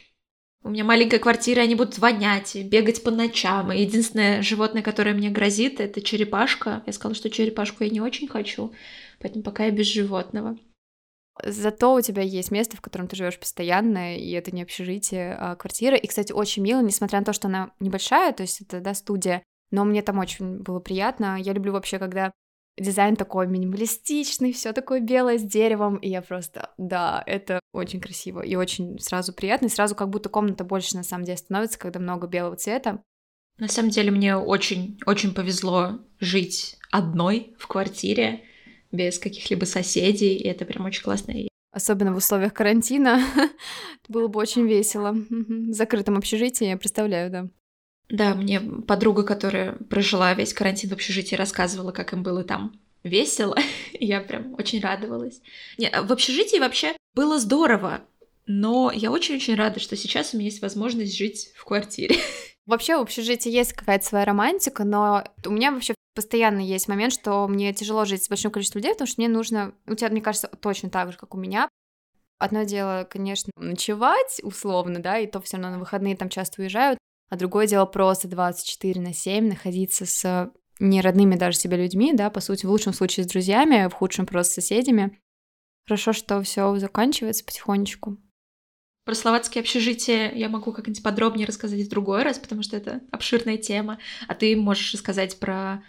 у 0.62 0.70
меня 0.70 0.84
маленькая 0.84 1.20
квартира, 1.20 1.61
они 1.61 1.74
будут 1.74 1.98
вонять, 1.98 2.57
бегать 2.57 3.02
по 3.04 3.11
ночам. 3.11 3.72
И 3.72 3.82
единственное 3.82 4.42
животное, 4.42 4.82
которое 4.82 5.14
мне 5.14 5.30
грозит, 5.30 5.80
это 5.80 6.02
черепашка. 6.02 6.82
Я 6.86 6.92
сказала, 6.92 7.14
что 7.14 7.30
черепашку 7.30 7.84
я 7.84 7.90
не 7.90 8.00
очень 8.00 8.26
хочу, 8.26 8.72
поэтому 9.20 9.44
пока 9.44 9.66
я 9.66 9.70
без 9.70 9.86
животного. 9.86 10.59
Зато 11.45 11.95
у 11.95 12.01
тебя 12.01 12.22
есть 12.22 12.51
место, 12.51 12.76
в 12.76 12.80
котором 12.80 13.09
ты 13.09 13.16
живешь 13.16 13.39
постоянно, 13.39 14.16
и 14.16 14.30
это 14.32 14.55
не 14.55 14.62
общежитие, 14.62 15.34
а 15.34 15.57
квартира. 15.57 15.97
И, 15.97 16.07
кстати, 16.07 16.32
очень 16.32 16.62
мило, 16.62 16.80
несмотря 16.80 17.18
на 17.18 17.24
то, 17.24 17.32
что 17.32 17.49
она 17.49 17.72
небольшая, 17.80 18.32
то 18.32 18.43
есть 18.43 18.62
это, 18.62 18.80
да, 18.80 18.95
студия, 18.95 19.43
но 19.70 19.84
мне 19.84 20.03
там 20.03 20.18
очень 20.18 20.59
было 20.59 20.80
приятно. 20.80 21.39
Я 21.39 21.53
люблю 21.53 21.72
вообще, 21.72 21.99
когда 21.99 22.32
дизайн 22.78 23.16
такой 23.16 23.47
минималистичный, 23.47 24.53
все 24.53 24.72
такое 24.72 25.01
белое 25.01 25.39
с 25.39 25.43
деревом, 25.43 25.97
и 25.97 26.09
я 26.09 26.22
просто, 26.22 26.70
да, 26.78 27.22
это 27.26 27.61
очень 27.72 28.01
красиво 28.01 28.41
и 28.41 28.55
очень 28.57 28.99
сразу 28.99 29.32
приятно, 29.32 29.66
и 29.66 29.70
сразу 29.70 29.95
как 29.95 30.11
будто 30.11 30.28
комната 30.28 30.64
больше 30.64 30.97
на 30.97 31.03
самом 31.03 31.24
деле 31.24 31.39
становится, 31.39 31.78
когда 31.78 31.99
много 32.01 32.26
белого 32.26 32.57
цвета. 32.57 33.03
На 33.59 33.68
самом 33.68 33.91
деле 33.91 34.11
мне 34.11 34.37
очень-очень 34.37 35.32
повезло 35.32 36.01
жить 36.20 36.78
одной 36.91 37.55
в 37.59 37.66
квартире, 37.66 38.45
без 38.93 39.18
каких-либо 39.18 39.64
соседей, 39.64 40.37
и 40.37 40.47
это 40.49 40.64
прям 40.64 40.87
очень 40.87 41.03
классно. 41.03 41.34
Особенно 41.72 42.12
в 42.14 42.16
условиях 42.16 42.55
карантина. 42.55 43.22
Было 44.09 44.28
бы 44.28 44.41
очень 44.41 44.66
весело. 44.66 45.12
В 45.12 45.72
закрытом 45.72 46.16
общежитии, 46.16 46.68
я 46.68 46.76
представляю, 46.76 47.30
да. 47.30 47.49
Да, 48.09 48.34
мне 48.34 48.61
подруга, 48.61 49.24
которая 49.24 49.72
прожила 49.91 50.32
весь 50.34 50.55
карантин 50.55 50.91
в 50.91 50.93
общежитии, 50.93 51.34
рассказывала, 51.34 51.93
как 51.93 52.12
им 52.12 52.22
было 52.22 52.45
там 52.45 52.80
весело. 53.03 53.57
я 53.93 54.20
прям 54.20 54.55
очень 54.55 54.80
радовалась. 54.80 55.41
Не, 55.76 55.91
в 55.91 56.12
общежитии 56.12 56.59
вообще 56.59 56.97
было 57.14 57.39
здорово, 57.39 58.03
но 58.47 58.93
я 58.95 59.11
очень-очень 59.11 59.57
рада, 59.57 59.80
что 59.80 59.97
сейчас 59.97 60.32
у 60.32 60.37
меня 60.37 60.47
есть 60.47 60.62
возможность 60.62 61.16
жить 61.16 61.53
в 61.57 61.64
квартире. 61.64 62.16
Вообще 62.66 62.97
в 62.97 63.01
общежитии 63.01 63.49
есть 63.49 63.74
какая-то 63.74 64.05
своя 64.05 64.24
романтика, 64.24 64.82
но 64.82 65.22
у 65.45 65.51
меня 65.51 65.70
вообще 65.70 65.95
постоянно 66.16 66.60
есть 66.60 66.88
момент, 66.88 67.12
что 67.12 67.46
мне 67.46 67.72
тяжело 67.72 68.04
жить 68.04 68.24
с 68.24 68.28
большим 68.28 68.50
количеством 68.50 68.80
людей, 68.80 68.92
потому 68.92 69.06
что 69.06 69.20
мне 69.20 69.28
нужно... 69.28 69.74
У 69.86 69.94
тебя, 69.94 70.08
мне 70.08 70.20
кажется, 70.20 70.48
точно 70.48 70.90
так 70.90 71.12
же, 71.12 71.18
как 71.18 71.34
у 71.34 71.38
меня. 71.38 71.68
Одно 72.38 72.64
дело, 72.64 73.06
конечно, 73.08 73.52
ночевать 73.56 74.40
условно, 74.42 75.00
да, 75.00 75.18
и 75.18 75.26
то 75.26 75.40
все 75.40 75.56
равно 75.58 75.70
на 75.70 75.78
выходные 75.78 76.16
там 76.16 76.28
часто 76.28 76.62
уезжают, 76.62 76.98
а 77.28 77.36
другое 77.36 77.66
дело 77.66 77.86
просто 77.86 78.28
24 78.28 79.00
на 79.00 79.14
7 79.14 79.48
находиться 79.48 80.06
с 80.06 80.52
не 80.78 81.00
родными 81.00 81.36
даже 81.36 81.56
себе 81.56 81.76
людьми, 81.76 82.12
да, 82.12 82.28
по 82.30 82.40
сути, 82.40 82.66
в 82.66 82.70
лучшем 82.70 82.92
случае 82.92 83.24
с 83.24 83.28
друзьями, 83.28 83.88
в 83.88 83.94
худшем 83.94 84.26
просто 84.26 84.52
с 84.52 84.54
соседями. 84.56 85.18
Хорошо, 85.86 86.12
что 86.12 86.42
все 86.42 86.76
заканчивается 86.76 87.44
потихонечку. 87.44 88.18
Про 89.06 89.14
словацкие 89.14 89.62
общежития 89.62 90.32
я 90.32 90.48
могу 90.48 90.72
как-нибудь 90.72 91.02
подробнее 91.02 91.46
рассказать 91.46 91.80
в 91.80 91.88
другой 91.88 92.24
раз, 92.24 92.40
потому 92.40 92.62
что 92.62 92.76
это 92.76 93.02
обширная 93.12 93.56
тема. 93.56 93.98
А 94.26 94.34
ты 94.34 94.56
можешь 94.56 94.92
рассказать 94.94 95.38
про 95.38 95.84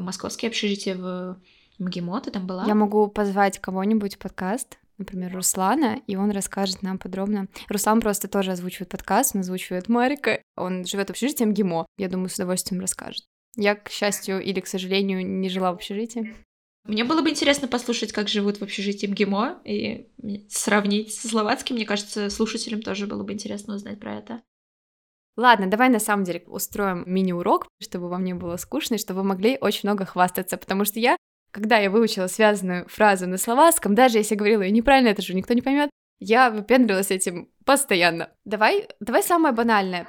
московские 0.00 0.48
общежития 0.48 0.96
в 0.96 1.38
МГИМО, 1.78 2.20
ты 2.20 2.30
там 2.30 2.46
была? 2.46 2.66
Я 2.66 2.74
могу 2.74 3.08
позвать 3.08 3.58
кого-нибудь 3.58 4.16
в 4.16 4.18
подкаст, 4.18 4.78
например, 4.98 5.34
Руслана, 5.34 6.00
и 6.06 6.16
он 6.16 6.30
расскажет 6.30 6.82
нам 6.82 6.98
подробно. 6.98 7.46
Руслан 7.68 8.00
просто 8.00 8.28
тоже 8.28 8.52
озвучивает 8.52 8.88
подкаст, 8.88 9.34
он 9.34 9.42
озвучивает 9.42 9.88
Марика, 9.88 10.42
он 10.56 10.84
живет 10.84 11.08
в 11.08 11.10
общежитии 11.10 11.44
МГИМО. 11.44 11.86
Я 11.98 12.08
думаю, 12.08 12.28
с 12.28 12.34
удовольствием 12.34 12.80
расскажет. 12.80 13.24
Я, 13.56 13.74
к 13.74 13.90
счастью 13.90 14.42
или 14.42 14.60
к 14.60 14.66
сожалению, 14.66 15.26
не 15.26 15.48
жила 15.48 15.72
в 15.72 15.76
общежитии. 15.76 16.34
Мне 16.84 17.04
было 17.04 17.22
бы 17.22 17.30
интересно 17.30 17.68
послушать, 17.68 18.12
как 18.12 18.28
живут 18.28 18.58
в 18.58 18.62
общежитии 18.62 19.06
МГИМО, 19.06 19.60
и 19.64 20.08
сравнить 20.48 21.14
со 21.14 21.28
словацким. 21.28 21.76
Мне 21.76 21.84
кажется, 21.84 22.30
слушателям 22.30 22.82
тоже 22.82 23.06
было 23.06 23.22
бы 23.22 23.32
интересно 23.32 23.74
узнать 23.74 24.00
про 24.00 24.16
это. 24.16 24.42
Ладно, 25.38 25.68
давай 25.68 25.88
на 25.88 26.00
самом 26.00 26.24
деле 26.24 26.42
устроим 26.48 27.04
мини-урок, 27.06 27.68
чтобы 27.80 28.08
вам 28.08 28.24
не 28.24 28.34
было 28.34 28.56
скучно, 28.56 28.96
и 28.96 28.98
чтобы 28.98 29.20
вы 29.20 29.28
могли 29.28 29.56
очень 29.60 29.88
много 29.88 30.04
хвастаться, 30.04 30.56
потому 30.56 30.84
что 30.84 30.98
я 30.98 31.16
когда 31.52 31.78
я 31.78 31.90
выучила 31.90 32.26
связанную 32.26 32.86
фразу 32.88 33.26
на 33.26 33.38
словацком, 33.38 33.94
даже 33.94 34.18
если 34.18 34.34
я 34.34 34.38
говорила 34.38 34.62
ее 34.62 34.72
неправильно, 34.72 35.08
это 35.08 35.22
же 35.22 35.34
никто 35.34 35.54
не 35.54 35.62
поймет, 35.62 35.90
я 36.18 36.50
выпендрилась 36.50 37.12
этим 37.12 37.50
постоянно. 37.64 38.30
Давай, 38.44 38.88
давай 39.00 39.22
самое 39.22 39.54
банальное. 39.54 40.08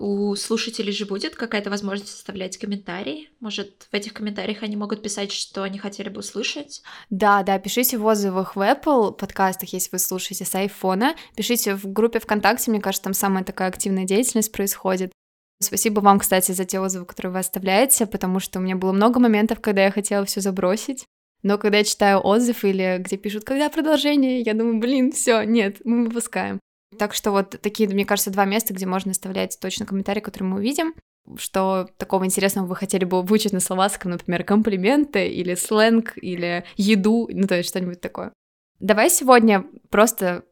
У 0.00 0.34
слушателей 0.36 0.92
же 0.92 1.06
будет 1.06 1.36
какая-то 1.36 1.70
возможность 1.70 2.14
оставлять 2.14 2.58
комментарии. 2.58 3.30
Может, 3.40 3.88
в 3.90 3.94
этих 3.94 4.14
комментариях 4.14 4.62
они 4.62 4.76
могут 4.76 5.02
писать, 5.02 5.32
что 5.32 5.62
они 5.62 5.78
хотели 5.78 6.08
бы 6.08 6.20
услышать? 6.20 6.82
Да, 7.10 7.42
да, 7.42 7.58
пишите 7.58 7.98
в 7.98 8.06
отзывах 8.06 8.56
в 8.56 8.60
Apple 8.60 9.12
подкастах, 9.12 9.72
если 9.72 9.90
вы 9.92 9.98
слушаете 9.98 10.44
с 10.44 10.54
айфона. 10.54 11.14
Пишите 11.36 11.74
в 11.74 11.92
группе 11.92 12.18
ВКонтакте, 12.18 12.70
мне 12.70 12.80
кажется, 12.80 13.04
там 13.04 13.14
самая 13.14 13.44
такая 13.44 13.68
активная 13.68 14.04
деятельность 14.04 14.52
происходит. 14.52 15.12
Спасибо 15.60 16.00
вам, 16.00 16.18
кстати, 16.18 16.52
за 16.52 16.64
те 16.64 16.80
отзывы, 16.80 17.06
которые 17.06 17.32
вы 17.32 17.38
оставляете, 17.38 18.06
потому 18.06 18.40
что 18.40 18.58
у 18.58 18.62
меня 18.62 18.76
было 18.76 18.92
много 18.92 19.20
моментов, 19.20 19.60
когда 19.60 19.84
я 19.84 19.90
хотела 19.90 20.26
все 20.26 20.40
забросить. 20.40 21.06
Но 21.42 21.58
когда 21.58 21.78
я 21.78 21.84
читаю 21.84 22.20
отзыв 22.20 22.64
или 22.64 22.98
где 22.98 23.16
пишут, 23.16 23.44
когда 23.44 23.70
продолжение, 23.70 24.40
я 24.40 24.52
думаю, 24.52 24.80
блин, 24.80 25.12
все, 25.12 25.42
нет, 25.42 25.78
мы 25.84 26.04
выпускаем. 26.04 26.60
Так 26.98 27.14
что 27.14 27.30
вот 27.30 27.58
такие, 27.60 27.88
мне 27.88 28.04
кажется, 28.04 28.30
два 28.30 28.44
места, 28.44 28.74
где 28.74 28.86
можно 28.86 29.12
оставлять 29.12 29.58
точно 29.60 29.86
комментарии, 29.86 30.20
которые 30.20 30.48
мы 30.48 30.56
увидим. 30.56 30.94
Что 31.36 31.88
такого 31.96 32.24
интересного 32.24 32.66
вы 32.66 32.76
хотели 32.76 33.04
бы 33.04 33.22
выучить 33.22 33.52
на 33.52 33.60
словацком, 33.60 34.12
например, 34.12 34.44
комплименты 34.44 35.28
или 35.28 35.54
сленг, 35.54 36.12
или 36.16 36.64
еду, 36.76 37.28
ну 37.32 37.46
то 37.46 37.56
есть 37.56 37.68
что-нибудь 37.68 38.00
такое. 38.00 38.32
Давай 38.78 39.10
сегодня 39.10 39.64
просто 39.90 40.44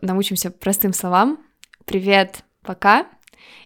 научимся 0.00 0.50
простым 0.50 0.92
словам. 0.92 1.38
Привет, 1.84 2.42
пока. 2.62 3.06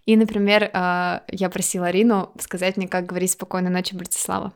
И, 0.05 0.17
например, 0.17 0.71
а, 0.73 1.23
я 1.29 1.49
просила 1.49 1.87
Арину 1.87 2.33
сказать 2.39 2.77
мне, 2.77 2.89
как 2.89 3.07
говорить 3.07 3.31
«спокойной 3.31 3.71
ночи, 3.71 3.95
Братислава». 3.95 4.53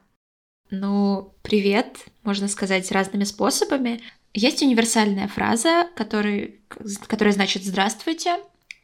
Ну, 0.71 1.35
привет, 1.43 2.07
можно 2.23 2.49
сказать 2.49 2.91
разными 2.91 3.25
способами. 3.25 4.01
Есть 4.35 4.63
универсальная 4.63 5.29
фраза, 5.29 5.89
который, 5.95 6.61
которая 7.07 7.33
значит 7.33 7.65
«здравствуйте», 7.65 8.39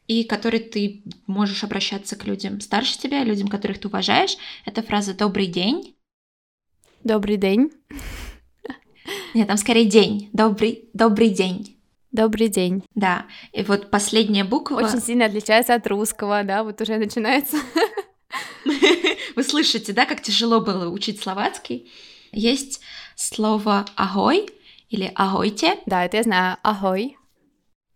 и 0.07 0.25
которой 0.25 0.61
ты 0.61 1.03
можешь 1.27 1.65
обращаться 1.65 2.17
к 2.17 2.25
людям 2.25 2.61
старше 2.61 2.99
тебя, 2.99 3.25
людям, 3.25 3.49
которых 3.49 3.81
ты 3.81 3.89
уважаешь. 3.89 4.37
Это 4.65 4.83
фраза 4.83 5.13
«добрый 5.13 5.47
день». 5.47 5.97
Добрый 7.03 7.37
день. 7.37 7.73
Нет, 9.35 9.49
там 9.49 9.57
скорее 9.57 9.87
день. 9.87 10.31
Добрый, 10.33 10.89
добрый 10.93 11.31
день. 11.31 11.79
Добрый 12.13 12.49
день. 12.49 12.83
Да, 12.95 13.27
и 13.53 13.63
вот 13.63 13.91
последняя 13.91 14.45
буква... 14.45 14.77
Очень 14.77 15.01
сильно 15.01 15.27
отличается 15.27 15.75
от 15.75 15.87
русского, 15.87 16.45
да, 16.45 16.63
вот 16.63 16.81
уже 16.81 16.97
начинается. 16.97 17.57
Вы 19.37 19.43
слышите, 19.43 19.93
да, 19.93 20.07
как 20.07 20.23
тяжело 20.23 20.61
было 20.61 20.89
учить 20.89 21.21
словацкий? 21.21 21.91
Есть 22.33 22.81
слово 23.17 23.87
«агой» 23.97 24.49
или 24.91 25.11
«агойте». 25.15 25.79
Да, 25.87 26.05
это 26.05 26.19
я 26.19 26.23
знаю, 26.25 26.59
«агой». 26.63 27.17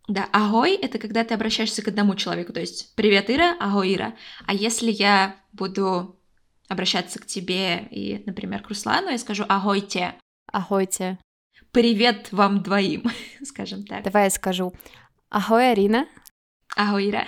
Да, 0.07 0.27
агой— 0.31 0.75
это 0.81 0.97
когда 0.97 1.23
ты 1.23 1.33
обращаешься 1.33 1.81
к 1.81 1.87
одному 1.87 2.15
человеку, 2.15 2.53
то 2.53 2.59
есть 2.59 2.95
«Привет, 2.95 3.29
Ира», 3.29 3.55
«Агой, 3.59 3.95
Ира». 3.95 4.15
А 4.45 4.53
если 4.53 4.91
я 4.91 5.35
буду 5.51 6.19
обращаться 6.67 7.19
к 7.19 7.25
тебе 7.25 7.87
и, 7.91 8.23
например, 8.25 8.61
к 8.63 8.69
Руслану, 8.69 9.09
я 9.09 9.17
скажу 9.17 9.45
«Агойте». 9.47 10.15
Агойте. 10.51 11.19
Привет 11.71 12.31
вам 12.31 12.63
двоим, 12.63 13.11
скажем 13.43 13.83
так. 13.85 14.03
Давай 14.03 14.25
я 14.25 14.29
скажу. 14.29 14.73
Агой, 15.29 15.71
Арина. 15.71 16.07
Агой, 16.75 17.09
Ира. 17.09 17.27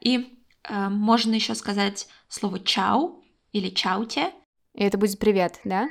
И 0.00 0.38
э, 0.64 0.88
можно 0.88 1.34
еще 1.34 1.54
сказать 1.54 2.08
слово 2.28 2.60
«чау» 2.60 3.24
или 3.52 3.68
«чауте». 3.68 4.32
И 4.74 4.82
это 4.82 4.96
будет 4.96 5.18
«привет», 5.18 5.60
да? 5.64 5.88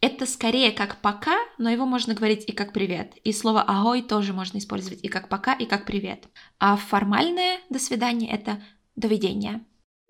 Это 0.00 0.24
скорее 0.24 0.72
как 0.72 1.02
«пока», 1.02 1.36
но 1.58 1.68
его 1.68 1.84
можно 1.84 2.14
говорить 2.14 2.44
и 2.46 2.52
как 2.52 2.72
«привет». 2.72 3.16
И 3.22 3.32
слово 3.32 3.62
«агой» 3.62 4.00
тоже 4.00 4.32
можно 4.32 4.56
использовать 4.56 5.04
и 5.04 5.08
как 5.08 5.28
«пока», 5.28 5.52
и 5.52 5.66
как 5.66 5.84
«привет». 5.84 6.26
А 6.58 6.76
формальное 6.76 7.58
«до 7.68 7.78
свидания»— 7.78 8.30
это 8.32 8.62
«доведение». 8.96 9.62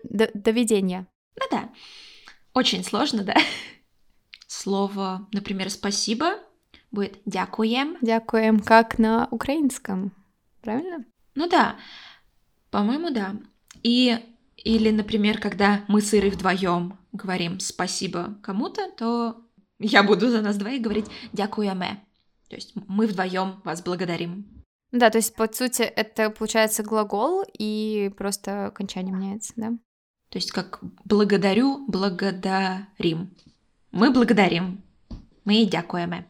Доведение. 0.03 1.07
Да-да. 1.35 1.69
Очень 2.53 2.85
сложно, 2.85 3.23
да? 3.23 3.35
Слово, 4.47 5.27
например, 5.33 5.69
«спасибо» 5.69 6.35
будет 6.89 7.19
«дякуем». 7.25 7.97
Дякуем, 8.01 8.61
как 8.61 8.97
на 8.97 9.27
украинском, 9.29 10.13
правильно? 10.61 11.03
Ну 11.35 11.49
да, 11.49 11.75
по-моему, 12.69 13.09
да. 13.09 13.35
И 13.83 14.17
или, 14.55 14.91
например, 14.91 15.39
когда 15.39 15.83
мы 15.87 16.01
с 16.01 16.13
Ирой 16.13 16.29
вдвоем 16.29 16.97
говорим 17.11 17.59
спасибо 17.59 18.37
кому-то, 18.41 18.89
то 18.91 19.43
я 19.81 20.03
буду 20.03 20.29
за 20.29 20.41
нас 20.41 20.57
двоих 20.57 20.81
говорить 20.81 21.07
«дякуеме». 21.33 22.03
То 22.49 22.55
есть 22.55 22.73
мы 22.87 23.07
вдвоем 23.07 23.61
вас 23.63 23.81
благодарим. 23.81 24.45
Да, 24.91 25.09
то 25.09 25.17
есть, 25.17 25.35
по 25.35 25.47
сути, 25.51 25.83
это 25.83 26.29
получается 26.29 26.83
глагол, 26.83 27.45
и 27.57 28.11
просто 28.17 28.67
окончание 28.67 29.13
меняется, 29.13 29.53
да? 29.55 29.69
То 30.29 30.37
есть 30.37 30.51
как 30.51 30.79
благодарю, 31.05 31.85
благодарим. 31.87 33.35
Мы 33.91 34.11
благодарим. 34.11 34.81
Мы 35.45 35.65
дякуеме. 35.65 36.25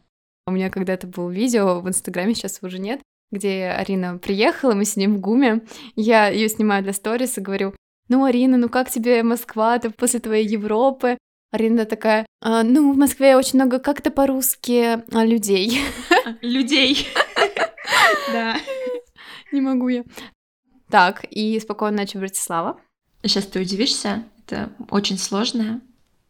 У 0.46 0.52
меня 0.52 0.70
когда-то 0.70 1.06
было 1.06 1.30
видео 1.30 1.80
в 1.80 1.88
Инстаграме, 1.88 2.34
сейчас 2.34 2.60
уже 2.62 2.78
нет, 2.78 3.00
где 3.30 3.66
Арина 3.66 4.18
приехала, 4.18 4.74
мы 4.74 4.84
с 4.84 4.96
ним 4.96 5.16
в 5.16 5.20
ГУМе. 5.20 5.62
Я 5.94 6.28
ее 6.28 6.48
снимаю 6.48 6.82
для 6.82 6.92
сторис 6.92 7.38
и 7.38 7.40
говорю, 7.40 7.74
ну, 8.08 8.24
Арина, 8.24 8.56
ну 8.58 8.68
как 8.68 8.90
тебе 8.90 9.22
Москва 9.22 9.78
ты 9.78 9.90
после 9.90 10.20
твоей 10.20 10.46
Европы? 10.46 11.16
Арина 11.52 11.84
такая, 11.84 12.24
а, 12.40 12.62
ну, 12.62 12.92
в 12.92 12.96
Москве 12.96 13.36
очень 13.36 13.58
много 13.58 13.78
как-то 13.78 14.10
по-русски 14.10 15.04
а, 15.14 15.24
людей. 15.24 15.80
Людей. 16.40 17.06
Да. 18.32 18.56
Не 19.50 19.60
могу 19.60 19.88
я. 19.88 20.04
Так, 20.88 21.24
и 21.24 21.60
спокойной 21.60 21.98
ночи, 21.98 22.16
Братислава. 22.16 22.80
Сейчас 23.22 23.46
ты 23.46 23.60
удивишься, 23.60 24.24
это 24.38 24.72
очень 24.90 25.18
сложно. 25.18 25.82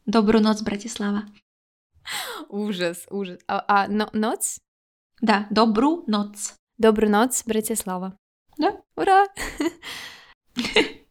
Добрую 0.06 0.42
ночь, 0.42 0.62
Братислава. 0.62 1.24
Ужас, 2.48 3.06
ужас. 3.10 3.38
А, 3.46 3.64
а 3.68 3.88
но, 3.88 4.08
ноц? 4.12 4.58
Да, 5.20 5.46
добрую 5.50 6.02
ночь. 6.08 6.54
Добрую 6.78 7.12
ночь, 7.12 7.44
Братислава. 7.46 8.16
Да. 8.58 8.80
Ура! 8.96 9.28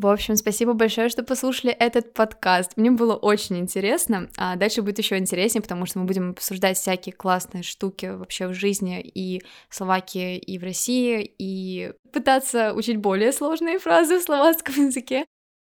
В 0.00 0.06
общем, 0.06 0.34
спасибо 0.36 0.72
большое, 0.72 1.10
что 1.10 1.22
послушали 1.22 1.74
этот 1.74 2.14
подкаст. 2.14 2.78
Мне 2.78 2.90
было 2.90 3.14
очень 3.14 3.58
интересно, 3.58 4.30
а 4.38 4.56
дальше 4.56 4.80
будет 4.80 4.96
еще 4.96 5.18
интереснее, 5.18 5.60
потому 5.60 5.84
что 5.84 5.98
мы 5.98 6.06
будем 6.06 6.30
обсуждать 6.30 6.78
всякие 6.78 7.12
классные 7.12 7.62
штуки 7.62 8.06
вообще 8.06 8.46
в 8.46 8.54
жизни 8.54 9.02
и 9.02 9.42
в 9.68 9.74
Словакии, 9.74 10.38
и 10.38 10.58
в 10.58 10.62
России, 10.62 11.34
и 11.36 11.92
пытаться 12.14 12.72
учить 12.72 12.96
более 12.96 13.30
сложные 13.30 13.78
фразы 13.78 14.18
в 14.18 14.22
словацком 14.22 14.86
языке. 14.86 15.26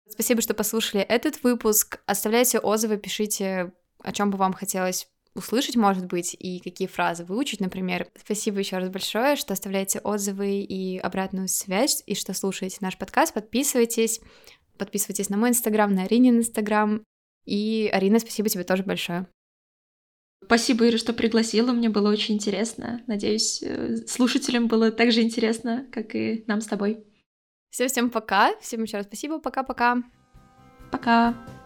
Спасибо, 0.09 0.41
что 0.41 0.55
послушали 0.55 1.03
этот 1.03 1.43
выпуск. 1.43 2.01
Оставляйте 2.07 2.59
отзывы, 2.61 2.97
пишите, 2.97 3.75
о 4.03 4.13
чем 4.13 4.31
бы 4.31 4.39
вам 4.39 4.55
хотелось 4.55 5.07
услышать, 5.35 5.77
может 5.77 6.07
быть, 6.07 6.37
и 6.39 6.61
какие 6.61 6.89
фразы 6.89 7.25
выучить, 7.25 7.61
например. 7.61 8.09
Спасибо 8.17 8.59
еще 8.59 8.79
раз 8.79 8.89
большое, 8.89 9.37
что 9.37 9.53
оставляете 9.53 9.99
отзывы 9.99 10.61
и 10.61 10.99
обратную 10.99 11.49
связь, 11.49 12.03
и 12.07 12.15
что 12.15 12.33
слушаете 12.35 12.79
наш 12.81 12.97
подкаст. 12.97 13.35
Подписывайтесь, 13.35 14.21
подписывайтесь 14.79 15.29
на 15.29 15.37
мой 15.37 15.51
инстаграм, 15.51 15.93
на 15.93 16.05
Аринин 16.05 16.39
инстаграм. 16.39 17.03
И, 17.45 17.91
Арина, 17.93 18.19
спасибо 18.21 18.49
тебе 18.49 18.65
тоже 18.65 18.85
большое. 18.85 19.27
Спасибо, 20.45 20.89
Ира, 20.89 20.99
что 20.99 21.15
пригласила. 21.15 21.73
Мне 21.73 21.89
было 21.89 22.11
очень 22.11 22.35
интересно. 22.35 23.03
Надеюсь, 23.07 23.63
э, 23.63 23.97
слушателям 24.07 24.69
было 24.69 24.91
так 24.91 25.11
же 25.11 25.23
интересно, 25.23 25.87
как 25.91 26.15
и 26.15 26.45
нам 26.47 26.61
с 26.61 26.67
тобой. 26.67 27.05
Все, 27.71 27.89
всем 27.89 28.11
пока. 28.11 28.55
Всем 28.61 28.83
еще 28.83 28.99
раз 28.99 29.07
спасибо. 29.07 29.41
Пока-пока. 29.41 30.03
Пока. 30.91 31.31
-пока. 31.31 31.35
пока. 31.35 31.64